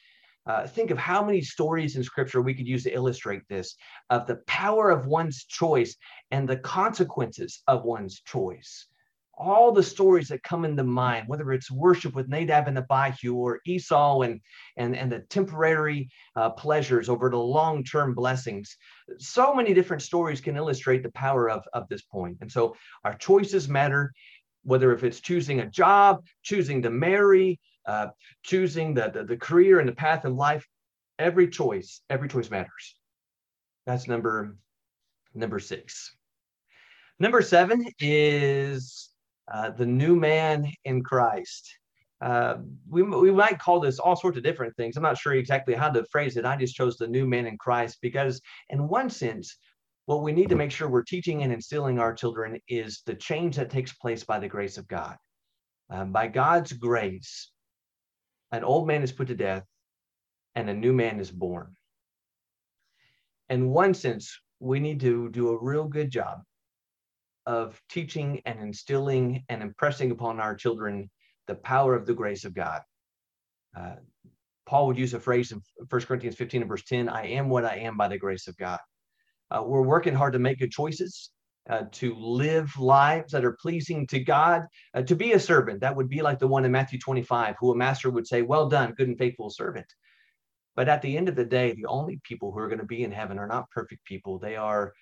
Uh, 0.46 0.66
think 0.66 0.90
of 0.90 0.98
how 0.98 1.24
many 1.24 1.42
stories 1.42 1.96
in 1.96 2.04
scripture 2.04 2.42
we 2.42 2.54
could 2.54 2.68
use 2.68 2.84
to 2.84 2.94
illustrate 2.94 3.42
this 3.50 3.76
of 4.10 4.26
the 4.26 4.38
power 4.48 4.90
of 4.90 5.06
one's 5.06 5.46
choice 5.46 5.96
and 6.32 6.48
the 6.48 6.58
consequences 6.58 7.62
of 7.68 7.84
one's 7.84 8.22
choice 8.22 8.88
all 9.40 9.72
the 9.72 9.82
stories 9.82 10.28
that 10.28 10.44
come 10.44 10.66
into 10.66 10.84
mind, 10.84 11.28
whether 11.28 11.54
it's 11.54 11.72
worship 11.72 12.14
with 12.14 12.28
Nadab 12.28 12.68
and 12.68 12.78
Abihu 12.78 13.36
or 13.36 13.62
Esau 13.66 14.22
and, 14.22 14.42
and, 14.76 14.96
and 14.96 15.10
the 15.10 15.20
temporary 15.30 16.10
uh, 16.36 16.50
pleasures 16.50 17.08
over 17.08 17.30
the 17.30 17.38
long-term 17.38 18.14
blessings. 18.14 18.76
So 19.18 19.56
many 19.56 19.74
different 19.74 20.02
stories 20.02 20.42
can 20.42 20.58
illustrate 20.58 21.04
the 21.04 21.12
power 21.12 21.50
of, 21.50 21.64
of 21.74 21.88
this 21.88 22.02
point. 22.02 22.38
And 22.42 22.52
so 22.52 22.76
our 23.06 23.14
choices 23.16 23.70
matter, 23.70 24.12
whether 24.64 24.92
if 24.94 25.06
it's 25.06 25.22
choosing 25.22 25.62
a 25.62 25.70
job, 25.70 26.26
choosing 26.44 26.82
to 26.82 26.90
marry, 26.90 27.62
uh, 27.86 28.08
choosing 28.44 28.94
the, 28.94 29.10
the, 29.10 29.24
the 29.24 29.38
career 29.38 29.80
and 29.80 29.88
the 29.88 29.94
path 29.94 30.26
in 30.26 30.36
life, 30.36 30.68
every 31.18 31.48
choice, 31.48 32.02
every 32.10 32.30
choice 32.30 32.50
matters. 32.50 32.98
That's 33.86 34.08
number, 34.08 34.58
number 35.34 35.60
six. 35.60 36.16
Number 37.20 37.42
seven 37.42 37.86
is 38.00 39.10
uh, 39.52 39.72
the 39.72 39.86
new 39.86 40.16
man 40.16 40.72
in 40.86 41.04
Christ. 41.04 41.70
Uh, 42.22 42.58
we, 42.90 43.02
we 43.02 43.32
might 43.32 43.60
call 43.60 43.80
this 43.80 44.00
all 44.00 44.16
sorts 44.16 44.38
of 44.38 44.44
different 44.44 44.76
things. 44.76 44.96
I'm 44.96 45.04
not 45.04 45.18
sure 45.18 45.34
exactly 45.34 45.74
how 45.74 45.90
to 45.90 46.06
phrase 46.12 46.38
it. 46.38 46.46
I 46.46 46.56
just 46.56 46.76
chose 46.76 46.98
the 46.98 47.08
new 47.08 47.26
man 47.26 47.46
in 47.46 47.58
Christ 47.58 48.00
because, 48.02 48.42
in 48.70 48.88
one 48.88 49.10
sense, 49.10 49.58
what 50.06 50.24
we 50.24 50.32
need 50.32 50.50
to 50.50 50.56
make 50.56 50.72
sure 50.72 50.90
we're 50.90 51.04
teaching 51.04 51.44
and 51.44 51.54
instilling 51.54 52.00
our 52.00 52.14
children 52.14 52.60
is 52.68 53.04
the 53.06 53.14
change 53.14 53.56
that 53.56 53.70
takes 53.70 53.94
place 53.94 54.24
by 54.24 54.40
the 54.40 54.48
grace 54.48 54.78
of 54.78 54.88
God. 54.88 55.16
Um, 55.90 56.12
by 56.12 56.28
God's 56.28 56.74
grace, 56.74 57.52
an 58.52 58.64
old 58.64 58.88
man 58.88 59.04
is 59.04 59.12
put 59.12 59.28
to 59.28 59.36
death 59.36 59.66
and 60.56 60.70
a 60.70 60.74
new 60.74 60.94
man 60.94 61.20
is 61.20 61.32
born. 61.32 61.76
In 63.50 63.70
one 63.70 63.94
sense, 63.94 64.40
we 64.60 64.80
need 64.80 65.00
to 65.02 65.30
do 65.30 65.50
a 65.50 65.64
real 65.64 65.88
good 65.88 66.12
job 66.12 66.42
of 67.46 67.82
teaching 67.90 68.42
and 68.46 68.60
instilling 68.60 69.44
and 69.50 69.62
impressing 69.62 70.12
upon 70.12 70.40
our 70.40 70.56
children 70.56 71.10
the 71.48 71.56
power 71.56 71.96
of 71.96 72.06
the 72.06 72.14
grace 72.14 72.46
of 72.46 72.54
God. 72.54 72.82
Uh, 73.76 73.96
Paul 74.66 74.88
would 74.88 75.00
use 75.00 75.16
a 75.16 75.20
phrase 75.20 75.52
in 75.52 75.62
1 75.90 76.02
Corinthians 76.02 76.36
15 76.36 76.62
and 76.62 76.70
verse 76.70 76.84
10 76.84 77.10
I 77.10 77.26
am 77.28 77.50
what 77.50 77.66
I 77.66 77.78
am 77.78 77.98
by 77.98 78.08
the 78.08 78.20
grace 78.20 78.48
of 78.48 78.56
God. 78.58 78.80
Uh, 79.50 79.64
we're 79.66 79.82
working 79.82 80.14
hard 80.14 80.34
to 80.34 80.40
make 80.40 80.60
good 80.60 80.72
choices, 80.72 81.32
uh, 81.70 81.84
to 81.92 82.16
live 82.16 82.78
lives 82.78 83.32
that 83.32 83.46
are 83.46 83.58
pleasing 83.62 84.08
to 84.08 84.20
God, 84.20 84.64
uh, 84.94 85.04
to 85.04 85.16
be 85.16 85.34
a 85.34 85.40
servant. 85.40 85.82
That 85.82 85.96
would 85.96 86.10
be 86.10 86.22
like 86.22 86.40
the 86.40 86.48
one 86.48 86.66
in 86.66 86.72
Matthew 86.72 87.00
25, 87.00 87.56
who 87.60 87.72
a 87.72 87.76
master 87.78 88.10
would 88.10 88.28
say, 88.28 88.42
Well 88.42 88.68
done, 88.68 88.94
good 88.94 89.08
and 89.08 89.18
faithful 89.18 89.50
servant. 89.50 89.86
But 90.76 90.90
at 90.90 91.02
the 91.02 91.16
end 91.16 91.30
of 91.30 91.36
the 91.36 91.46
day, 91.46 91.74
the 91.74 91.88
only 91.88 92.20
people 92.24 92.52
who 92.52 92.60
are 92.60 92.70
going 92.70 92.80
to 92.80 92.86
be 92.86 93.04
in 93.04 93.12
heaven 93.12 93.38
are 93.38 93.48
not 93.48 93.70
perfect 93.70 94.06
people. 94.06 94.40
They 94.40 94.56
are 94.56 94.94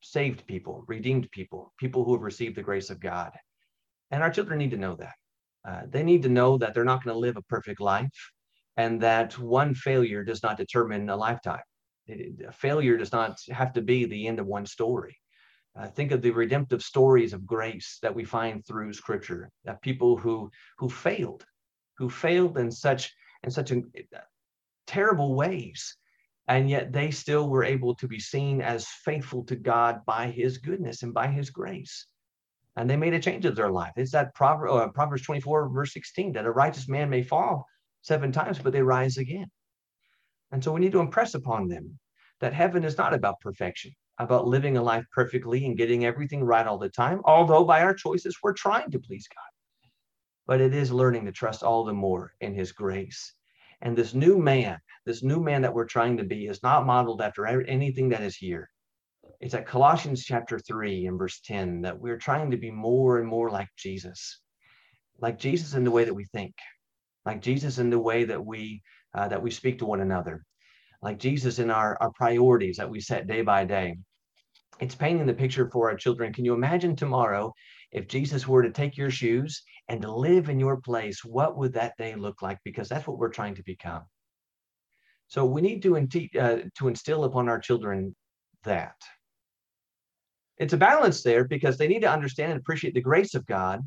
saved 0.00 0.46
people, 0.46 0.84
redeemed 0.88 1.30
people, 1.30 1.72
people 1.78 2.04
who 2.04 2.14
have 2.14 2.22
received 2.22 2.56
the 2.56 2.62
grace 2.62 2.90
of 2.90 3.00
God. 3.00 3.32
And 4.10 4.22
our 4.22 4.30
children 4.30 4.58
need 4.58 4.70
to 4.70 4.76
know 4.76 4.96
that. 4.96 5.14
Uh, 5.68 5.82
they 5.88 6.02
need 6.02 6.22
to 6.22 6.28
know 6.28 6.56
that 6.58 6.72
they're 6.72 6.84
not 6.84 7.04
going 7.04 7.14
to 7.14 7.20
live 7.20 7.36
a 7.36 7.42
perfect 7.42 7.80
life 7.80 8.30
and 8.76 9.00
that 9.02 9.36
one 9.38 9.74
failure 9.74 10.24
does 10.24 10.42
not 10.42 10.56
determine 10.56 11.10
a 11.10 11.16
lifetime. 11.16 11.60
It, 12.06 12.54
failure 12.54 12.96
does 12.96 13.12
not 13.12 13.38
have 13.50 13.72
to 13.74 13.82
be 13.82 14.06
the 14.06 14.28
end 14.28 14.38
of 14.38 14.46
one 14.46 14.66
story. 14.66 15.16
Uh, 15.78 15.86
think 15.86 16.10
of 16.10 16.22
the 16.22 16.30
redemptive 16.30 16.82
stories 16.82 17.32
of 17.32 17.46
grace 17.46 17.98
that 18.02 18.14
we 18.14 18.24
find 18.24 18.66
through 18.66 18.92
Scripture. 18.92 19.50
That 19.64 19.80
people 19.82 20.16
who 20.16 20.50
who 20.78 20.88
failed, 20.88 21.44
who 21.98 22.10
failed 22.10 22.58
in 22.58 22.70
such 22.70 23.14
in 23.44 23.50
such 23.50 23.70
uh, 23.70 23.78
terrible 24.86 25.34
ways, 25.36 25.96
and 26.48 26.68
yet 26.68 26.92
they 26.92 27.10
still 27.10 27.48
were 27.48 27.62
able 27.62 27.94
to 27.96 28.08
be 28.08 28.18
seen 28.18 28.60
as 28.60 28.88
faithful 29.04 29.44
to 29.44 29.54
God 29.54 30.04
by 30.04 30.30
his 30.30 30.58
goodness 30.58 31.02
and 31.02 31.14
by 31.14 31.28
his 31.28 31.50
grace. 31.50 32.06
And 32.76 32.88
they 32.88 32.96
made 32.96 33.14
a 33.14 33.20
change 33.20 33.44
of 33.44 33.54
their 33.54 33.70
life. 33.70 33.92
It's 33.96 34.12
that 34.12 34.34
Proverbs, 34.34 34.72
uh, 34.72 34.88
Proverbs 34.88 35.22
24, 35.22 35.68
verse 35.68 35.92
16, 35.92 36.32
that 36.32 36.46
a 36.46 36.50
righteous 36.50 36.88
man 36.88 37.10
may 37.10 37.22
fall 37.22 37.66
seven 38.02 38.32
times, 38.32 38.58
but 38.58 38.72
they 38.72 38.82
rise 38.82 39.16
again. 39.16 39.50
And 40.50 40.62
so 40.62 40.72
we 40.72 40.80
need 40.80 40.92
to 40.92 41.00
impress 41.00 41.34
upon 41.34 41.68
them 41.68 41.98
that 42.40 42.54
heaven 42.54 42.84
is 42.84 42.96
not 42.96 43.14
about 43.14 43.40
perfection, 43.40 43.92
about 44.18 44.46
living 44.46 44.76
a 44.76 44.82
life 44.82 45.04
perfectly 45.12 45.66
and 45.66 45.76
getting 45.76 46.04
everything 46.04 46.42
right 46.42 46.66
all 46.66 46.78
the 46.78 46.88
time, 46.88 47.20
although 47.24 47.64
by 47.64 47.82
our 47.82 47.94
choices 47.94 48.36
we're 48.42 48.52
trying 48.52 48.90
to 48.90 48.98
please 48.98 49.28
God. 49.28 49.88
But 50.46 50.60
it 50.60 50.74
is 50.74 50.90
learning 50.90 51.26
to 51.26 51.32
trust 51.32 51.62
all 51.62 51.84
the 51.84 51.92
more 51.92 52.32
in 52.40 52.54
his 52.54 52.72
grace. 52.72 53.34
And 53.80 53.96
this 53.96 54.14
new 54.14 54.38
man 54.38 54.78
this 55.08 55.22
new 55.22 55.40
man 55.40 55.62
that 55.62 55.72
we're 55.72 55.86
trying 55.86 56.18
to 56.18 56.24
be 56.24 56.46
is 56.48 56.62
not 56.62 56.84
modeled 56.84 57.22
after 57.22 57.46
anything 57.46 58.10
that 58.10 58.20
is 58.20 58.36
here. 58.36 58.68
It's 59.40 59.54
at 59.54 59.66
Colossians 59.66 60.22
chapter 60.22 60.58
3 60.58 61.06
and 61.06 61.18
verse 61.18 61.40
10 61.40 61.80
that 61.80 61.98
we're 61.98 62.18
trying 62.18 62.50
to 62.50 62.58
be 62.58 62.70
more 62.70 63.18
and 63.18 63.26
more 63.26 63.50
like 63.50 63.68
Jesus, 63.74 64.40
like 65.18 65.38
Jesus 65.38 65.72
in 65.72 65.82
the 65.82 65.90
way 65.90 66.04
that 66.04 66.12
we 66.12 66.26
think, 66.26 66.54
like 67.24 67.40
Jesus 67.40 67.78
in 67.78 67.88
the 67.88 67.98
way 67.98 68.24
that 68.24 68.44
we 68.44 68.82
uh, 69.14 69.28
that 69.28 69.42
we 69.42 69.50
speak 69.50 69.78
to 69.78 69.86
one 69.86 70.02
another, 70.02 70.44
like 71.00 71.18
Jesus 71.18 71.58
in 71.58 71.70
our, 71.70 71.96
our 72.02 72.10
priorities 72.12 72.76
that 72.76 72.90
we 72.90 73.00
set 73.00 73.26
day 73.26 73.40
by 73.40 73.64
day. 73.64 73.96
It's 74.80 74.94
painting 74.94 75.26
the 75.26 75.34
picture 75.34 75.68
for 75.70 75.90
our 75.90 75.96
children. 75.96 76.32
Can 76.32 76.44
you 76.44 76.54
imagine 76.54 76.94
tomorrow 76.94 77.52
if 77.90 78.06
Jesus 78.06 78.46
were 78.46 78.62
to 78.62 78.70
take 78.70 78.96
your 78.96 79.10
shoes 79.10 79.62
and 79.88 80.00
to 80.02 80.12
live 80.12 80.48
in 80.48 80.60
your 80.60 80.80
place, 80.80 81.24
what 81.24 81.56
would 81.56 81.72
that 81.72 81.96
day 81.96 82.14
look 82.14 82.42
like? 82.42 82.58
Because 82.64 82.88
that's 82.88 83.06
what 83.06 83.18
we're 83.18 83.30
trying 83.30 83.54
to 83.56 83.62
become. 83.64 84.02
So 85.26 85.44
we 85.44 85.60
need 85.60 85.82
to, 85.82 85.96
uh, 86.38 86.58
to 86.78 86.88
instill 86.88 87.24
upon 87.24 87.48
our 87.48 87.58
children 87.58 88.14
that. 88.64 88.94
It's 90.58 90.72
a 90.72 90.78
balance 90.78 91.22
there 91.22 91.44
because 91.44 91.78
they 91.78 91.88
need 91.88 92.00
to 92.00 92.10
understand 92.10 92.52
and 92.52 92.60
appreciate 92.60 92.94
the 92.94 93.00
grace 93.00 93.34
of 93.34 93.46
God 93.46 93.80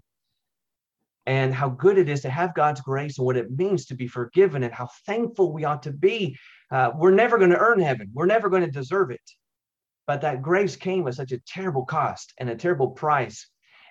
and 1.25 1.53
how 1.53 1.69
good 1.69 1.97
it 1.97 2.09
is 2.09 2.21
to 2.21 2.29
have 2.29 2.55
God's 2.55 2.81
grace 2.81 3.17
and 3.17 3.25
what 3.25 3.37
it 3.37 3.51
means 3.51 3.85
to 3.85 3.95
be 3.95 4.07
forgiven 4.07 4.63
and 4.63 4.73
how 4.73 4.89
thankful 5.05 5.53
we 5.53 5.65
ought 5.65 5.83
to 5.83 5.91
be. 5.91 6.35
Uh, 6.71 6.91
we're 6.95 7.11
never 7.11 7.37
going 7.37 7.51
to 7.51 7.59
earn 7.59 7.79
heaven, 7.79 8.09
we're 8.13 8.25
never 8.25 8.49
going 8.49 8.63
to 8.63 8.71
deserve 8.71 9.11
it. 9.11 9.21
But 10.11 10.19
that 10.19 10.41
grace 10.41 10.75
came 10.75 11.07
at 11.07 11.13
such 11.13 11.31
a 11.31 11.39
terrible 11.47 11.85
cost 11.85 12.33
and 12.37 12.49
a 12.49 12.55
terrible 12.57 12.89
price. 12.89 13.47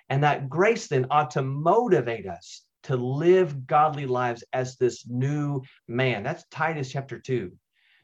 And 0.07 0.23
that 0.23 0.49
grace 0.49 0.87
then 0.87 1.07
ought 1.09 1.31
to 1.31 1.41
motivate 1.41 2.27
us 2.27 2.63
to 2.83 2.95
live 2.95 3.65
godly 3.65 4.05
lives 4.05 4.43
as 4.53 4.77
this 4.77 5.07
new 5.07 5.63
man. 5.87 6.21
That's 6.21 6.45
Titus 6.51 6.91
chapter 6.91 7.17
2. 7.17 7.51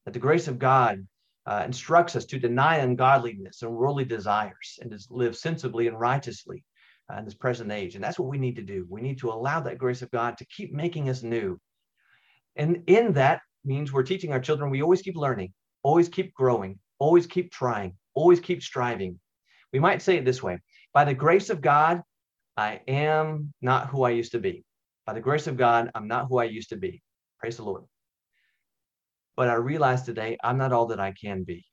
That 0.05 0.15
the 0.15 0.19
grace 0.19 0.47
of 0.47 0.57
God 0.57 1.05
uh, 1.45 1.61
instructs 1.63 2.15
us 2.15 2.25
to 2.25 2.39
deny 2.39 2.77
ungodliness 2.77 3.61
and 3.61 3.71
worldly 3.71 4.05
desires 4.05 4.79
and 4.81 4.89
to 4.89 4.99
live 5.11 5.37
sensibly 5.37 5.85
and 5.85 5.99
righteously 5.99 6.65
uh, 7.13 7.17
in 7.17 7.25
this 7.25 7.35
present 7.35 7.71
age. 7.71 7.93
And 7.93 8.03
that's 8.03 8.17
what 8.17 8.29
we 8.29 8.39
need 8.39 8.55
to 8.55 8.63
do. 8.63 8.87
We 8.89 9.01
need 9.01 9.19
to 9.19 9.29
allow 9.29 9.59
that 9.59 9.77
grace 9.77 10.01
of 10.01 10.09
God 10.09 10.39
to 10.39 10.45
keep 10.47 10.73
making 10.73 11.07
us 11.07 11.21
new. 11.21 11.59
And 12.55 12.81
in 12.87 13.13
that 13.13 13.41
means 13.63 13.93
we're 13.93 14.01
teaching 14.01 14.31
our 14.31 14.39
children 14.39 14.71
we 14.71 14.81
always 14.81 15.03
keep 15.03 15.15
learning, 15.15 15.53
always 15.83 16.09
keep 16.09 16.33
growing, 16.33 16.79
always 16.99 17.27
keep 17.27 17.51
trying, 17.51 17.95
always 18.17 18.39
keep 18.39 18.63
striving. 18.63 19.19
We 19.71 19.79
might 19.79 20.01
say 20.01 20.17
it 20.17 20.25
this 20.25 20.41
way 20.41 20.59
by 20.93 21.05
the 21.05 21.13
grace 21.13 21.49
of 21.49 21.61
God, 21.61 22.01
I 22.57 22.81
am 22.87 23.53
not 23.61 23.89
who 23.89 24.03
I 24.03 24.09
used 24.09 24.31
to 24.31 24.39
be. 24.39 24.63
By 25.05 25.13
the 25.13 25.21
grace 25.21 25.47
of 25.47 25.57
God, 25.57 25.91
I'm 25.93 26.07
not 26.07 26.25
who 26.27 26.39
I 26.39 26.45
used 26.45 26.69
to 26.69 26.77
be. 26.77 27.03
Praise 27.39 27.57
the 27.57 27.63
Lord. 27.63 27.83
But 29.35 29.49
I 29.49 29.53
realize 29.53 30.01
today 30.01 30.37
I'm 30.43 30.57
not 30.57 30.73
all 30.73 30.87
that 30.87 30.99
I 30.99 31.13
can 31.13 31.43
be. 31.43 31.65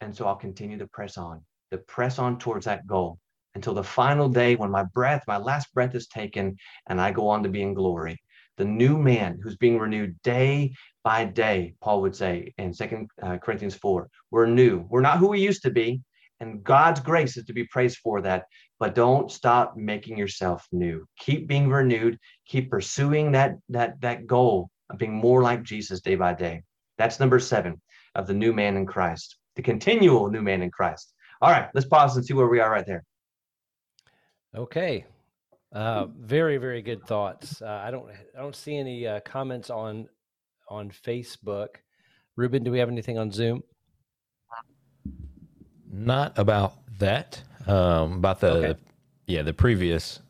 And 0.00 0.14
so 0.14 0.26
I'll 0.26 0.36
continue 0.36 0.78
to 0.78 0.88
press 0.88 1.16
on, 1.16 1.40
to 1.70 1.78
press 1.78 2.18
on 2.18 2.38
towards 2.38 2.66
that 2.66 2.86
goal 2.86 3.18
until 3.54 3.74
the 3.74 3.84
final 3.84 4.28
day 4.28 4.56
when 4.56 4.70
my 4.70 4.84
breath, 4.94 5.22
my 5.28 5.36
last 5.36 5.72
breath 5.72 5.94
is 5.94 6.08
taken, 6.08 6.56
and 6.88 7.00
I 7.00 7.12
go 7.12 7.28
on 7.28 7.44
to 7.44 7.48
be 7.48 7.62
in 7.62 7.74
glory. 7.74 8.18
The 8.58 8.64
new 8.64 8.98
man 8.98 9.40
who's 9.42 9.56
being 9.56 9.78
renewed 9.78 10.20
day 10.22 10.74
by 11.04 11.24
day, 11.24 11.74
Paul 11.80 12.02
would 12.02 12.14
say 12.14 12.52
in 12.58 12.72
Second 12.72 13.08
uh, 13.22 13.38
Corinthians 13.38 13.74
4. 13.74 14.08
We're 14.30 14.46
new. 14.46 14.84
We're 14.88 15.00
not 15.00 15.18
who 15.18 15.28
we 15.28 15.40
used 15.40 15.62
to 15.62 15.70
be. 15.70 16.02
And 16.40 16.62
God's 16.64 17.00
grace 17.00 17.36
is 17.36 17.44
to 17.46 17.52
be 17.52 17.64
praised 17.64 17.98
for 17.98 18.20
that. 18.22 18.44
But 18.78 18.94
don't 18.94 19.30
stop 19.30 19.76
making 19.76 20.18
yourself 20.18 20.66
new. 20.72 21.06
Keep 21.18 21.46
being 21.46 21.68
renewed. 21.68 22.18
Keep 22.46 22.70
pursuing 22.70 23.32
that, 23.32 23.56
that, 23.68 24.00
that 24.00 24.26
goal 24.26 24.70
of 24.90 24.98
being 24.98 25.14
more 25.14 25.42
like 25.42 25.62
Jesus 25.62 26.00
day 26.00 26.16
by 26.16 26.34
day. 26.34 26.62
That's 26.98 27.20
number 27.20 27.38
seven 27.38 27.80
of 28.14 28.26
the 28.26 28.34
new 28.34 28.52
man 28.52 28.76
in 28.76 28.86
Christ, 28.86 29.36
the 29.56 29.62
continual 29.62 30.30
new 30.30 30.42
man 30.42 30.62
in 30.62 30.70
Christ. 30.70 31.14
All 31.40 31.50
right, 31.50 31.68
let's 31.74 31.86
pause 31.86 32.16
and 32.16 32.24
see 32.24 32.34
where 32.34 32.48
we 32.48 32.60
are 32.60 32.70
right 32.70 32.86
there. 32.86 33.04
Okay. 34.54 35.06
Uh, 35.72 36.06
very, 36.18 36.58
very 36.58 36.82
good 36.82 37.04
thoughts. 37.06 37.62
Uh, 37.62 37.82
I 37.84 37.90
don't, 37.90 38.06
I 38.36 38.40
don't 38.40 38.54
see 38.54 38.76
any 38.76 39.06
uh, 39.06 39.20
comments 39.20 39.70
on, 39.70 40.08
on 40.68 40.90
Facebook. 40.90 41.76
Ruben, 42.36 42.62
do 42.62 42.70
we 42.70 42.78
have 42.78 42.88
anything 42.88 43.18
on 43.18 43.30
Zoom? 43.30 43.62
Not 45.90 46.38
about 46.38 46.74
that. 46.98 47.42
Um, 47.66 48.14
about 48.14 48.40
the, 48.40 48.50
okay. 48.50 48.80
yeah, 49.26 49.42
the 49.42 49.52
previous 49.52 50.20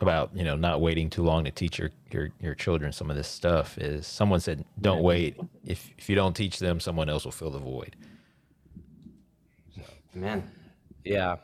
about 0.00 0.34
you 0.34 0.42
know 0.42 0.56
not 0.56 0.80
waiting 0.80 1.10
too 1.10 1.22
long 1.22 1.44
to 1.44 1.50
teach 1.50 1.78
your 1.78 1.90
your 2.10 2.30
your 2.40 2.54
children 2.54 2.90
some 2.90 3.10
of 3.10 3.16
this 3.16 3.28
stuff 3.28 3.76
is 3.76 4.06
someone 4.06 4.40
said 4.40 4.64
don't 4.80 5.02
wait 5.02 5.38
if 5.62 5.90
if 5.98 6.08
you 6.08 6.16
don't 6.16 6.34
teach 6.34 6.58
them 6.58 6.80
someone 6.80 7.08
else 7.10 7.26
will 7.26 7.30
fill 7.30 7.50
the 7.50 7.58
void 7.58 7.94
amen 10.16 10.50
yeah 11.04 11.36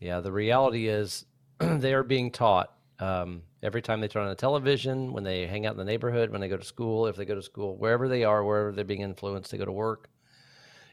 yeah, 0.00 0.20
the 0.20 0.32
reality 0.32 0.88
is 0.88 1.26
they 1.78 1.94
are 1.94 2.02
being 2.02 2.30
taught 2.30 2.74
um, 2.98 3.42
every 3.62 3.82
time 3.82 4.00
they 4.00 4.08
turn 4.08 4.24
on 4.24 4.28
the 4.28 4.34
television, 4.34 5.12
when 5.12 5.24
they 5.24 5.46
hang 5.46 5.66
out 5.66 5.72
in 5.72 5.78
the 5.78 5.84
neighborhood, 5.84 6.30
when 6.30 6.40
they 6.40 6.48
go 6.48 6.56
to 6.56 6.64
school, 6.64 7.06
if 7.06 7.16
they 7.16 7.24
go 7.24 7.34
to 7.34 7.42
school, 7.42 7.76
wherever 7.76 8.08
they 8.08 8.24
are, 8.24 8.44
wherever 8.44 8.72
they're 8.72 8.84
being 8.84 9.00
influenced 9.02 9.50
they 9.50 9.58
go 9.58 9.64
to 9.64 9.72
work. 9.72 10.08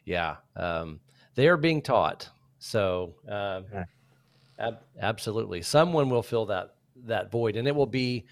Yeah, 0.05 0.37
um, 0.55 0.99
they 1.35 1.47
are 1.47 1.57
being 1.57 1.81
taught. 1.81 2.29
So, 2.59 3.15
uh, 3.29 3.61
ab- 4.59 4.83
absolutely, 4.99 5.61
someone 5.61 6.09
will 6.09 6.23
fill 6.23 6.47
that 6.47 6.75
that 7.05 7.31
void, 7.31 7.55
and 7.55 7.67
it 7.67 7.75
will 7.75 7.85
be 7.87 8.25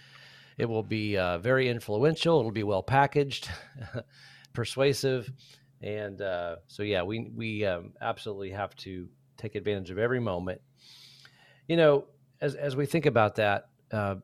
it 0.58 0.66
will 0.66 0.84
be 0.84 1.18
uh, 1.18 1.40
very 1.40 1.70
influential. 1.70 2.40
It'll 2.40 2.52
be 2.52 2.64
well 2.64 2.84
packaged, 2.84 3.50
persuasive, 4.54 5.32
and 5.82 6.22
uh, 6.22 6.58
so 6.68 6.84
yeah, 6.84 7.04
we 7.04 7.32
we 7.36 7.66
um, 7.66 7.94
absolutely 8.02 8.52
have 8.52 8.76
to 8.78 9.08
take 9.38 9.56
advantage 9.56 9.92
of 9.92 10.00
every 10.00 10.20
moment. 10.20 10.62
You 11.68 11.78
know, 11.78 12.06
as 12.42 12.56
as 12.56 12.76
we 12.76 12.86
think 12.86 13.06
about 13.06 13.36
that, 13.36 13.70
uh, 13.92 14.16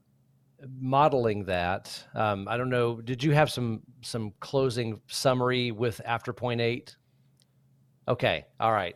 modeling 0.80 1.46
that, 1.46 2.04
um, 2.14 2.48
I 2.48 2.58
don't 2.58 2.70
know. 2.70 3.02
Did 3.02 3.24
you 3.24 3.32
have 3.32 3.50
some 3.50 3.82
some 4.02 4.34
closing 4.40 5.02
summary 5.08 5.72
with 5.72 6.02
after 6.06 6.34
point 6.34 6.62
eight? 6.62 6.96
Okay, 8.08 8.46
all 8.60 8.72
right. 8.72 8.96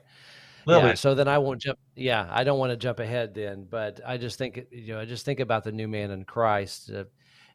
yeah, 0.67 0.95
so 0.95 1.13
then 1.13 1.27
I 1.27 1.37
won't 1.37 1.61
jump. 1.61 1.77
Yeah, 1.95 2.27
I 2.29 2.43
don't 2.43 2.57
want 2.57 2.71
to 2.71 2.77
jump 2.77 2.99
ahead 2.99 3.35
then, 3.35 3.67
but 3.69 4.01
I 4.05 4.17
just 4.17 4.37
think 4.37 4.65
you 4.71 4.93
know 4.93 4.99
I 4.99 5.05
just 5.05 5.25
think 5.25 5.39
about 5.39 5.63
the 5.63 5.71
new 5.71 5.87
man 5.87 6.11
in 6.11 6.23
Christ. 6.23 6.91
Uh, 6.91 7.05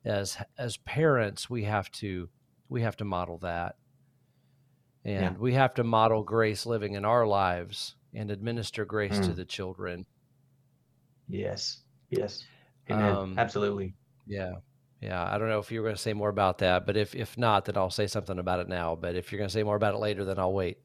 as 0.04 0.36
as 0.58 0.76
parents, 0.78 1.50
we 1.50 1.64
have 1.64 1.90
to 1.92 2.28
we 2.68 2.82
have 2.82 2.96
to 2.96 3.04
model 3.04 3.38
that, 3.38 3.76
and 5.04 5.22
yeah. 5.22 5.32
we 5.38 5.54
have 5.54 5.74
to 5.74 5.84
model 5.84 6.22
grace 6.22 6.66
living 6.66 6.94
in 6.94 7.04
our 7.04 7.26
lives 7.26 7.96
and 8.14 8.30
administer 8.30 8.84
grace 8.84 9.18
mm. 9.18 9.24
to 9.26 9.32
the 9.32 9.44
children. 9.44 10.06
Yes. 11.30 11.78
Yes. 12.10 12.44
Amen. 12.90 13.14
Um, 13.14 13.34
Absolutely. 13.38 13.94
Yeah. 14.26 14.54
Yeah. 15.00 15.22
I 15.32 15.38
don't 15.38 15.48
know 15.48 15.58
if 15.58 15.70
you 15.70 15.80
were 15.80 15.86
going 15.86 15.96
to 15.96 16.02
say 16.02 16.12
more 16.12 16.28
about 16.28 16.58
that, 16.58 16.86
but 16.86 16.96
if 16.96 17.14
if 17.14 17.38
not, 17.38 17.64
then 17.64 17.76
I'll 17.76 17.90
say 17.90 18.06
something 18.06 18.38
about 18.38 18.60
it 18.60 18.68
now. 18.68 18.96
But 18.96 19.14
if 19.14 19.30
you're 19.30 19.38
going 19.38 19.48
to 19.48 19.52
say 19.52 19.62
more 19.62 19.76
about 19.76 19.94
it 19.94 19.98
later, 19.98 20.24
then 20.24 20.38
I'll 20.38 20.52
wait. 20.52 20.78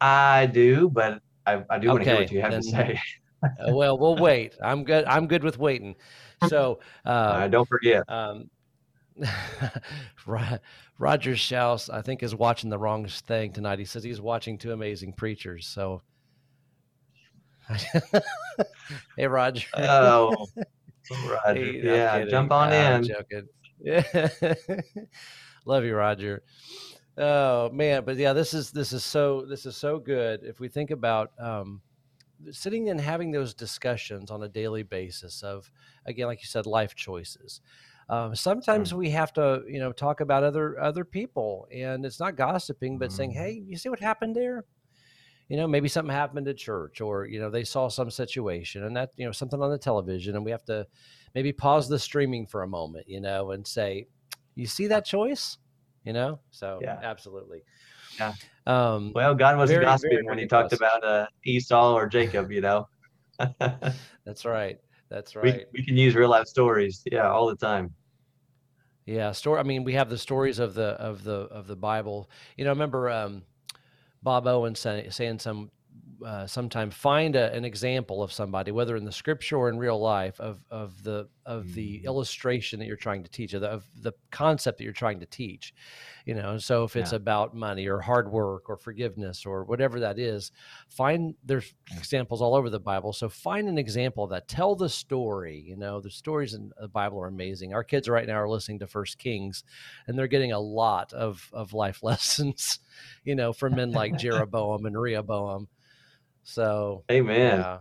I 0.00 0.46
do, 0.46 0.88
but 0.88 1.20
I, 1.46 1.62
I 1.68 1.78
do 1.78 1.88
want 1.88 2.04
to 2.04 2.10
hear 2.10 2.20
what 2.20 2.32
you 2.32 2.40
have 2.40 2.52
then, 2.52 2.62
to 2.62 2.68
say. 2.68 3.00
Uh, 3.42 3.74
well, 3.74 3.98
we'll 3.98 4.16
wait. 4.20 4.56
I'm 4.62 4.84
good. 4.84 5.04
I'm 5.04 5.26
good 5.26 5.44
with 5.44 5.58
waiting. 5.58 5.94
So 6.48 6.80
uh, 7.04 7.08
uh, 7.08 7.48
don't 7.48 7.68
forget. 7.68 8.02
Um, 8.08 8.50
Roger 10.98 11.32
Schaus, 11.32 11.92
I 11.92 12.02
think, 12.02 12.22
is 12.22 12.34
watching 12.34 12.70
the 12.70 12.78
wrong 12.78 13.06
thing 13.06 13.52
tonight. 13.52 13.78
He 13.78 13.84
says 13.84 14.02
he's 14.02 14.20
watching 14.20 14.58
two 14.58 14.72
amazing 14.72 15.12
preachers. 15.14 15.66
So, 15.66 16.02
hey, 19.16 19.26
Roger. 19.26 19.66
Oh, 19.74 20.46
Roger. 21.28 21.54
Hey, 21.54 21.80
yeah, 21.82 22.24
jump 22.24 22.52
on 22.52 22.72
in. 22.72 23.04
joking. 23.04 23.48
Love 25.64 25.84
you, 25.84 25.94
Roger. 25.94 26.42
Oh 27.16 27.70
man, 27.70 28.04
but 28.04 28.16
yeah, 28.16 28.32
this 28.32 28.54
is 28.54 28.70
this 28.70 28.92
is 28.92 29.04
so 29.04 29.44
this 29.48 29.66
is 29.66 29.76
so 29.76 29.98
good. 29.98 30.40
If 30.44 30.60
we 30.60 30.68
think 30.68 30.90
about 30.90 31.32
um, 31.38 31.80
sitting 32.50 32.88
and 32.90 33.00
having 33.00 33.30
those 33.30 33.52
discussions 33.54 34.30
on 34.30 34.42
a 34.42 34.48
daily 34.48 34.82
basis 34.82 35.42
of 35.42 35.70
again, 36.06 36.26
like 36.26 36.40
you 36.40 36.48
said, 36.48 36.66
life 36.66 36.94
choices 36.94 37.60
um, 38.10 38.34
sometimes 38.34 38.92
mm. 38.92 38.96
we 38.96 39.10
have 39.10 39.32
to, 39.34 39.62
you 39.68 39.78
know, 39.78 39.92
talk 39.92 40.20
about 40.20 40.42
other 40.42 40.78
other 40.80 41.04
people, 41.04 41.68
and 41.72 42.04
it's 42.04 42.18
not 42.18 42.34
gossiping, 42.36 42.98
but 42.98 43.10
mm. 43.10 43.12
saying, 43.12 43.30
mm-hmm. 43.30 43.40
"Hey, 43.40 43.62
you 43.64 43.76
see 43.76 43.88
what 43.88 44.00
happened 44.00 44.34
there?" 44.34 44.64
You 45.50 45.56
know, 45.56 45.66
maybe 45.66 45.88
something 45.88 46.14
happened 46.14 46.46
at 46.46 46.56
church, 46.56 47.00
or 47.00 47.26
you 47.26 47.40
know, 47.40 47.50
they 47.50 47.64
saw 47.64 47.88
some 47.88 48.10
situation, 48.10 48.84
and 48.84 48.96
that 48.96 49.10
you 49.16 49.26
know, 49.26 49.32
something 49.32 49.60
on 49.60 49.70
the 49.70 49.78
television, 49.78 50.36
and 50.36 50.44
we 50.44 50.52
have 50.52 50.64
to 50.66 50.86
maybe 51.34 51.52
pause 51.52 51.88
the 51.88 51.98
streaming 51.98 52.46
for 52.46 52.62
a 52.62 52.68
moment, 52.68 53.08
you 53.08 53.20
know, 53.20 53.50
and 53.50 53.66
say, 53.66 54.06
"You 54.54 54.66
see 54.66 54.86
that 54.86 55.04
choice?" 55.04 55.58
You 56.04 56.12
know, 56.12 56.38
so 56.52 56.78
yeah, 56.80 56.98
absolutely. 57.02 57.64
Yeah. 58.18 58.32
Um, 58.66 59.12
well, 59.12 59.34
God 59.34 59.56
wasn't 59.56 59.78
very, 59.78 59.86
gossiping 59.86 60.10
very, 60.18 60.26
when 60.28 60.38
He 60.38 60.46
talked 60.46 60.72
about 60.72 61.02
uh, 61.02 61.26
Esau 61.44 61.94
or 61.94 62.06
Jacob, 62.06 62.52
you 62.52 62.60
know. 62.60 62.88
That's 64.24 64.44
right. 64.44 64.78
That's 65.08 65.34
right. 65.34 65.66
We, 65.72 65.80
we 65.80 65.84
can 65.84 65.96
use 65.96 66.14
real 66.14 66.30
life 66.30 66.46
stories, 66.46 67.02
yeah, 67.10 67.28
all 67.28 67.48
the 67.48 67.56
time. 67.56 67.92
Yeah, 69.04 69.32
story. 69.32 69.58
I 69.58 69.64
mean, 69.64 69.82
we 69.82 69.94
have 69.94 70.08
the 70.08 70.18
stories 70.18 70.60
of 70.60 70.74
the 70.74 70.90
of 71.00 71.24
the 71.24 71.32
of 71.32 71.66
the 71.66 71.74
Bible. 71.74 72.30
You 72.56 72.64
know, 72.64 72.70
I 72.70 72.74
remember 72.74 73.10
um, 73.10 73.42
Bob 74.22 74.46
Owen 74.46 74.74
saying 74.74 75.38
some 75.38 75.70
uh, 76.24 76.46
sometime 76.46 76.90
find 76.90 77.36
a, 77.36 77.52
an 77.54 77.64
example 77.64 78.22
of 78.22 78.32
somebody, 78.32 78.70
whether 78.70 78.96
in 78.96 79.04
the 79.04 79.12
scripture 79.12 79.56
or 79.56 79.68
in 79.68 79.78
real 79.78 79.98
life, 80.00 80.38
of 80.40 80.64
of 80.70 81.02
the 81.02 81.28
of 81.46 81.74
the 81.74 81.98
Mm. 82.00 82.04
illustration 82.04 82.78
that 82.78 82.86
you're 82.86 82.96
trying 82.96 83.24
to 83.24 83.30
teach, 83.30 83.54
of 83.54 83.60
the, 83.62 83.68
of 83.68 83.84
the 83.96 84.12
concept 84.30 84.78
that 84.78 84.84
you're 84.84 84.92
trying 84.92 85.18
to 85.20 85.26
teach. 85.26 85.74
You 86.26 86.34
know, 86.34 86.58
so 86.58 86.84
if 86.84 86.94
it's 86.96 87.10
Yeah. 87.10 87.16
about 87.16 87.54
money 87.54 87.86
or 87.88 87.98
hard 88.00 88.30
work 88.30 88.68
or 88.68 88.76
forgiveness 88.76 89.44
or 89.46 89.64
whatever 89.64 89.98
that 90.00 90.18
is, 90.18 90.52
find 90.88 91.34
there's 91.44 91.74
examples 91.96 92.40
all 92.40 92.54
over 92.54 92.70
the 92.70 92.78
Bible. 92.78 93.12
So 93.12 93.28
find 93.28 93.68
an 93.68 93.78
example 93.78 94.22
of 94.24 94.30
that. 94.30 94.46
Tell 94.46 94.76
the 94.76 94.88
story. 94.88 95.58
You 95.66 95.76
know, 95.76 96.00
the 96.00 96.10
stories 96.10 96.54
in 96.54 96.70
the 96.80 96.88
Bible 96.88 97.20
are 97.20 97.26
amazing. 97.28 97.72
Our 97.74 97.82
kids 97.84 98.08
right 98.08 98.26
now 98.28 98.36
are 98.40 98.48
listening 98.48 98.78
to 98.80 98.86
First 98.86 99.18
Kings, 99.18 99.64
and 100.06 100.16
they're 100.18 100.28
getting 100.28 100.52
a 100.52 100.60
lot 100.60 101.12
of 101.12 101.48
of 101.52 101.72
life 101.72 102.02
lessons. 102.04 102.78
You 103.24 103.34
know, 103.34 103.52
from 103.52 103.74
men 103.74 103.90
like 103.92 104.16
Jeroboam 104.18 104.86
and 104.86 105.00
Rehoboam. 105.00 105.68
So 106.44 107.04
Amen. 107.10 107.58
yeah, 107.58 107.78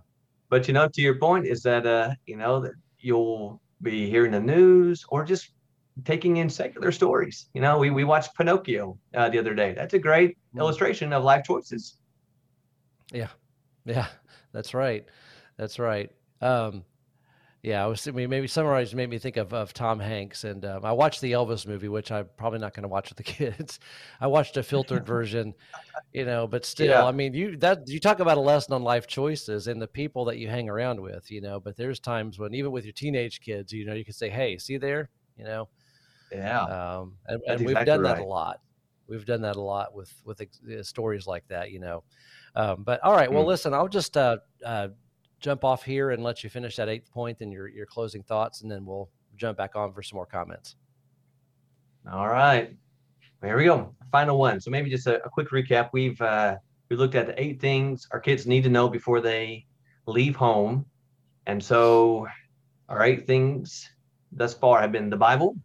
But 0.49 0.67
you 0.67 0.73
know, 0.73 0.87
to 0.87 1.01
your 1.01 1.15
point 1.19 1.45
is 1.47 1.61
that 1.63 1.85
uh, 1.85 2.11
you 2.25 2.37
know, 2.37 2.59
that 2.61 2.73
you'll 2.99 3.61
be 3.81 4.09
hearing 4.09 4.31
the 4.31 4.39
news 4.41 5.05
or 5.09 5.23
just 5.25 5.53
taking 6.05 6.37
in 6.37 6.49
secular 6.49 6.91
stories. 6.91 7.49
You 7.53 7.61
know, 7.61 7.77
we 7.79 7.89
we 7.91 8.03
watched 8.03 8.35
Pinocchio 8.35 8.97
uh, 9.15 9.29
the 9.29 9.39
other 9.39 9.55
day. 9.55 9.73
That's 9.73 9.93
a 9.93 9.99
great 9.99 10.37
Mm. 10.55 10.59
illustration 10.59 11.13
of 11.13 11.23
life 11.23 11.43
choices. 11.45 11.97
Yeah, 13.11 13.29
yeah, 13.85 14.07
that's 14.51 14.73
right, 14.73 15.05
that's 15.57 15.79
right. 15.79 16.11
Um, 16.41 16.83
yeah, 17.61 17.83
I 17.83 17.87
was 17.87 18.01
thinking- 18.01 18.29
maybe 18.29 18.47
summarize 18.47 18.95
made 18.95 19.09
me 19.09 19.17
think 19.17 19.35
of, 19.37 19.53
of 19.53 19.73
Tom 19.73 19.99
Hanks, 19.99 20.43
and 20.45 20.63
um, 20.65 20.85
I 20.85 20.91
watched 20.93 21.19
the 21.21 21.33
Elvis 21.33 21.67
movie, 21.67 21.89
which 21.89 22.11
I'm 22.11 22.27
probably 22.37 22.59
not 22.59 22.73
going 22.73 22.83
to 22.83 22.87
watch 22.89 23.09
with 23.09 23.17
the 23.17 23.23
kids. 23.39 23.79
I 24.21 24.27
watched 24.27 24.55
a 24.57 24.63
filtered 24.63 25.05
version, 25.05 25.53
you 26.13 26.25
know, 26.25 26.47
but 26.47 26.63
still, 26.65 26.87
Yeah. 26.87 27.05
I 27.05 27.11
mean, 27.11 27.33
you 27.33 27.57
that 27.57 27.87
you 27.87 27.99
talk 27.99 28.19
about 28.19 28.37
a 28.37 28.41
lesson 28.41 28.73
on 28.73 28.83
life 28.83 29.07
choices 29.07 29.67
and 29.67 29.81
the 29.81 29.87
people 29.87 30.25
that 30.25 30.37
you 30.37 30.47
hang 30.47 30.69
around 30.69 31.01
with, 31.01 31.29
you 31.29 31.41
know. 31.41 31.59
But 31.59 31.75
there's 31.75 31.99
times 31.99 32.39
when 32.39 32.53
even 32.53 32.71
with 32.71 32.85
your 32.85 32.93
teenage 32.93 33.41
kids, 33.41 33.73
you 33.73 33.85
know, 33.85 33.93
you 33.93 34.05
can 34.05 34.13
say, 34.13 34.29
"Hey, 34.29 34.57
see 34.57 34.77
there," 34.77 35.09
you 35.37 35.43
know, 35.43 35.67
Yeah. 36.31 36.61
um, 36.63 37.15
and, 37.27 37.41
and 37.47 37.59
we've 37.59 37.71
exactly 37.71 37.85
done 37.85 38.03
that 38.03 38.19
a 38.19 38.23
lot. 38.25 38.61
We've 39.07 39.25
done 39.25 39.41
that 39.41 39.55
a 39.57 39.61
lot 39.61 39.93
with 39.93 40.13
with 40.23 40.39
uh, 40.41 40.83
stories 40.83 41.27
like 41.27 41.45
that, 41.49 41.71
you 41.71 41.79
know. 41.79 42.03
Um, 42.55 42.83
but 42.83 43.01
all 43.03 43.13
right, 43.13 43.31
well, 43.31 43.43
Mm. 43.43 43.47
listen, 43.47 43.73
I'll 43.73 43.87
just 43.87 44.15
uh, 44.15 44.37
uh, 44.65 44.89
jump 45.39 45.63
off 45.63 45.83
here 45.83 46.11
and 46.11 46.23
let 46.23 46.43
you 46.43 46.49
finish 46.49 46.75
that 46.75 46.89
eighth 46.89 47.11
point 47.11 47.41
and 47.41 47.51
your 47.51 47.67
your 47.67 47.85
closing 47.85 48.23
thoughts, 48.23 48.61
and 48.61 48.71
then 48.71 48.85
we'll 48.85 49.09
jump 49.35 49.57
back 49.57 49.75
on 49.75 49.93
for 49.93 50.03
some 50.03 50.17
more 50.17 50.25
comments. 50.25 50.75
All 52.11 52.27
right. 52.27 52.75
Here 53.43 53.57
we 53.57 53.65
go. 53.65 53.95
Final 54.11 54.37
one. 54.37 54.59
So 54.59 54.69
maybe 54.69 54.89
just 54.89 55.07
a, 55.07 55.23
a 55.23 55.29
quick 55.29 55.49
recap. 55.49 55.89
We've 55.93 56.19
uh, 56.21 56.57
we 56.89 56.95
looked 56.95 57.15
at 57.15 57.27
the 57.27 57.41
eight 57.41 57.61
things 57.61 58.07
our 58.11 58.19
kids 58.19 58.45
need 58.47 58.63
to 58.63 58.69
know 58.69 58.89
before 58.89 59.21
they 59.21 59.65
leave 60.05 60.35
home. 60.35 60.85
And 61.45 61.63
so 61.63 62.27
our 62.89 63.03
eight 63.03 63.27
things 63.27 63.89
thus 64.31 64.53
far 64.53 64.81
have 64.81 64.91
been 64.91 65.09
the 65.09 65.17
Bible, 65.17 65.55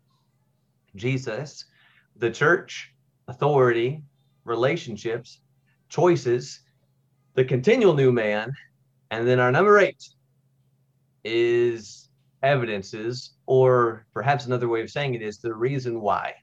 Jesus, 0.97 1.64
the 2.16 2.31
church, 2.31 2.93
authority, 3.29 4.03
relationships, 4.45 5.41
choices, 5.89 6.61
the 7.35 7.45
continual 7.45 7.95
new 7.95 8.12
man, 8.12 8.53
and 9.11 9.27
then 9.27 9.41
our 9.41 9.53
number 9.53 9.79
eight 9.79 10.03
is 11.25 12.09
evidences, 12.43 13.35
or 13.47 14.07
perhaps 14.13 14.47
another 14.47 14.69
way 14.69 14.83
of 14.83 14.91
saying 14.91 15.15
it 15.15 15.23
is 15.23 15.39
the 15.39 15.55
reason 15.55 16.01
why. 16.01 16.35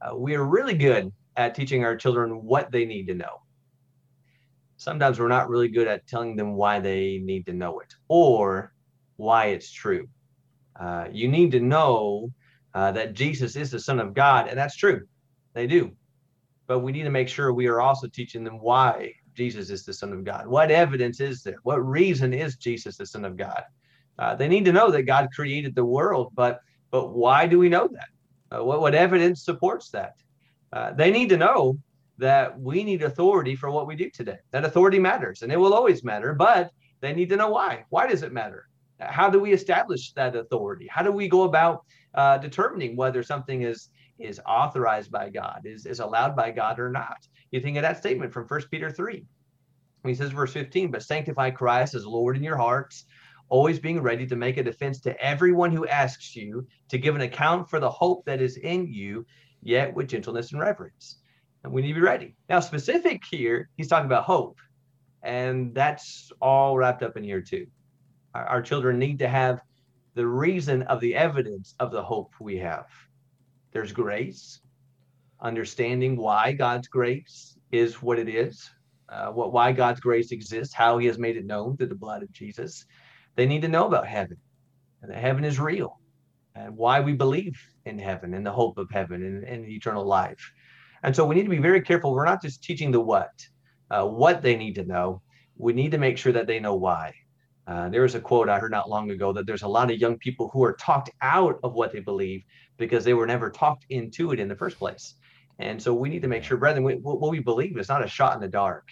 Uh, 0.00 0.16
we 0.16 0.34
are 0.34 0.44
really 0.44 0.74
good 0.74 1.12
at 1.36 1.54
teaching 1.54 1.84
our 1.84 1.96
children 1.96 2.44
what 2.44 2.70
they 2.70 2.84
need 2.84 3.06
to 3.06 3.14
know. 3.14 3.42
Sometimes 4.78 5.18
we're 5.18 5.28
not 5.28 5.48
really 5.48 5.68
good 5.68 5.88
at 5.88 6.06
telling 6.06 6.36
them 6.36 6.54
why 6.54 6.80
they 6.80 7.20
need 7.22 7.46
to 7.46 7.52
know 7.52 7.80
it 7.80 7.94
or 8.08 8.72
why 9.16 9.46
it's 9.46 9.70
true. 9.70 10.08
Uh, 10.78 11.08
you 11.10 11.28
need 11.28 11.50
to 11.52 11.60
know 11.60 12.30
uh, 12.74 12.92
that 12.92 13.14
Jesus 13.14 13.56
is 13.56 13.70
the 13.70 13.80
Son 13.80 13.98
of 13.98 14.14
God, 14.14 14.48
and 14.48 14.58
that's 14.58 14.76
true. 14.76 15.06
They 15.54 15.66
do. 15.66 15.92
But 16.66 16.80
we 16.80 16.92
need 16.92 17.04
to 17.04 17.10
make 17.10 17.28
sure 17.28 17.52
we 17.52 17.68
are 17.68 17.80
also 17.80 18.06
teaching 18.06 18.44
them 18.44 18.58
why 18.60 19.14
Jesus 19.36 19.70
is 19.70 19.84
the 19.84 19.92
Son 19.92 20.12
of 20.12 20.24
God. 20.24 20.46
What 20.46 20.70
evidence 20.70 21.20
is 21.20 21.42
there? 21.42 21.58
What 21.62 21.86
reason 21.86 22.32
is 22.32 22.56
Jesus 22.56 22.96
the 22.96 23.06
Son 23.06 23.24
of 23.24 23.36
God? 23.36 23.62
Uh, 24.18 24.34
they 24.34 24.48
need 24.48 24.64
to 24.64 24.72
know 24.72 24.90
that 24.90 25.02
God 25.02 25.28
created 25.34 25.74
the 25.74 25.84
world, 25.84 26.32
but 26.34 26.60
but 26.90 27.14
why 27.14 27.46
do 27.46 27.58
we 27.58 27.68
know 27.68 27.88
that? 27.88 28.08
Uh, 28.50 28.64
what 28.64 28.80
what 28.80 28.94
evidence 28.94 29.44
supports 29.44 29.90
that? 29.90 30.14
Uh, 30.72 30.92
they 30.92 31.10
need 31.10 31.28
to 31.28 31.36
know 31.36 31.78
that 32.18 32.58
we 32.58 32.82
need 32.82 33.02
authority 33.02 33.54
for 33.54 33.70
what 33.70 33.86
we 33.86 33.94
do 33.94 34.08
today. 34.10 34.38
That 34.52 34.64
authority 34.64 34.98
matters, 34.98 35.42
and 35.42 35.52
it 35.52 35.58
will 35.58 35.74
always 35.74 36.02
matter. 36.02 36.32
But 36.32 36.70
they 37.00 37.12
need 37.12 37.28
to 37.28 37.36
know 37.36 37.50
why. 37.50 37.84
Why 37.90 38.06
does 38.06 38.22
it 38.22 38.32
matter? 38.32 38.68
How 38.98 39.28
do 39.28 39.38
we 39.38 39.52
establish 39.52 40.12
that 40.14 40.34
authority? 40.34 40.88
How 40.90 41.02
do 41.02 41.12
we 41.12 41.28
go 41.28 41.42
about 41.42 41.84
uh, 42.14 42.38
determining 42.38 42.96
whether 42.96 43.22
something 43.22 43.62
is 43.62 43.90
is 44.18 44.40
authorized 44.46 45.10
by 45.10 45.30
God, 45.30 45.62
is 45.64 45.86
is 45.86 46.00
allowed 46.00 46.36
by 46.36 46.50
God 46.50 46.78
or 46.78 46.90
not? 46.90 47.26
You 47.50 47.60
think 47.60 47.76
of 47.76 47.82
that 47.82 47.98
statement 47.98 48.32
from 48.32 48.46
First 48.46 48.70
Peter 48.70 48.90
three. 48.90 49.26
He 50.04 50.14
says, 50.14 50.30
verse 50.30 50.52
15, 50.52 50.90
but 50.90 51.02
sanctify 51.02 51.50
Christ 51.50 51.94
as 51.94 52.06
Lord 52.06 52.36
in 52.36 52.44
your 52.44 52.56
hearts, 52.56 53.06
always 53.48 53.78
being 53.78 54.00
ready 54.00 54.26
to 54.26 54.36
make 54.36 54.56
a 54.56 54.62
defense 54.62 55.00
to 55.00 55.20
everyone 55.20 55.72
who 55.72 55.86
asks 55.86 56.36
you 56.36 56.66
to 56.88 56.98
give 56.98 57.14
an 57.14 57.22
account 57.22 57.68
for 57.68 57.80
the 57.80 57.90
hope 57.90 58.24
that 58.24 58.40
is 58.40 58.56
in 58.56 58.86
you, 58.86 59.26
yet 59.62 59.94
with 59.94 60.08
gentleness 60.08 60.52
and 60.52 60.60
reverence. 60.60 61.18
And 61.64 61.72
we 61.72 61.82
need 61.82 61.88
to 61.88 61.94
be 61.94 62.00
ready. 62.00 62.36
Now, 62.48 62.60
specific 62.60 63.22
here, 63.28 63.68
he's 63.76 63.88
talking 63.88 64.06
about 64.06 64.24
hope, 64.24 64.58
and 65.22 65.74
that's 65.74 66.30
all 66.40 66.76
wrapped 66.76 67.02
up 67.02 67.16
in 67.16 67.24
here 67.24 67.40
too. 67.40 67.66
Our, 68.34 68.44
our 68.46 68.62
children 68.62 68.98
need 68.98 69.18
to 69.20 69.28
have 69.28 69.60
the 70.14 70.26
reason 70.26 70.82
of 70.84 71.00
the 71.00 71.14
evidence 71.14 71.74
of 71.80 71.90
the 71.90 72.02
hope 72.02 72.32
we 72.40 72.56
have. 72.58 72.86
There's 73.76 73.92
grace, 73.92 74.62
understanding 75.38 76.16
why 76.16 76.52
God's 76.52 76.88
grace 76.88 77.58
is 77.70 78.00
what 78.00 78.18
it 78.18 78.26
is, 78.26 78.70
uh, 79.10 79.26
what 79.26 79.52
why 79.52 79.72
God's 79.72 80.00
grace 80.00 80.32
exists, 80.32 80.72
how 80.72 80.96
He 80.96 81.06
has 81.08 81.18
made 81.18 81.36
it 81.36 81.44
known 81.44 81.76
through 81.76 81.88
the 81.88 81.94
blood 81.94 82.22
of 82.22 82.32
Jesus. 82.32 82.86
They 83.34 83.44
need 83.44 83.60
to 83.60 83.68
know 83.68 83.86
about 83.86 84.08
heaven, 84.08 84.38
and 85.02 85.10
that 85.10 85.18
heaven 85.18 85.44
is 85.44 85.60
real, 85.60 86.00
and 86.54 86.74
why 86.74 87.00
we 87.00 87.12
believe 87.12 87.60
in 87.84 87.98
heaven 87.98 88.32
and 88.32 88.46
the 88.46 88.50
hope 88.50 88.78
of 88.78 88.90
heaven 88.90 89.22
and, 89.22 89.44
and 89.44 89.68
eternal 89.68 90.06
life. 90.06 90.54
And 91.02 91.14
so 91.14 91.26
we 91.26 91.34
need 91.34 91.44
to 91.44 91.50
be 91.50 91.58
very 91.58 91.82
careful. 91.82 92.14
We're 92.14 92.24
not 92.24 92.40
just 92.40 92.64
teaching 92.64 92.90
the 92.90 93.00
what, 93.00 93.46
uh, 93.90 94.06
what 94.06 94.40
they 94.40 94.56
need 94.56 94.76
to 94.76 94.86
know. 94.86 95.20
We 95.58 95.74
need 95.74 95.90
to 95.90 95.98
make 95.98 96.16
sure 96.16 96.32
that 96.32 96.46
they 96.46 96.60
know 96.60 96.76
why. 96.76 97.12
Uh, 97.66 97.88
there 97.88 98.02
was 98.02 98.14
a 98.14 98.20
quote 98.20 98.48
I 98.48 98.58
heard 98.58 98.70
not 98.70 98.88
long 98.88 99.10
ago 99.10 99.32
that 99.32 99.46
there's 99.46 99.62
a 99.62 99.68
lot 99.68 99.90
of 99.90 99.98
young 99.98 100.18
people 100.18 100.48
who 100.52 100.62
are 100.64 100.74
talked 100.74 101.10
out 101.20 101.58
of 101.64 101.74
what 101.74 101.92
they 101.92 102.00
believe 102.00 102.42
because 102.76 103.04
they 103.04 103.14
were 103.14 103.26
never 103.26 103.50
talked 103.50 103.86
into 103.90 104.32
it 104.32 104.38
in 104.38 104.48
the 104.48 104.54
first 104.54 104.78
place. 104.78 105.14
And 105.58 105.82
so 105.82 105.94
we 105.94 106.08
need 106.08 106.22
to 106.22 106.28
make 106.28 106.44
sure, 106.44 106.58
brethren, 106.58 106.84
we, 106.84 106.94
what 106.94 107.30
we 107.30 107.40
believe 107.40 107.76
is 107.78 107.88
not 107.88 108.04
a 108.04 108.08
shot 108.08 108.34
in 108.34 108.40
the 108.40 108.48
dark. 108.48 108.88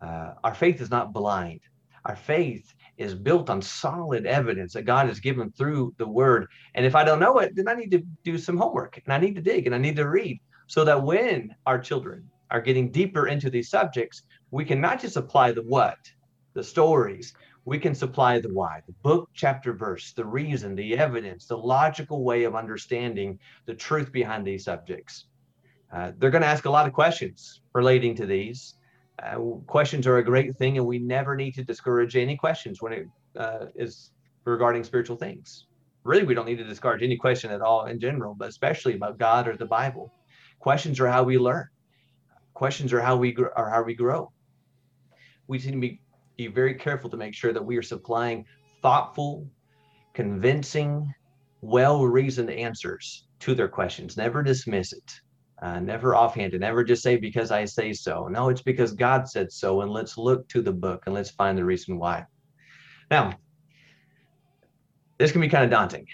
Uh, 0.00 0.32
our 0.42 0.54
faith 0.54 0.80
is 0.80 0.90
not 0.90 1.12
blind. 1.12 1.60
Our 2.04 2.16
faith 2.16 2.72
is 2.96 3.14
built 3.14 3.50
on 3.50 3.60
solid 3.60 4.26
evidence 4.26 4.72
that 4.72 4.82
God 4.82 5.06
has 5.08 5.20
given 5.20 5.52
through 5.52 5.94
the 5.98 6.08
word. 6.08 6.46
And 6.74 6.86
if 6.86 6.94
I 6.94 7.04
don't 7.04 7.20
know 7.20 7.38
it, 7.38 7.54
then 7.54 7.68
I 7.68 7.74
need 7.74 7.90
to 7.90 8.02
do 8.24 8.38
some 8.38 8.56
homework 8.56 9.00
and 9.04 9.12
I 9.12 9.18
need 9.18 9.34
to 9.36 9.42
dig 9.42 9.66
and 9.66 9.74
I 9.74 9.78
need 9.78 9.96
to 9.96 10.08
read 10.08 10.40
so 10.66 10.84
that 10.84 11.02
when 11.02 11.54
our 11.66 11.78
children 11.78 12.28
are 12.50 12.60
getting 12.60 12.90
deeper 12.90 13.26
into 13.26 13.50
these 13.50 13.68
subjects, 13.68 14.22
we 14.50 14.64
can 14.64 14.80
not 14.80 15.00
just 15.00 15.16
apply 15.16 15.52
the 15.52 15.62
what, 15.62 15.98
the 16.54 16.64
stories, 16.64 17.34
we 17.66 17.80
can 17.80 17.94
supply 17.96 18.38
the 18.38 18.48
why, 18.54 18.80
the 18.86 18.92
book, 19.02 19.28
chapter, 19.34 19.72
verse, 19.72 20.12
the 20.12 20.24
reason, 20.24 20.76
the 20.76 20.96
evidence, 20.96 21.46
the 21.46 21.58
logical 21.58 22.22
way 22.22 22.44
of 22.44 22.54
understanding 22.54 23.38
the 23.66 23.74
truth 23.74 24.12
behind 24.12 24.46
these 24.46 24.64
subjects. 24.64 25.26
Uh, 25.92 26.12
they're 26.16 26.30
going 26.30 26.42
to 26.42 26.48
ask 26.48 26.66
a 26.66 26.70
lot 26.70 26.86
of 26.86 26.92
questions 26.92 27.60
relating 27.74 28.14
to 28.14 28.24
these. 28.24 28.74
Uh, 29.20 29.38
questions 29.66 30.06
are 30.06 30.18
a 30.18 30.24
great 30.24 30.56
thing, 30.56 30.78
and 30.78 30.86
we 30.86 31.00
never 31.00 31.34
need 31.34 31.54
to 31.54 31.64
discourage 31.64 32.14
any 32.14 32.36
questions 32.36 32.80
when 32.80 32.92
it 32.92 33.06
uh, 33.36 33.66
is 33.74 34.12
regarding 34.44 34.84
spiritual 34.84 35.16
things. 35.16 35.66
Really, 36.04 36.22
we 36.22 36.34
don't 36.34 36.46
need 36.46 36.58
to 36.58 36.64
discourage 36.64 37.02
any 37.02 37.16
question 37.16 37.50
at 37.50 37.62
all 37.62 37.86
in 37.86 37.98
general, 37.98 38.36
but 38.36 38.48
especially 38.48 38.94
about 38.94 39.18
God 39.18 39.48
or 39.48 39.56
the 39.56 39.66
Bible. 39.66 40.12
Questions 40.60 41.00
are 41.00 41.08
how 41.08 41.24
we 41.24 41.36
learn. 41.36 41.66
Questions 42.54 42.92
are 42.92 43.00
how 43.00 43.16
we 43.16 43.36
are 43.56 43.68
how 43.68 43.82
we 43.82 43.94
grow. 43.94 44.30
We 45.48 45.58
need 45.58 45.72
to 45.72 45.78
be, 45.78 46.00
be 46.36 46.46
very 46.46 46.74
careful 46.74 47.10
to 47.10 47.16
make 47.16 47.34
sure 47.34 47.52
that 47.52 47.64
we 47.64 47.76
are 47.76 47.82
supplying 47.82 48.44
thoughtful, 48.82 49.48
convincing, 50.14 51.12
well-reasoned 51.62 52.50
answers 52.50 53.26
to 53.40 53.54
their 53.54 53.68
questions. 53.68 54.16
Never 54.16 54.42
dismiss 54.42 54.92
it. 54.92 55.20
Uh, 55.62 55.80
never 55.80 56.14
offhanded. 56.14 56.60
Never 56.60 56.84
just 56.84 57.02
say 57.02 57.16
because 57.16 57.50
I 57.50 57.64
say 57.64 57.92
so. 57.92 58.28
No, 58.28 58.50
it's 58.50 58.62
because 58.62 58.92
God 58.92 59.28
said 59.28 59.50
so. 59.50 59.80
And 59.80 59.90
let's 59.90 60.18
look 60.18 60.46
to 60.48 60.60
the 60.60 60.72
book 60.72 61.04
and 61.06 61.14
let's 61.14 61.30
find 61.30 61.56
the 61.56 61.64
reason 61.64 61.98
why. 61.98 62.24
Now, 63.10 63.34
this 65.18 65.32
can 65.32 65.40
be 65.40 65.48
kind 65.48 65.64
of 65.64 65.70
daunting. 65.70 66.06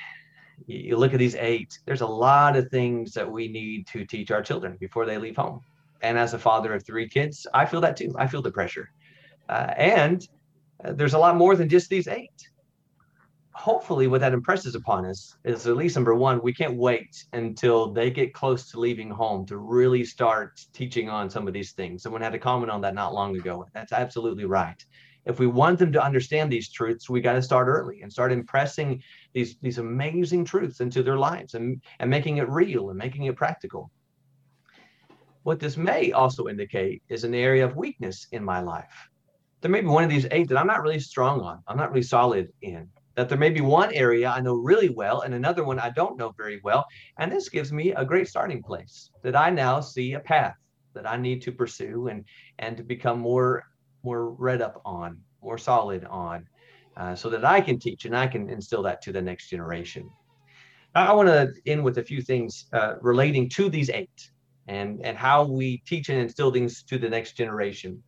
You 0.66 0.96
look 0.96 1.12
at 1.12 1.18
these 1.18 1.34
eight. 1.34 1.76
There's 1.86 2.02
a 2.02 2.06
lot 2.06 2.56
of 2.56 2.68
things 2.68 3.12
that 3.14 3.30
we 3.30 3.48
need 3.48 3.88
to 3.88 4.06
teach 4.06 4.30
our 4.30 4.42
children 4.42 4.76
before 4.78 5.06
they 5.06 5.18
leave 5.18 5.36
home. 5.36 5.60
And 6.02 6.16
as 6.16 6.34
a 6.34 6.38
father 6.38 6.72
of 6.74 6.86
three 6.86 7.08
kids, 7.08 7.46
I 7.52 7.66
feel 7.66 7.80
that 7.80 7.96
too. 7.96 8.14
I 8.16 8.28
feel 8.28 8.42
the 8.42 8.52
pressure. 8.52 8.90
Uh, 9.48 9.72
and 9.76 10.28
uh, 10.84 10.92
there's 10.92 11.14
a 11.14 11.18
lot 11.18 11.36
more 11.36 11.56
than 11.56 11.68
just 11.68 11.88
these 11.90 12.08
eight. 12.08 12.48
Hopefully, 13.54 14.06
what 14.06 14.22
that 14.22 14.32
impresses 14.32 14.74
upon 14.74 15.04
us 15.04 15.36
is 15.44 15.66
at 15.66 15.76
least 15.76 15.94
number 15.94 16.14
one, 16.14 16.40
we 16.42 16.54
can't 16.54 16.76
wait 16.76 17.26
until 17.34 17.92
they 17.92 18.10
get 18.10 18.32
close 18.32 18.70
to 18.70 18.80
leaving 18.80 19.10
home 19.10 19.44
to 19.46 19.58
really 19.58 20.04
start 20.04 20.58
teaching 20.72 21.10
on 21.10 21.28
some 21.28 21.46
of 21.46 21.52
these 21.52 21.72
things. 21.72 22.02
Someone 22.02 22.22
had 22.22 22.34
a 22.34 22.38
comment 22.38 22.70
on 22.70 22.80
that 22.80 22.94
not 22.94 23.12
long 23.12 23.36
ago. 23.36 23.66
That's 23.74 23.92
absolutely 23.92 24.46
right 24.46 24.82
if 25.24 25.38
we 25.38 25.46
want 25.46 25.78
them 25.78 25.92
to 25.92 26.04
understand 26.04 26.50
these 26.50 26.70
truths, 26.70 27.08
we 27.08 27.20
got 27.20 27.34
to 27.34 27.42
start 27.42 27.68
early 27.68 28.02
and 28.02 28.12
start 28.12 28.32
impressing 28.32 29.02
these 29.32 29.56
these 29.62 29.78
amazing 29.78 30.44
truths 30.44 30.80
into 30.80 31.02
their 31.02 31.18
lives 31.18 31.54
and, 31.54 31.80
and 32.00 32.10
making 32.10 32.38
it 32.38 32.48
real 32.48 32.90
and 32.90 32.98
making 32.98 33.24
it 33.24 33.36
practical. 33.36 33.90
What 35.44 35.60
this 35.60 35.76
may 35.76 36.12
also 36.12 36.48
indicate 36.48 37.02
is 37.08 37.24
an 37.24 37.34
area 37.34 37.64
of 37.64 37.76
weakness 37.76 38.28
in 38.32 38.44
my 38.44 38.60
life. 38.60 39.10
There 39.62 39.70
may 39.70 39.80
be 39.80 39.86
one 39.86 40.04
of 40.04 40.10
these 40.10 40.26
eight 40.32 40.48
that 40.48 40.58
I'm 40.58 40.66
not 40.66 40.82
really 40.82 40.98
strong 40.98 41.40
on, 41.40 41.62
I'm 41.68 41.76
not 41.76 41.90
really 41.90 42.02
solid 42.02 42.48
in. 42.60 42.88
That 43.14 43.28
there 43.28 43.38
may 43.38 43.50
be 43.50 43.60
one 43.60 43.92
area 43.92 44.28
I 44.28 44.40
know 44.40 44.54
really 44.54 44.88
well 44.88 45.20
and 45.20 45.34
another 45.34 45.64
one 45.64 45.78
I 45.78 45.90
don't 45.90 46.18
know 46.18 46.32
very 46.36 46.60
well. 46.64 46.84
And 47.18 47.30
this 47.30 47.48
gives 47.48 47.72
me 47.72 47.92
a 47.92 48.04
great 48.04 48.26
starting 48.26 48.62
place 48.62 49.10
that 49.22 49.36
I 49.36 49.50
now 49.50 49.80
see 49.80 50.14
a 50.14 50.20
path 50.20 50.56
that 50.94 51.08
I 51.08 51.16
need 51.16 51.42
to 51.42 51.52
pursue 51.52 52.08
and, 52.08 52.24
and 52.58 52.76
to 52.76 52.82
become 52.82 53.18
more 53.20 53.64
more 54.02 54.30
read 54.30 54.60
up 54.60 54.82
on, 54.84 55.20
more 55.42 55.58
solid 55.58 56.04
on, 56.06 56.44
uh, 56.96 57.14
so 57.14 57.30
that 57.30 57.44
I 57.44 57.60
can 57.60 57.78
teach 57.78 58.04
and 58.04 58.16
I 58.16 58.26
can 58.26 58.50
instill 58.50 58.82
that 58.82 59.00
to 59.02 59.12
the 59.12 59.22
next 59.22 59.48
generation. 59.48 60.10
I 60.94 61.12
want 61.12 61.28
to 61.28 61.52
end 61.66 61.84
with 61.84 61.98
a 61.98 62.02
few 62.02 62.20
things 62.20 62.66
uh, 62.72 62.94
relating 63.00 63.48
to 63.50 63.70
these 63.70 63.90
eight 63.90 64.30
and, 64.66 65.00
and 65.04 65.16
how 65.16 65.44
we 65.44 65.82
teach 65.86 66.08
and 66.08 66.18
instill 66.18 66.50
things 66.50 66.82
to 66.84 66.98
the 66.98 67.08
next 67.08 67.32
generation, 67.36 68.02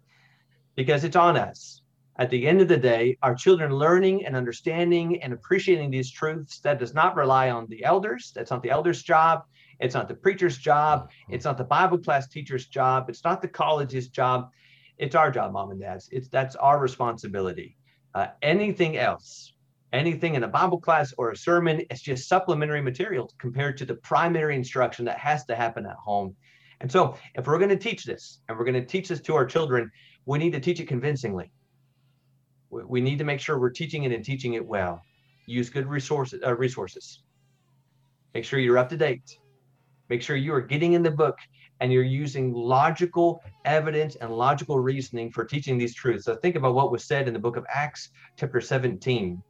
because 0.74 1.04
it's 1.04 1.16
on 1.16 1.36
us. 1.36 1.82
At 2.16 2.30
the 2.30 2.46
end 2.46 2.60
of 2.60 2.68
the 2.68 2.76
day, 2.76 3.18
our 3.22 3.34
children 3.34 3.72
learning 3.72 4.24
and 4.24 4.36
understanding 4.36 5.22
and 5.22 5.32
appreciating 5.32 5.90
these 5.90 6.10
truths, 6.10 6.60
that 6.60 6.78
does 6.78 6.94
not 6.94 7.16
rely 7.16 7.50
on 7.50 7.66
the 7.68 7.84
elders. 7.84 8.32
That's 8.34 8.50
not 8.50 8.62
the 8.62 8.70
elders' 8.70 9.02
job. 9.02 9.42
It's 9.80 9.94
not 9.94 10.06
the 10.06 10.14
preacher's 10.14 10.56
job. 10.56 11.10
It's 11.28 11.44
not 11.44 11.58
the 11.58 11.64
Bible 11.64 11.98
class 11.98 12.28
teacher's 12.28 12.66
job. 12.66 13.10
It's 13.10 13.24
not 13.24 13.42
the 13.42 13.48
college's 13.48 14.08
job 14.08 14.50
it's 14.98 15.14
our 15.14 15.30
job, 15.30 15.52
mom 15.52 15.70
and 15.70 15.80
dads. 15.80 16.08
It's 16.12 16.28
that's 16.28 16.56
our 16.56 16.78
responsibility. 16.78 17.76
Uh, 18.14 18.28
anything 18.42 18.96
else, 18.96 19.52
anything 19.92 20.34
in 20.34 20.44
a 20.44 20.48
Bible 20.48 20.80
class 20.80 21.12
or 21.18 21.30
a 21.30 21.36
sermon, 21.36 21.82
it's 21.90 22.00
just 22.00 22.28
supplementary 22.28 22.80
material 22.80 23.32
compared 23.38 23.76
to 23.78 23.84
the 23.84 23.96
primary 23.96 24.54
instruction 24.54 25.04
that 25.06 25.18
has 25.18 25.44
to 25.46 25.56
happen 25.56 25.84
at 25.86 25.96
home. 25.96 26.36
And 26.80 26.90
so, 26.90 27.16
if 27.34 27.46
we're 27.46 27.58
going 27.58 27.70
to 27.70 27.76
teach 27.76 28.04
this 28.04 28.40
and 28.48 28.56
we're 28.56 28.64
going 28.64 28.80
to 28.80 28.86
teach 28.86 29.08
this 29.08 29.20
to 29.22 29.34
our 29.34 29.46
children, 29.46 29.90
we 30.26 30.38
need 30.38 30.52
to 30.52 30.60
teach 30.60 30.80
it 30.80 30.88
convincingly. 30.88 31.50
We, 32.70 32.84
we 32.84 33.00
need 33.00 33.18
to 33.18 33.24
make 33.24 33.40
sure 33.40 33.58
we're 33.58 33.70
teaching 33.70 34.04
it 34.04 34.12
and 34.12 34.24
teaching 34.24 34.54
it 34.54 34.64
well. 34.64 35.00
Use 35.46 35.70
good 35.70 35.86
resources. 35.86 36.42
Uh, 36.44 36.56
resources. 36.56 37.22
Make 38.34 38.44
sure 38.44 38.58
you're 38.58 38.78
up 38.78 38.88
to 38.88 38.96
date. 38.96 39.38
Make 40.08 40.22
sure 40.22 40.36
you 40.36 40.54
are 40.54 40.60
getting 40.60 40.94
in 40.94 41.02
the 41.02 41.10
book 41.10 41.38
and 41.80 41.92
you're 41.92 42.02
using 42.02 42.52
logical 42.52 43.42
evidence 43.64 44.16
and 44.16 44.30
logical 44.30 44.78
reasoning 44.78 45.30
for 45.30 45.44
teaching 45.44 45.78
these 45.78 45.94
truths. 45.94 46.24
So 46.24 46.36
think 46.36 46.56
about 46.56 46.74
what 46.74 46.90
was 46.90 47.04
said 47.04 47.26
in 47.26 47.34
the 47.34 47.40
book 47.40 47.56
of 47.56 47.66
Acts, 47.72 48.10
chapter 48.38 48.60
17, 48.60 49.42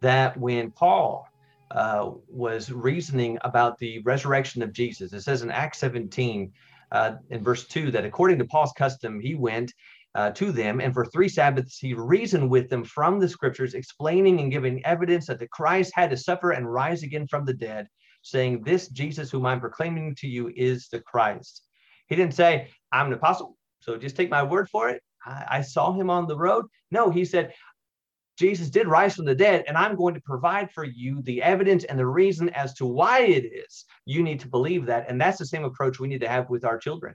that 0.00 0.36
when 0.36 0.70
Paul 0.70 1.26
uh, 1.70 2.10
was 2.28 2.72
reasoning 2.72 3.38
about 3.42 3.78
the 3.78 3.98
resurrection 4.00 4.62
of 4.62 4.72
Jesus, 4.72 5.12
it 5.12 5.20
says 5.22 5.42
in 5.42 5.50
Acts 5.50 5.78
17, 5.78 6.52
uh, 6.92 7.12
in 7.30 7.42
verse 7.42 7.66
2, 7.66 7.90
that 7.92 8.04
according 8.04 8.38
to 8.38 8.44
Paul's 8.44 8.72
custom, 8.76 9.20
he 9.20 9.34
went 9.34 9.72
uh, 10.14 10.30
to 10.32 10.52
them, 10.52 10.80
and 10.80 10.92
for 10.94 11.04
three 11.06 11.28
Sabbaths 11.28 11.78
he 11.78 11.94
reasoned 11.94 12.48
with 12.48 12.68
them 12.70 12.84
from 12.84 13.20
the 13.20 13.28
scriptures, 13.28 13.74
explaining 13.74 14.40
and 14.40 14.50
giving 14.50 14.84
evidence 14.84 15.26
that 15.26 15.38
the 15.38 15.48
Christ 15.48 15.92
had 15.94 16.10
to 16.10 16.16
suffer 16.16 16.52
and 16.52 16.72
rise 16.72 17.02
again 17.02 17.26
from 17.26 17.44
the 17.44 17.54
dead 17.54 17.88
saying, 18.22 18.62
This 18.62 18.88
Jesus 18.88 19.30
whom 19.30 19.46
I'm 19.46 19.60
proclaiming 19.60 20.14
to 20.16 20.28
you 20.28 20.52
is 20.54 20.88
the 20.88 21.00
Christ. 21.00 21.62
He 22.08 22.16
didn't 22.16 22.34
say, 22.34 22.68
I'm 22.92 23.06
an 23.06 23.12
apostle, 23.12 23.56
so 23.80 23.96
just 23.96 24.16
take 24.16 24.30
my 24.30 24.42
word 24.42 24.68
for 24.68 24.88
it. 24.88 25.02
I, 25.24 25.44
I 25.50 25.60
saw 25.62 25.92
him 25.92 26.10
on 26.10 26.26
the 26.26 26.36
road. 26.36 26.66
No, 26.90 27.10
he 27.10 27.24
said, 27.24 27.52
Jesus 28.38 28.70
did 28.70 28.86
rise 28.86 29.16
from 29.16 29.24
the 29.24 29.34
dead, 29.34 29.64
and 29.66 29.76
I'm 29.76 29.96
going 29.96 30.14
to 30.14 30.20
provide 30.20 30.70
for 30.70 30.84
you 30.84 31.20
the 31.22 31.42
evidence 31.42 31.82
and 31.84 31.98
the 31.98 32.06
reason 32.06 32.48
as 32.50 32.72
to 32.74 32.86
why 32.86 33.22
it 33.22 33.44
is 33.44 33.84
you 34.06 34.22
need 34.22 34.40
to 34.40 34.48
believe 34.48 34.86
that. 34.86 35.06
And 35.08 35.20
that's 35.20 35.38
the 35.38 35.46
same 35.46 35.64
approach 35.64 35.98
we 35.98 36.08
need 36.08 36.20
to 36.20 36.28
have 36.28 36.48
with 36.48 36.64
our 36.64 36.78
children. 36.78 37.14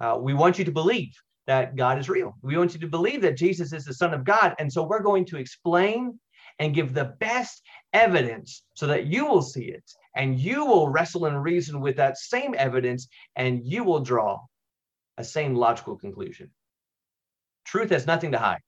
Uh, 0.00 0.18
we 0.20 0.34
want 0.34 0.58
you 0.58 0.64
to 0.64 0.70
believe 0.70 1.12
that 1.46 1.74
God 1.74 1.98
is 1.98 2.08
real. 2.08 2.36
We 2.42 2.56
want 2.56 2.74
you 2.74 2.80
to 2.80 2.86
believe 2.86 3.22
that 3.22 3.36
Jesus 3.36 3.72
is 3.72 3.84
the 3.84 3.94
Son 3.94 4.14
of 4.14 4.24
God. 4.24 4.54
And 4.58 4.72
so 4.72 4.84
we're 4.84 5.02
going 5.02 5.24
to 5.26 5.38
explain 5.38 6.18
and 6.58 6.74
give 6.74 6.94
the 6.94 7.16
best 7.18 7.62
evidence 7.92 8.62
so 8.74 8.86
that 8.86 9.06
you 9.06 9.26
will 9.26 9.42
see 9.42 9.64
it 9.64 9.84
and 10.14 10.38
you 10.38 10.64
will 10.64 10.88
wrestle 10.88 11.26
and 11.26 11.42
reason 11.42 11.80
with 11.80 11.96
that 11.96 12.18
same 12.18 12.54
evidence 12.56 13.08
and 13.34 13.64
you 13.64 13.84
will 13.84 14.00
draw 14.00 14.40
a 15.18 15.24
same 15.24 15.54
logical 15.54 15.96
conclusion. 15.96 16.50
Truth 17.64 17.90
has 17.90 18.06
nothing 18.06 18.32
to 18.32 18.38
hide. 18.38 18.60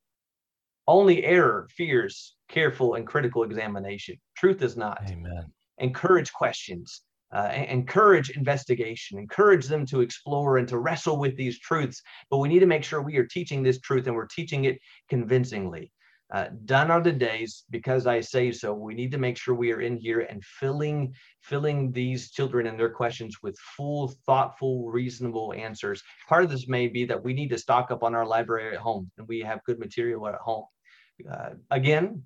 Only 0.89 1.23
error 1.23 1.69
fears 1.77 2.35
careful 2.49 2.95
and 2.95 3.07
critical 3.07 3.43
examination. 3.43 4.17
Truth 4.39 4.61
does 4.61 4.75
not. 4.75 4.99
Amen. 5.07 5.53
Encourage 5.77 6.33
questions, 6.33 7.03
uh, 7.31 7.53
encourage 7.53 8.31
investigation, 8.31 9.19
encourage 9.19 9.67
them 9.67 9.85
to 9.85 10.01
explore 10.01 10.57
and 10.57 10.67
to 10.69 10.79
wrestle 10.79 11.19
with 11.19 11.37
these 11.37 11.61
truths. 11.61 12.01
But 12.31 12.39
we 12.39 12.49
need 12.49 12.61
to 12.61 12.67
make 12.67 12.85
sure 12.85 13.03
we 13.03 13.19
are 13.19 13.27
teaching 13.27 13.63
this 13.63 13.79
truth 13.81 14.07
and 14.07 14.17
we're 14.17 14.27
teaching 14.29 14.65
it 14.65 14.79
convincingly. 15.11 15.93
Uh, 16.33 16.47
done 16.65 16.91
are 16.91 17.03
the 17.03 17.13
days 17.13 17.65
because 17.71 18.07
I 18.07 18.21
say 18.21 18.51
so. 18.51 18.73
We 18.73 18.95
need 18.95 19.13
to 19.13 19.19
make 19.19 19.37
sure 19.37 19.55
we 19.55 19.73
are 19.73 19.83
in 19.83 19.97
here 19.99 20.21
and 20.21 20.43
filling 20.45 21.15
filling 21.41 21.93
these 21.93 22.31
children 22.31 22.67
and 22.67 22.79
their 22.79 22.91
questions 22.91 23.37
with 23.43 23.59
full, 23.77 24.15
thoughtful, 24.27 24.91
reasonable 24.91 25.55
answers. 25.55 26.03
Part 26.29 26.45
of 26.45 26.51
this 26.51 26.67
may 26.67 26.89
be 26.89 27.05
that 27.07 27.23
we 27.23 27.35
need 27.35 27.49
to 27.51 27.59
stock 27.59 27.91
up 27.91 28.03
on 28.03 28.15
our 28.15 28.27
library 28.27 28.75
at 28.75 28.81
home 28.81 29.11
and 29.19 29.29
we 29.29 29.41
have 29.41 29.65
good 29.65 29.79
material 29.79 30.27
at 30.29 30.35
home. 30.35 30.65
Uh, 31.31 31.51
again, 31.71 32.23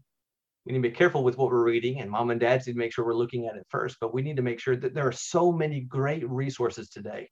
we 0.64 0.72
need 0.72 0.78
to 0.78 0.88
be 0.88 0.94
careful 0.94 1.24
with 1.24 1.36
what 1.38 1.50
we're 1.50 1.64
reading, 1.64 2.00
and 2.00 2.10
mom 2.10 2.30
and 2.30 2.40
dads 2.40 2.66
need 2.66 2.74
to 2.74 2.78
make 2.78 2.92
sure 2.92 3.04
we're 3.04 3.14
looking 3.14 3.46
at 3.46 3.56
it 3.56 3.66
first. 3.68 3.96
But 4.00 4.14
we 4.14 4.22
need 4.22 4.36
to 4.36 4.42
make 4.42 4.60
sure 4.60 4.76
that 4.76 4.94
there 4.94 5.06
are 5.06 5.12
so 5.12 5.52
many 5.52 5.80
great 5.80 6.28
resources 6.28 6.88
today 6.88 7.28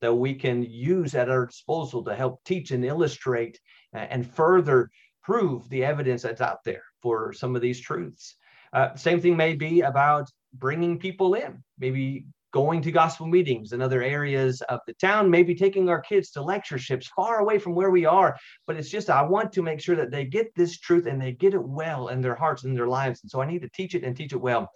that 0.00 0.14
we 0.14 0.34
can 0.34 0.64
use 0.64 1.14
at 1.14 1.30
our 1.30 1.46
disposal 1.46 2.02
to 2.04 2.14
help 2.14 2.42
teach 2.44 2.72
and 2.72 2.84
illustrate 2.84 3.58
and 3.92 4.28
further 4.28 4.90
prove 5.22 5.68
the 5.68 5.84
evidence 5.84 6.22
that's 6.22 6.40
out 6.40 6.58
there 6.64 6.82
for 7.00 7.32
some 7.32 7.54
of 7.54 7.62
these 7.62 7.80
truths. 7.80 8.36
Uh, 8.72 8.94
same 8.96 9.20
thing 9.20 9.36
may 9.36 9.54
be 9.54 9.82
about 9.82 10.28
bringing 10.54 10.98
people 10.98 11.34
in, 11.34 11.62
maybe 11.78 12.26
going 12.52 12.82
to 12.82 12.92
gospel 12.92 13.26
meetings 13.26 13.72
in 13.72 13.80
other 13.80 14.02
areas 14.02 14.60
of 14.68 14.80
the 14.86 14.92
town, 14.94 15.30
maybe 15.30 15.54
taking 15.54 15.88
our 15.88 16.00
kids 16.00 16.30
to 16.30 16.42
lectureships 16.42 17.10
far 17.16 17.38
away 17.38 17.58
from 17.58 17.74
where 17.74 17.90
we 17.90 18.04
are. 18.04 18.36
But 18.66 18.76
it's 18.76 18.90
just, 18.90 19.10
I 19.10 19.22
want 19.22 19.52
to 19.52 19.62
make 19.62 19.80
sure 19.80 19.96
that 19.96 20.10
they 20.10 20.24
get 20.26 20.54
this 20.54 20.78
truth 20.78 21.06
and 21.06 21.20
they 21.20 21.32
get 21.32 21.54
it 21.54 21.62
well 21.62 22.08
in 22.08 22.20
their 22.20 22.34
hearts 22.34 22.64
and 22.64 22.76
their 22.76 22.88
lives. 22.88 23.22
And 23.22 23.30
so 23.30 23.40
I 23.40 23.46
need 23.46 23.62
to 23.62 23.70
teach 23.70 23.94
it 23.94 24.04
and 24.04 24.16
teach 24.16 24.32
it 24.32 24.40
well. 24.40 24.68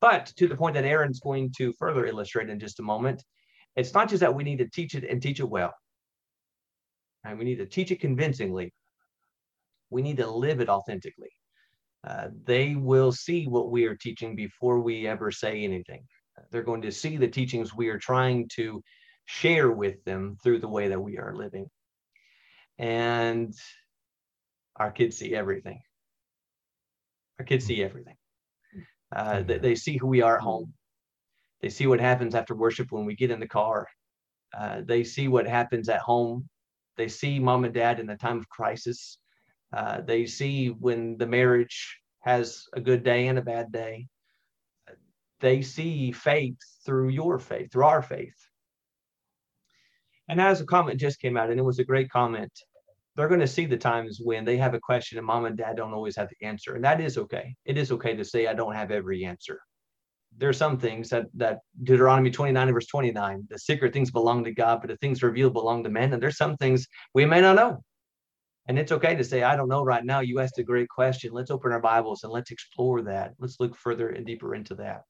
But 0.00 0.26
to 0.36 0.46
the 0.46 0.56
point 0.56 0.74
that 0.74 0.84
Aaron's 0.84 1.20
going 1.20 1.52
to 1.56 1.72
further 1.78 2.06
illustrate 2.06 2.50
in 2.50 2.60
just 2.60 2.80
a 2.80 2.82
moment, 2.82 3.24
it's 3.76 3.94
not 3.94 4.10
just 4.10 4.20
that 4.20 4.34
we 4.34 4.44
need 4.44 4.58
to 4.58 4.68
teach 4.68 4.94
it 4.94 5.04
and 5.04 5.20
teach 5.20 5.40
it 5.40 5.48
well. 5.48 5.72
And 7.24 7.38
we 7.38 7.44
need 7.44 7.58
to 7.58 7.66
teach 7.66 7.90
it 7.90 8.00
convincingly, 8.00 8.72
we 9.90 10.02
need 10.02 10.18
to 10.18 10.30
live 10.30 10.60
it 10.60 10.68
authentically. 10.68 11.30
Uh, 12.06 12.28
they 12.44 12.76
will 12.76 13.10
see 13.10 13.46
what 13.46 13.70
we 13.70 13.86
are 13.86 13.96
teaching 13.96 14.36
before 14.36 14.80
we 14.80 15.08
ever 15.08 15.32
say 15.32 15.64
anything. 15.64 16.04
They're 16.50 16.62
going 16.62 16.82
to 16.82 16.92
see 16.92 17.16
the 17.16 17.28
teachings 17.28 17.74
we 17.74 17.88
are 17.88 17.98
trying 17.98 18.48
to 18.54 18.82
share 19.26 19.70
with 19.70 20.02
them 20.04 20.36
through 20.42 20.60
the 20.60 20.68
way 20.68 20.88
that 20.88 21.00
we 21.00 21.18
are 21.18 21.34
living. 21.34 21.68
And 22.78 23.54
our 24.76 24.90
kids 24.90 25.16
see 25.16 25.34
everything. 25.34 25.80
Our 27.38 27.44
kids 27.44 27.64
see 27.66 27.82
everything. 27.82 28.16
Uh, 29.14 29.42
they, 29.42 29.58
they, 29.58 29.74
see 29.74 29.96
who 29.96 30.06
we 30.08 30.22
are 30.22 30.36
at 30.36 30.42
home. 30.42 30.72
They 31.60 31.68
see 31.68 31.86
what 31.86 32.00
happens 32.00 32.34
after 32.34 32.54
worship 32.54 32.90
when 32.90 33.06
we 33.06 33.14
get 33.14 33.30
in 33.30 33.40
the 33.40 33.48
car. 33.48 33.86
Uh, 34.56 34.82
they 34.84 35.04
see 35.04 35.28
what 35.28 35.46
happens 35.46 35.88
at 35.88 36.00
home. 36.00 36.48
They 36.96 37.08
see 37.08 37.38
mom 37.38 37.64
and 37.64 37.74
dad 37.74 38.00
in 38.00 38.06
the 38.06 38.16
time 38.16 38.38
of 38.38 38.48
crisis. 38.48 39.18
Uh, 39.72 40.00
they 40.00 40.26
see 40.26 40.68
when 40.68 41.16
the 41.18 41.26
marriage 41.26 41.98
has 42.20 42.64
a 42.74 42.80
good 42.80 43.04
day 43.04 43.28
and 43.28 43.38
a 43.38 43.42
bad 43.42 43.70
day. 43.70 44.08
They 45.40 45.62
see 45.62 46.12
faith 46.12 46.58
through 46.84 47.10
your 47.10 47.38
faith, 47.38 47.72
through 47.72 47.84
our 47.84 48.02
faith. 48.02 48.36
And 50.28 50.40
as 50.40 50.60
a 50.60 50.66
comment 50.66 51.00
just 51.00 51.20
came 51.20 51.36
out, 51.36 51.50
and 51.50 51.60
it 51.60 51.64
was 51.64 51.78
a 51.78 51.84
great 51.84 52.10
comment, 52.10 52.52
they're 53.14 53.28
going 53.28 53.40
to 53.40 53.46
see 53.46 53.66
the 53.66 53.76
times 53.76 54.20
when 54.22 54.44
they 54.44 54.56
have 54.56 54.74
a 54.74 54.80
question 54.80 55.18
and 55.18 55.26
mom 55.26 55.46
and 55.46 55.56
dad 55.56 55.76
don't 55.76 55.94
always 55.94 56.16
have 56.16 56.28
the 56.28 56.46
answer. 56.46 56.74
And 56.74 56.84
that 56.84 57.00
is 57.00 57.16
okay. 57.16 57.54
It 57.64 57.78
is 57.78 57.90
okay 57.92 58.14
to 58.14 58.24
say, 58.24 58.46
I 58.46 58.54
don't 58.54 58.74
have 58.74 58.90
every 58.90 59.24
answer. 59.24 59.60
There 60.36 60.50
are 60.50 60.54
some 60.54 60.78
things 60.78 61.08
that, 61.10 61.26
that 61.34 61.60
Deuteronomy 61.82 62.30
29 62.30 62.68
and 62.68 62.74
verse 62.74 62.86
29, 62.86 63.46
the 63.48 63.58
secret 63.58 63.94
things 63.94 64.10
belong 64.10 64.44
to 64.44 64.52
God, 64.52 64.80
but 64.82 64.88
the 64.88 64.96
things 64.96 65.22
revealed 65.22 65.54
belong 65.54 65.82
to 65.84 65.90
men. 65.90 66.12
And 66.12 66.22
there's 66.22 66.36
some 66.36 66.56
things 66.58 66.86
we 67.14 67.24
may 67.24 67.40
not 67.40 67.56
know. 67.56 67.82
And 68.68 68.78
it's 68.78 68.92
okay 68.92 69.14
to 69.14 69.24
say, 69.24 69.44
I 69.44 69.56
don't 69.56 69.68
know 69.68 69.84
right 69.84 70.04
now. 70.04 70.20
You 70.20 70.40
asked 70.40 70.58
a 70.58 70.64
great 70.64 70.88
question. 70.88 71.32
Let's 71.32 71.50
open 71.50 71.72
our 71.72 71.80
Bibles 71.80 72.24
and 72.24 72.32
let's 72.32 72.50
explore 72.50 73.00
that. 73.02 73.32
Let's 73.38 73.60
look 73.60 73.76
further 73.76 74.10
and 74.10 74.26
deeper 74.26 74.54
into 74.54 74.74
that. 74.74 75.02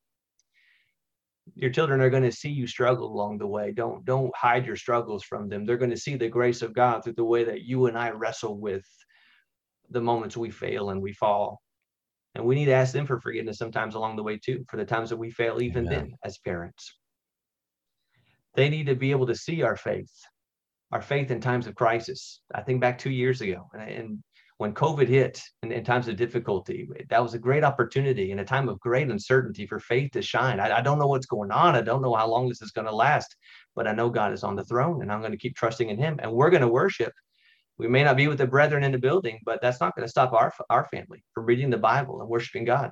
Your 1.55 1.70
children 1.70 2.01
are 2.01 2.11
going 2.11 2.22
to 2.24 2.32
see 2.32 2.51
you 2.51 2.66
struggle 2.66 3.07
along 3.12 3.38
the 3.38 3.47
way. 3.47 3.72
Don't 3.72 4.05
don't 4.05 4.34
hide 4.36 4.66
your 4.66 4.76
struggles 4.76 5.22
from 5.22 5.49
them. 5.49 5.64
They're 5.64 5.76
going 5.76 5.90
to 5.90 5.97
see 5.97 6.16
the 6.16 6.28
grace 6.28 6.62
of 6.62 6.74
God 6.74 7.05
through 7.05 7.14
the 7.14 7.24
way 7.24 7.44
that 7.44 7.62
you 7.62 7.86
and 7.86 7.97
I 7.97 8.11
wrestle 8.11 8.59
with 8.59 8.84
the 9.90 10.01
moments 10.01 10.36
we 10.36 10.51
fail 10.51 10.90
and 10.90 11.01
we 11.01 11.12
fall. 11.12 11.61
And 12.34 12.44
we 12.44 12.55
need 12.55 12.66
to 12.66 12.72
ask 12.72 12.92
them 12.92 13.07
for 13.07 13.20
forgiveness 13.20 13.59
sometimes 13.59 13.94
along 13.94 14.16
the 14.16 14.22
way 14.22 14.38
too, 14.38 14.64
for 14.68 14.76
the 14.76 14.84
times 14.84 15.09
that 15.11 15.16
we 15.16 15.30
fail 15.30 15.62
even 15.62 15.86
Amen. 15.86 15.99
then 15.99 16.14
as 16.24 16.38
parents. 16.38 16.99
They 18.55 18.68
need 18.68 18.86
to 18.86 18.94
be 18.94 19.12
able 19.12 19.26
to 19.28 19.34
see 19.34 19.62
our 19.62 19.76
faith 19.76 20.12
our 20.92 21.03
faith 21.03 21.30
in 21.30 21.40
times 21.40 21.66
of 21.66 21.74
crisis. 21.74 22.40
I 22.55 22.62
think 22.62 22.80
back 22.80 22.99
two 22.99 23.11
years 23.11 23.40
ago, 23.40 23.68
and, 23.72 23.90
and 23.90 24.22
when 24.59 24.72
COVID 24.72 25.07
hit 25.07 25.40
and 25.62 25.72
in 25.72 25.84
times 25.84 26.09
of 26.09 26.16
difficulty, 26.16 26.88
that 27.11 27.22
was 27.22 27.34
a 27.34 27.38
great 27.38 27.62
opportunity 27.62 28.30
in 28.30 28.38
a 28.38 28.44
time 28.44 28.68
of 28.68 28.80
great 28.80 29.11
uncertainty 29.11 29.66
for 29.66 29.78
faith 29.78 30.12
to 30.12 30.22
shine. 30.22 30.61
I, 30.61 30.78
I 30.78 30.80
don't 30.80 30.98
know 30.98 31.07
what's 31.07 31.26
going 31.26 31.50
on. 31.50 31.76
I 31.76 31.82
don't 31.82 32.00
know 32.00 32.14
how 32.14 32.26
long 32.26 32.48
this 32.48 32.62
is 32.62 32.70
going 32.70 32.86
to 32.86 32.94
last, 32.94 33.36
but 33.74 33.86
I 33.86 33.92
know 33.92 34.09
God 34.09 34.32
is 34.32 34.44
on 34.44 34.57
the 34.57 34.64
throne 34.64 35.02
and 35.02 35.12
I'm 35.12 35.20
going 35.20 35.32
to 35.32 35.38
keep 35.38 35.57
trusting 35.57 35.90
in 35.90 35.98
Him. 35.98 36.18
And 36.22 36.32
we're 36.32 36.50
going 36.50 36.62
to 36.62 36.68
worship. 36.68 37.12
We 37.78 37.88
may 37.88 38.02
not 38.02 38.16
be 38.16 38.28
with 38.28 38.38
the 38.38 38.46
brethren 38.46 38.82
in 38.82 38.92
the 38.92 38.98
building, 38.98 39.40
but 39.44 39.61
that's 39.61 39.80
not 39.80 39.94
going 39.94 40.07
to 40.07 40.11
stop 40.11 40.32
our, 40.32 40.52
our 40.70 40.86
family 40.86 41.22
from 41.34 41.44
reading 41.44 41.68
the 41.68 41.76
Bible 41.76 42.20
and 42.20 42.28
worshiping 42.28 42.64
God 42.64 42.90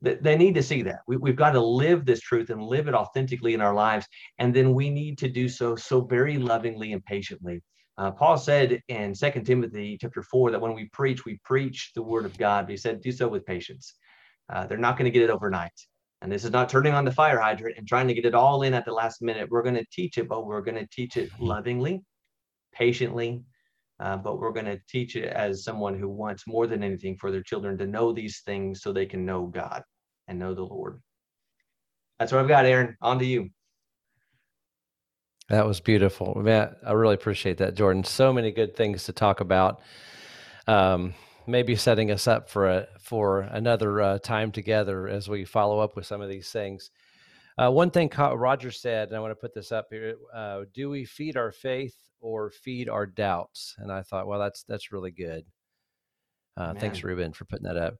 they 0.00 0.36
need 0.36 0.54
to 0.54 0.62
see 0.62 0.82
that 0.82 1.00
we, 1.08 1.16
we've 1.16 1.36
got 1.36 1.50
to 1.50 1.60
live 1.60 2.04
this 2.04 2.20
truth 2.20 2.50
and 2.50 2.62
live 2.62 2.86
it 2.86 2.94
authentically 2.94 3.54
in 3.54 3.60
our 3.60 3.74
lives 3.74 4.06
and 4.38 4.54
then 4.54 4.72
we 4.72 4.90
need 4.90 5.18
to 5.18 5.28
do 5.28 5.48
so 5.48 5.74
so 5.74 6.02
very 6.02 6.38
lovingly 6.38 6.92
and 6.92 7.04
patiently 7.04 7.60
uh, 7.98 8.10
paul 8.10 8.38
said 8.38 8.80
in 8.88 9.14
Second 9.14 9.44
timothy 9.44 9.98
chapter 10.00 10.22
4 10.22 10.52
that 10.52 10.60
when 10.60 10.74
we 10.74 10.88
preach 10.92 11.24
we 11.24 11.38
preach 11.44 11.92
the 11.94 12.02
word 12.02 12.24
of 12.24 12.38
god 12.38 12.66
but 12.66 12.70
he 12.70 12.76
said 12.76 13.00
do 13.00 13.12
so 13.12 13.28
with 13.28 13.44
patience 13.44 13.94
uh, 14.50 14.66
they're 14.66 14.78
not 14.78 14.96
going 14.96 15.04
to 15.04 15.10
get 15.10 15.22
it 15.22 15.30
overnight 15.30 15.72
and 16.22 16.32
this 16.32 16.44
is 16.44 16.50
not 16.50 16.68
turning 16.68 16.94
on 16.94 17.04
the 17.04 17.12
fire 17.12 17.38
hydrant 17.40 17.76
and 17.78 17.86
trying 17.86 18.08
to 18.08 18.14
get 18.14 18.24
it 18.24 18.34
all 18.34 18.62
in 18.62 18.74
at 18.74 18.84
the 18.84 18.92
last 18.92 19.22
minute 19.22 19.48
we're 19.50 19.62
going 19.62 19.74
to 19.74 19.86
teach 19.92 20.18
it 20.18 20.28
but 20.28 20.46
we're 20.46 20.62
going 20.62 20.74
to 20.74 20.88
teach 20.90 21.16
it 21.16 21.30
lovingly 21.38 22.02
patiently 22.72 23.42
uh, 24.00 24.16
but 24.16 24.38
we're 24.38 24.52
going 24.52 24.66
to 24.66 24.80
teach 24.88 25.16
it 25.16 25.28
as 25.32 25.64
someone 25.64 25.98
who 25.98 26.08
wants 26.08 26.46
more 26.46 26.66
than 26.66 26.84
anything 26.84 27.16
for 27.16 27.32
their 27.32 27.42
children 27.42 27.76
to 27.78 27.86
know 27.86 28.12
these 28.12 28.42
things 28.44 28.80
so 28.80 28.92
they 28.92 29.06
can 29.06 29.24
know 29.24 29.46
God 29.46 29.82
and 30.28 30.38
know 30.38 30.54
the 30.54 30.62
Lord. 30.62 31.00
That's 32.18 32.30
what 32.30 32.40
I've 32.40 32.48
got, 32.48 32.64
Aaron. 32.64 32.96
On 33.00 33.18
to 33.18 33.24
you. 33.24 33.50
That 35.48 35.66
was 35.66 35.80
beautiful. 35.80 36.34
Man, 36.42 36.76
I 36.86 36.92
really 36.92 37.14
appreciate 37.14 37.58
that, 37.58 37.74
Jordan. 37.74 38.04
So 38.04 38.32
many 38.32 38.52
good 38.52 38.76
things 38.76 39.04
to 39.04 39.12
talk 39.12 39.40
about. 39.40 39.80
Um, 40.66 41.14
maybe 41.46 41.74
setting 41.74 42.10
us 42.10 42.28
up 42.28 42.50
for 42.50 42.68
a 42.68 42.86
for 43.00 43.40
another 43.40 44.02
uh, 44.02 44.18
time 44.18 44.52
together 44.52 45.08
as 45.08 45.28
we 45.28 45.44
follow 45.46 45.80
up 45.80 45.96
with 45.96 46.04
some 46.04 46.20
of 46.20 46.28
these 46.28 46.50
things. 46.50 46.90
Uh, 47.56 47.70
one 47.70 47.90
thing 47.90 48.10
Roger 48.16 48.70
said, 48.70 49.08
and 49.08 49.16
I 49.16 49.20
want 49.20 49.30
to 49.30 49.36
put 49.36 49.54
this 49.54 49.72
up 49.72 49.86
here: 49.90 50.16
uh, 50.34 50.64
Do 50.74 50.90
we 50.90 51.06
feed 51.06 51.36
our 51.36 51.50
faith 51.50 51.96
or 52.20 52.50
feed 52.50 52.90
our 52.90 53.06
doubts? 53.06 53.74
And 53.78 53.90
I 53.90 54.02
thought, 54.02 54.26
well, 54.26 54.38
that's 54.38 54.64
that's 54.64 54.92
really 54.92 55.10
good. 55.10 55.44
Uh, 56.58 56.74
thanks, 56.74 57.02
Ruben, 57.02 57.32
for 57.32 57.46
putting 57.46 57.66
that 57.66 57.76
up. 57.76 57.94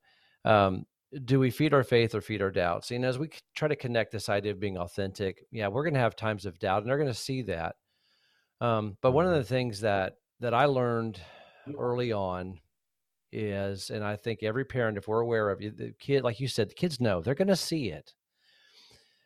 Um, 0.44 0.84
do 1.25 1.41
we 1.41 1.51
feed 1.51 1.73
our 1.73 1.85
faith 1.85 2.15
or 2.15 2.21
feed 2.21 2.43
our 2.43 2.51
doubts? 2.51 2.91
And 2.91 3.05
as 3.05 3.19
we 3.19 3.31
try 3.55 3.69
to 3.69 3.77
connect 3.77 4.13
this 4.13 4.29
idea 4.29 4.53
of 4.53 4.61
being 4.61 4.79
authentic, 4.79 5.45
yeah, 5.51 5.69
we're 5.69 5.85
going 5.85 5.95
to 5.95 6.01
have 6.01 6.17
times 6.17 6.47
of 6.47 6.59
doubt, 6.59 6.83
and 6.83 6.89
they're 6.89 6.99
going 6.99 7.09
to 7.09 7.15
see 7.15 7.43
that. 7.43 7.77
Um, 8.61 8.97
but 9.01 9.13
one 9.13 9.25
of 9.25 9.33
mm-hmm. 9.33 9.41
the 9.41 9.45
things 9.45 9.81
that 9.81 10.15
that 10.41 10.55
I 10.55 10.67
learned 10.67 11.21
early 11.77 12.13
on 12.13 12.61
is, 13.33 13.91
and 13.91 14.05
I 14.05 14.17
think 14.17 14.43
every 14.43 14.65
parent, 14.65 14.99
if 14.99 15.09
we're 15.09 15.21
aware 15.21 15.51
of 15.51 15.59
the 15.61 15.95
kid, 15.99 16.23
like 16.25 16.41
you 16.41 16.49
said, 16.49 16.71
the 16.71 16.75
kids 16.75 17.01
know 17.01 17.21
they're 17.21 17.35
going 17.35 17.49
to 17.49 17.57
see 17.57 17.91
it. 17.91 18.15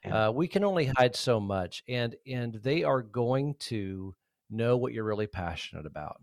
Uh, 0.04 0.32
we 0.34 0.48
can 0.48 0.64
only 0.64 0.90
hide 0.96 1.14
so 1.14 1.38
much, 1.38 1.84
and 1.88 2.16
and 2.26 2.54
they 2.54 2.82
are 2.82 3.02
going 3.02 3.54
to 3.60 4.14
know 4.50 4.76
what 4.76 4.92
you're 4.92 5.04
really 5.04 5.28
passionate 5.28 5.86
about. 5.86 6.20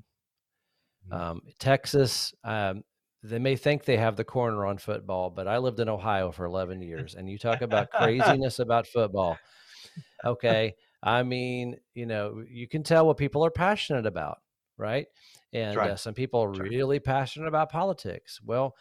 Mm-hmm. 1.09 1.21
Um, 1.21 1.41
Texas, 1.59 2.33
um, 2.43 2.83
they 3.23 3.39
may 3.39 3.55
think 3.55 3.83
they 3.83 3.97
have 3.97 4.15
the 4.15 4.23
corner 4.23 4.65
on 4.65 4.77
football, 4.77 5.29
but 5.29 5.47
I 5.47 5.57
lived 5.57 5.79
in 5.79 5.89
Ohio 5.89 6.31
for 6.31 6.45
11 6.45 6.81
years, 6.81 7.15
and 7.15 7.29
you 7.29 7.37
talk 7.37 7.61
about 7.61 7.91
craziness 7.93 8.59
about 8.59 8.87
football. 8.87 9.37
Okay, 10.25 10.75
I 11.03 11.23
mean, 11.23 11.77
you 11.93 12.05
know, 12.05 12.43
you 12.49 12.67
can 12.67 12.83
tell 12.83 13.07
what 13.07 13.17
people 13.17 13.45
are 13.45 13.51
passionate 13.51 14.05
about, 14.05 14.39
right? 14.77 15.07
And 15.53 15.75
right. 15.75 15.91
uh, 15.91 15.95
some 15.95 16.13
people 16.13 16.41
are 16.41 16.51
really 16.51 16.99
passionate 16.99 17.47
about 17.47 17.71
politics. 17.71 18.39
Well, 18.43 18.75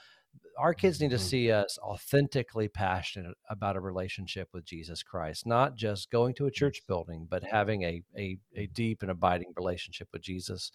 our 0.59 0.75
kids 0.75 1.01
need 1.01 1.11
to 1.11 1.17
mm-hmm. 1.17 1.25
see 1.25 1.53
us 1.53 1.79
authentically 1.83 2.69
passionate 2.69 3.37
about 3.49 3.77
a 3.77 3.81
relationship 3.81 4.49
with 4.53 4.65
Jesus 4.65 5.03
Christ, 5.03 5.47
not 5.47 5.77
just 5.77 6.11
going 6.11 6.35
to 6.35 6.47
a 6.47 6.51
church 6.51 6.83
building, 6.87 7.27
but 7.31 7.45
having 7.45 7.83
a 7.83 8.03
a, 8.17 8.39
a 8.57 8.67
deep 8.67 9.03
and 9.03 9.11
abiding 9.11 9.53
relationship 9.57 10.09
with 10.13 10.23
Jesus. 10.23 10.73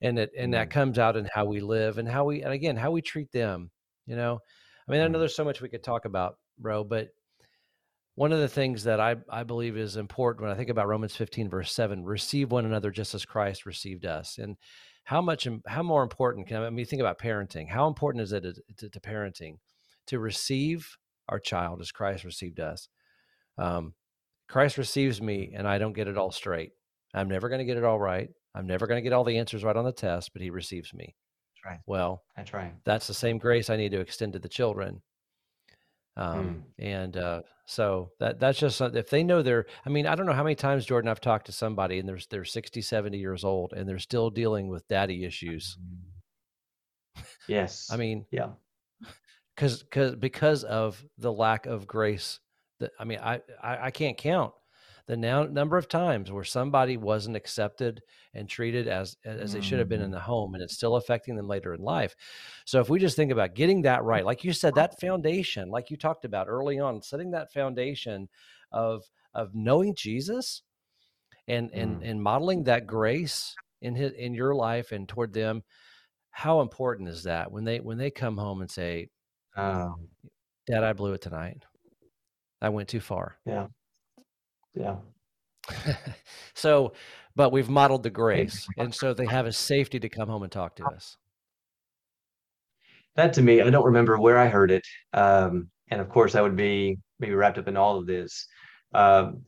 And 0.00 0.18
it 0.18 0.30
and 0.36 0.54
that 0.54 0.70
comes 0.70 0.98
out 0.98 1.16
in 1.16 1.28
how 1.32 1.44
we 1.44 1.60
live 1.60 1.98
and 1.98 2.08
how 2.08 2.24
we 2.24 2.42
and 2.42 2.52
again 2.52 2.76
how 2.76 2.90
we 2.90 3.02
treat 3.02 3.30
them. 3.32 3.70
You 4.06 4.16
know, 4.16 4.40
I 4.88 4.92
mean, 4.92 5.00
I 5.00 5.08
know 5.08 5.18
there's 5.18 5.36
so 5.36 5.44
much 5.44 5.60
we 5.60 5.68
could 5.68 5.82
talk 5.82 6.04
about, 6.04 6.36
bro, 6.58 6.84
but 6.84 7.08
one 8.16 8.32
of 8.32 8.38
the 8.38 8.48
things 8.48 8.84
that 8.84 9.00
I, 9.00 9.16
I 9.28 9.42
believe 9.42 9.76
is 9.76 9.96
important 9.96 10.42
when 10.42 10.52
I 10.52 10.56
think 10.56 10.70
about 10.70 10.86
Romans 10.86 11.16
15, 11.16 11.48
verse 11.48 11.72
7, 11.72 12.04
receive 12.04 12.52
one 12.52 12.64
another 12.64 12.92
just 12.92 13.14
as 13.14 13.24
Christ 13.24 13.66
received 13.66 14.06
us. 14.06 14.38
And 14.38 14.56
how 15.04 15.20
much 15.20 15.46
how 15.66 15.82
more 15.82 16.02
important 16.02 16.46
can 16.48 16.62
I, 16.62 16.70
mean 16.70 16.86
think 16.86 17.00
about 17.00 17.18
parenting. 17.18 17.68
How 17.68 17.86
important 17.86 18.22
is 18.22 18.32
it 18.32 18.44
to, 18.78 18.88
to, 18.88 19.00
parenting 19.00 19.58
to 20.06 20.18
receive 20.18 20.96
our 21.28 21.38
child 21.38 21.80
as 21.80 21.92
christ 21.92 22.24
received 22.24 22.58
us? 22.58 22.88
Um, 23.58 23.94
christ 24.48 24.78
receives 24.78 25.22
me 25.22 25.52
and 25.54 25.68
i 25.68 25.78
don't 25.78 25.92
get 25.92 26.08
it 26.08 26.18
all 26.18 26.32
straight. 26.32 26.72
I'm 27.12 27.28
never 27.28 27.48
going 27.48 27.60
to 27.60 27.64
get 27.64 27.76
it 27.76 27.84
all 27.84 28.00
right 28.00 28.30
i'm 28.54 28.66
never 28.66 28.86
going 28.86 28.98
to 28.98 29.02
get 29.02 29.12
all 29.12 29.24
the 29.24 29.38
answers 29.38 29.64
right 29.64 29.76
on 29.76 29.84
the 29.84 29.92
test 29.92 30.32
but 30.32 30.42
he 30.42 30.50
receives 30.50 30.92
me 30.94 31.14
that's 31.54 31.64
right 31.64 31.80
well 31.86 32.22
that's 32.36 32.52
right 32.52 32.72
that's 32.84 33.06
the 33.06 33.14
same 33.14 33.38
grace 33.38 33.70
i 33.70 33.76
need 33.76 33.92
to 33.92 34.00
extend 34.00 34.32
to 34.32 34.38
the 34.38 34.48
children 34.48 35.00
um, 36.16 36.64
mm. 36.78 36.84
And 36.84 37.16
uh, 37.16 37.42
so 37.66 38.10
that 38.20 38.38
that's 38.38 38.58
just 38.58 38.80
if 38.80 39.10
they 39.10 39.24
know 39.24 39.42
they're. 39.42 39.66
I 39.84 39.88
mean, 39.88 40.06
I 40.06 40.14
don't 40.14 40.26
know 40.26 40.32
how 40.32 40.44
many 40.44 40.54
times 40.54 40.86
Jordan 40.86 41.10
I've 41.10 41.20
talked 41.20 41.46
to 41.46 41.52
somebody 41.52 41.98
and 41.98 42.08
they're 42.08 42.18
they're 42.30 42.44
60, 42.44 42.80
70 42.80 43.18
years 43.18 43.44
old 43.44 43.72
and 43.72 43.88
they're 43.88 43.98
still 43.98 44.30
dealing 44.30 44.68
with 44.68 44.86
daddy 44.88 45.24
issues. 45.24 45.76
Yes. 47.48 47.88
I 47.90 47.96
mean, 47.96 48.26
yeah. 48.30 48.50
Because 49.54 49.82
because 49.82 50.14
because 50.16 50.64
of 50.64 51.04
the 51.18 51.32
lack 51.32 51.66
of 51.66 51.86
grace 51.86 52.40
that 52.80 52.92
I 52.98 53.04
mean 53.04 53.18
I 53.22 53.40
I, 53.62 53.86
I 53.86 53.90
can't 53.90 54.16
count 54.16 54.52
the 55.06 55.16
now, 55.16 55.44
number 55.44 55.76
of 55.76 55.88
times 55.88 56.32
where 56.32 56.44
somebody 56.44 56.96
wasn't 56.96 57.36
accepted 57.36 58.00
and 58.32 58.48
treated 58.48 58.88
as 58.88 59.16
as 59.24 59.52
they 59.52 59.60
should 59.60 59.78
have 59.78 59.88
been 59.88 60.00
in 60.00 60.10
mm. 60.10 60.14
the 60.14 60.20
home 60.20 60.54
and 60.54 60.62
it's 60.62 60.74
still 60.74 60.96
affecting 60.96 61.36
them 61.36 61.46
later 61.46 61.74
in 61.74 61.82
life. 61.82 62.14
So 62.64 62.80
if 62.80 62.88
we 62.88 62.98
just 62.98 63.16
think 63.16 63.30
about 63.30 63.54
getting 63.54 63.82
that 63.82 64.02
right 64.02 64.24
like 64.24 64.44
you 64.44 64.52
said 64.52 64.74
that 64.76 64.98
foundation 65.00 65.68
like 65.68 65.90
you 65.90 65.96
talked 65.96 66.24
about 66.24 66.48
early 66.48 66.78
on 66.78 67.02
setting 67.02 67.32
that 67.32 67.52
foundation 67.52 68.28
of 68.72 69.04
of 69.34 69.54
knowing 69.54 69.94
jesus 69.94 70.62
and 71.48 71.70
and 71.74 72.00
mm. 72.00 72.10
and 72.10 72.22
modeling 72.22 72.64
that 72.64 72.86
grace 72.86 73.54
in 73.82 73.94
his 73.94 74.12
in 74.12 74.32
your 74.32 74.54
life 74.54 74.92
and 74.92 75.08
toward 75.08 75.32
them 75.34 75.62
how 76.30 76.60
important 76.62 77.08
is 77.08 77.24
that 77.24 77.52
when 77.52 77.64
they 77.64 77.78
when 77.78 77.98
they 77.98 78.10
come 78.10 78.38
home 78.38 78.62
and 78.62 78.70
say 78.70 79.06
um, 79.56 80.08
dad 80.66 80.82
i 80.82 80.92
blew 80.92 81.12
it 81.12 81.20
tonight. 81.20 81.62
I 82.60 82.70
went 82.70 82.88
too 82.88 83.00
far. 83.00 83.36
Yeah 83.44 83.66
yeah. 84.74 84.96
so, 86.54 86.92
but 87.36 87.50
we've 87.50 87.68
modeled 87.68 88.02
the 88.02 88.10
grace, 88.10 88.66
and 88.78 88.94
so 88.94 89.14
they 89.14 89.26
have 89.26 89.46
a 89.46 89.52
safety 89.52 89.98
to 90.00 90.08
come 90.08 90.28
home 90.28 90.42
and 90.42 90.52
talk 90.52 90.76
to 90.76 90.84
us. 90.86 91.16
That 93.16 93.32
to 93.34 93.42
me, 93.42 93.60
I 93.60 93.70
don't 93.70 93.84
remember 93.84 94.18
where 94.18 94.38
I 94.38 94.48
heard 94.48 94.70
it, 94.70 94.84
um, 95.12 95.68
and 95.90 96.00
of 96.00 96.08
course, 96.08 96.34
I 96.34 96.42
would 96.42 96.56
be 96.56 96.98
maybe 97.20 97.34
wrapped 97.34 97.58
up 97.58 97.68
in 97.68 97.76
all 97.76 97.98
of 97.98 98.06
this. 98.06 98.46
Um, 98.92 99.42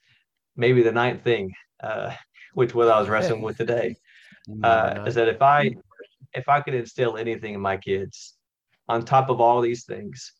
maybe 0.56 0.82
the 0.82 0.92
ninth 0.92 1.22
thing, 1.22 1.52
uh, 1.82 2.14
which 2.54 2.74
what 2.74 2.88
I 2.88 2.98
was 2.98 3.08
wrestling 3.08 3.42
with 3.42 3.56
today, 3.56 3.96
uh, 4.62 5.04
is 5.06 5.14
that 5.16 5.28
if 5.28 5.42
I 5.42 5.74
if 6.32 6.48
I 6.48 6.60
could 6.60 6.74
instill 6.74 7.16
anything 7.16 7.54
in 7.54 7.60
my 7.60 7.76
kids, 7.76 8.34
on 8.88 9.04
top 9.04 9.30
of 9.30 9.40
all 9.40 9.60
these 9.60 9.84
things, 9.84 10.32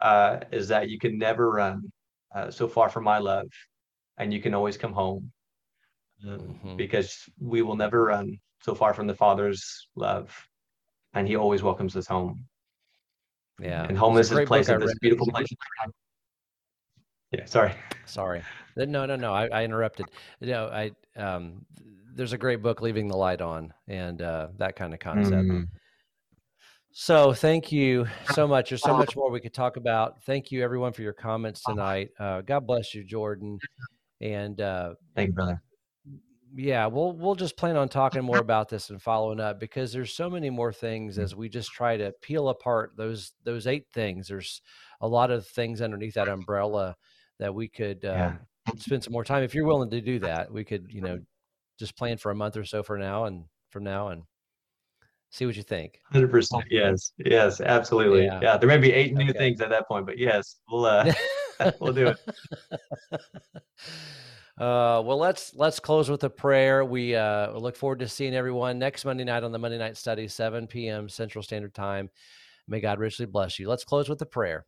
uh, 0.00 0.40
is 0.52 0.68
that 0.68 0.88
you 0.88 0.98
can 0.98 1.18
never 1.18 1.50
run 1.50 1.92
uh, 2.34 2.50
so 2.50 2.68
far 2.68 2.88
from 2.88 3.04
my 3.04 3.18
love 3.18 3.48
and 4.18 4.32
you 4.32 4.40
can 4.40 4.54
always 4.54 4.76
come 4.76 4.92
home 4.92 5.30
um, 6.26 6.38
mm-hmm. 6.38 6.76
because 6.76 7.28
we 7.40 7.62
will 7.62 7.76
never 7.76 8.04
run 8.04 8.38
so 8.60 8.74
far 8.74 8.92
from 8.92 9.06
the 9.06 9.14
Father's 9.14 9.88
love, 9.94 10.34
and 11.14 11.26
He 11.26 11.36
always 11.36 11.62
welcomes 11.62 11.96
us 11.96 12.06
home. 12.06 12.44
Yeah, 13.60 13.84
and 13.88 13.96
home 13.96 14.18
is 14.18 14.28
His 14.28 14.46
place 14.46 14.66
this 14.66 14.98
beautiful 15.00 15.26
place. 15.26 15.48
Yeah, 17.32 17.44
sorry. 17.44 17.74
Sorry. 18.06 18.42
No, 18.76 19.04
no, 19.04 19.16
no. 19.16 19.34
I, 19.34 19.48
I 19.48 19.64
interrupted. 19.64 20.06
You 20.40 20.48
know, 20.48 20.66
I 20.66 20.92
um, 21.20 21.66
there's 22.14 22.32
a 22.32 22.38
great 22.38 22.62
book, 22.62 22.80
Leaving 22.80 23.08
the 23.08 23.16
Light 23.16 23.40
On, 23.40 23.72
and 23.86 24.22
uh, 24.22 24.48
that 24.58 24.76
kind 24.76 24.94
of 24.94 25.00
concept. 25.00 25.48
Mm. 25.48 25.68
So 26.90 27.32
thank 27.32 27.70
you 27.70 28.06
so 28.32 28.48
much. 28.48 28.70
There's 28.70 28.82
so 28.82 28.96
much 28.96 29.14
more 29.14 29.30
we 29.30 29.40
could 29.40 29.54
talk 29.54 29.76
about. 29.76 30.22
Thank 30.24 30.50
you 30.50 30.64
everyone 30.64 30.92
for 30.92 31.02
your 31.02 31.12
comments 31.12 31.62
tonight. 31.62 32.08
Uh, 32.18 32.40
God 32.40 32.66
bless 32.66 32.94
you, 32.94 33.04
Jordan. 33.04 33.58
And 34.20 34.60
uh, 34.60 34.94
Thank 35.14 35.28
you, 35.28 35.32
brother. 35.34 35.62
yeah, 36.54 36.86
we'll 36.86 37.12
we'll 37.12 37.34
just 37.36 37.56
plan 37.56 37.76
on 37.76 37.88
talking 37.88 38.22
more 38.24 38.38
about 38.48 38.68
this 38.68 38.90
and 38.90 39.00
following 39.00 39.40
up 39.40 39.60
because 39.60 39.92
there's 39.92 40.12
so 40.14 40.28
many 40.28 40.50
more 40.50 40.72
things 40.72 41.18
as 41.18 41.36
we 41.36 41.48
just 41.48 41.70
try 41.70 41.96
to 41.96 42.12
peel 42.22 42.48
apart 42.48 42.92
those 42.96 43.32
those 43.44 43.66
eight 43.66 43.86
things. 43.92 44.28
There's 44.28 44.60
a 45.00 45.06
lot 45.08 45.30
of 45.30 45.46
things 45.46 45.80
underneath 45.80 46.14
that 46.14 46.28
umbrella 46.28 46.96
that 47.38 47.54
we 47.54 47.68
could 47.68 48.04
uh, 48.04 48.08
Yeah. 48.08 48.36
spend 48.78 49.04
some 49.04 49.12
more 49.12 49.24
time. 49.24 49.44
If 49.44 49.54
you're 49.54 49.66
willing 49.66 49.90
to 49.90 50.00
do 50.00 50.18
that, 50.20 50.50
we 50.52 50.64
could 50.64 50.86
you 50.90 51.00
know 51.00 51.20
just 51.78 51.96
plan 51.96 52.16
for 52.18 52.32
a 52.32 52.34
month 52.34 52.56
or 52.56 52.64
so 52.64 52.82
for 52.82 52.98
now 52.98 53.26
and 53.26 53.44
from 53.70 53.84
now 53.84 54.08
and 54.08 54.22
see 55.30 55.46
what 55.46 55.54
you 55.56 55.62
think. 55.62 56.00
Hundred 56.10 56.30
percent. 56.32 56.64
Yes. 56.70 57.12
Yes. 57.18 57.60
Absolutely. 57.60 58.24
Yeah. 58.24 58.40
Yeah. 58.42 58.56
There 58.56 58.68
may 58.68 58.78
be 58.78 58.92
eight 58.92 59.14
new 59.14 59.28
Okay. 59.30 59.38
things 59.38 59.60
at 59.60 59.68
that 59.70 59.86
point, 59.86 60.06
but 60.06 60.18
yes, 60.18 60.56
we'll 60.68 60.86
uh, 60.86 61.04
we'll 61.80 61.92
do 61.92 62.08
it. 62.08 62.18
Uh, 64.58 65.00
well, 65.04 65.18
let's 65.18 65.54
let's 65.54 65.78
close 65.78 66.10
with 66.10 66.24
a 66.24 66.30
prayer. 66.30 66.84
We 66.84 67.14
uh, 67.14 67.52
look 67.52 67.76
forward 67.76 68.00
to 68.00 68.08
seeing 68.08 68.34
everyone 68.34 68.76
next 68.76 69.04
Monday 69.04 69.22
night 69.22 69.44
on 69.44 69.52
the 69.52 69.58
Monday 69.60 69.78
Night 69.78 69.96
Study, 69.96 70.26
7 70.26 70.66
p.m. 70.66 71.08
Central 71.08 71.44
Standard 71.44 71.72
Time. 71.74 72.10
May 72.66 72.80
God 72.80 72.98
richly 72.98 73.26
bless 73.26 73.60
you. 73.60 73.68
Let's 73.68 73.84
close 73.84 74.08
with 74.08 74.20
a 74.20 74.26
prayer. 74.26 74.66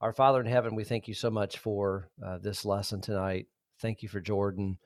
Our 0.00 0.12
Father 0.12 0.40
in 0.40 0.46
heaven, 0.46 0.76
we 0.76 0.84
thank 0.84 1.08
you 1.08 1.14
so 1.14 1.28
much 1.28 1.58
for 1.58 2.08
uh, 2.24 2.38
this 2.38 2.64
lesson 2.64 3.00
tonight. 3.00 3.46
Thank 3.80 4.04
you 4.04 4.08
for 4.08 4.20
Jordan. 4.20 4.78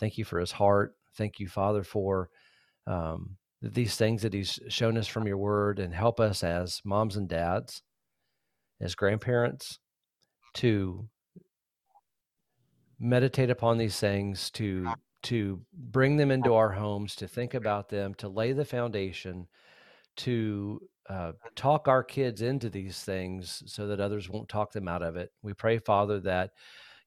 Thank 0.00 0.18
you 0.18 0.24
for 0.24 0.40
his 0.40 0.50
heart. 0.50 0.96
Thank 1.16 1.38
you, 1.38 1.46
Father, 1.46 1.84
for 1.84 2.30
um, 2.88 3.36
these 3.62 3.94
things 3.94 4.22
that 4.22 4.34
he's 4.34 4.58
shown 4.68 4.98
us 4.98 5.06
from 5.06 5.26
your 5.26 5.38
word 5.38 5.78
and 5.78 5.94
help 5.94 6.18
us 6.18 6.42
as 6.42 6.82
moms 6.84 7.16
and 7.16 7.28
dads, 7.28 7.82
as 8.80 8.96
grandparents, 8.96 9.78
to 10.54 11.08
meditate 12.98 13.50
upon 13.50 13.78
these 13.78 13.98
things 13.98 14.50
to 14.50 14.92
to 15.22 15.60
bring 15.72 16.16
them 16.16 16.30
into 16.30 16.54
our 16.54 16.70
homes 16.70 17.16
to 17.16 17.26
think 17.26 17.54
about 17.54 17.88
them 17.88 18.14
to 18.14 18.28
lay 18.28 18.52
the 18.52 18.64
foundation 18.64 19.46
to 20.16 20.80
uh, 21.08 21.32
talk 21.54 21.88
our 21.88 22.02
kids 22.02 22.40
into 22.40 22.70
these 22.70 23.02
things 23.02 23.62
so 23.66 23.86
that 23.86 24.00
others 24.00 24.28
won't 24.28 24.48
talk 24.48 24.72
them 24.72 24.88
out 24.88 25.02
of 25.02 25.16
it. 25.16 25.30
We 25.42 25.52
pray 25.52 25.78
father 25.78 26.20
that 26.20 26.52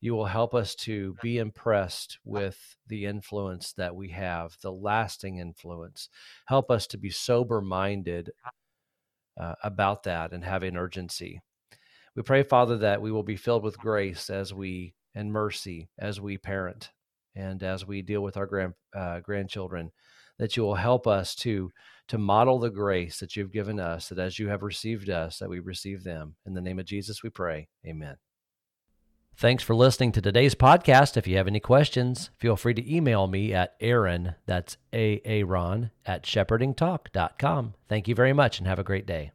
you 0.02 0.14
will 0.14 0.26
help 0.26 0.54
us 0.54 0.76
to 0.76 1.16
be 1.24 1.40
impressed 1.40 2.20
with 2.24 2.76
the 2.88 3.06
influence 3.06 3.74
that 3.74 3.96
we 3.96 4.10
have 4.10 4.56
the 4.62 4.72
lasting 4.72 5.40
influence. 5.40 6.10
Help 6.46 6.70
us 6.70 6.86
to 6.88 6.98
be 6.98 7.10
sober 7.10 7.62
minded 7.62 8.32
uh, 9.40 9.56
about 9.64 10.04
that 10.04 10.34
and 10.34 10.44
have 10.44 10.62
an 10.64 10.78
urgency 10.78 11.42
we 12.18 12.24
pray 12.24 12.42
father 12.44 12.78
that 12.78 13.02
we 13.02 13.12
will 13.12 13.24
be 13.24 13.38
filled 13.38 13.64
with 13.64 13.78
grace 13.78 14.30
as 14.30 14.54
we 14.54 14.96
and 15.16 15.32
mercy 15.32 15.88
as 15.98 16.20
we 16.20 16.38
parent 16.38 16.92
and 17.36 17.64
as 17.64 17.86
we 17.86 18.02
deal 18.02 18.22
with 18.22 18.36
our 18.36 18.48
grand 18.48 18.74
uh, 18.94 19.20
grandchildren 19.20 19.92
that 20.40 20.58
you 20.58 20.64
will 20.64 20.76
help 20.76 21.08
us 21.08 21.36
to 21.36 21.72
to 22.08 22.18
model 22.18 22.60
the 22.60 22.70
grace 22.70 23.20
that 23.20 23.36
you've 23.36 23.52
given 23.52 23.80
us 23.80 24.10
that 24.10 24.20
as 24.20 24.40
you 24.40 24.50
have 24.50 24.64
received 24.64 25.10
us 25.10 25.40
that 25.40 25.50
we 25.50 25.60
receive 25.60 26.04
them. 26.04 26.36
In 26.46 26.54
the 26.54 26.62
name 26.62 26.80
of 26.80 26.86
jesus 26.86 27.24
we 27.24 27.30
pray. 27.30 27.70
Amen. 27.86 28.18
Thanks 29.36 29.64
for 29.64 29.76
listening 29.76 30.12
to 30.14 30.22
today's 30.22 30.56
podcast. 30.56 31.16
If 31.16 31.28
you 31.28 31.38
have 31.38 31.48
any 31.48 31.60
questions 31.60 32.32
feel 32.38 32.56
free 32.56 32.74
to 32.74 32.96
email 32.96 33.28
me 33.28 33.54
at 33.54 33.76
aaron 33.80 34.34
that's 34.48 34.78
a 34.92 35.22
aaron 35.24 35.92
at 36.04 36.24
shepherdingtalk.com 36.24 37.76
thank 37.88 38.08
you 38.08 38.16
very 38.16 38.34
much 38.34 38.58
and 38.58 38.68
have 38.68 38.80
a 38.80 38.84
great 38.84 39.06
day 39.06 39.32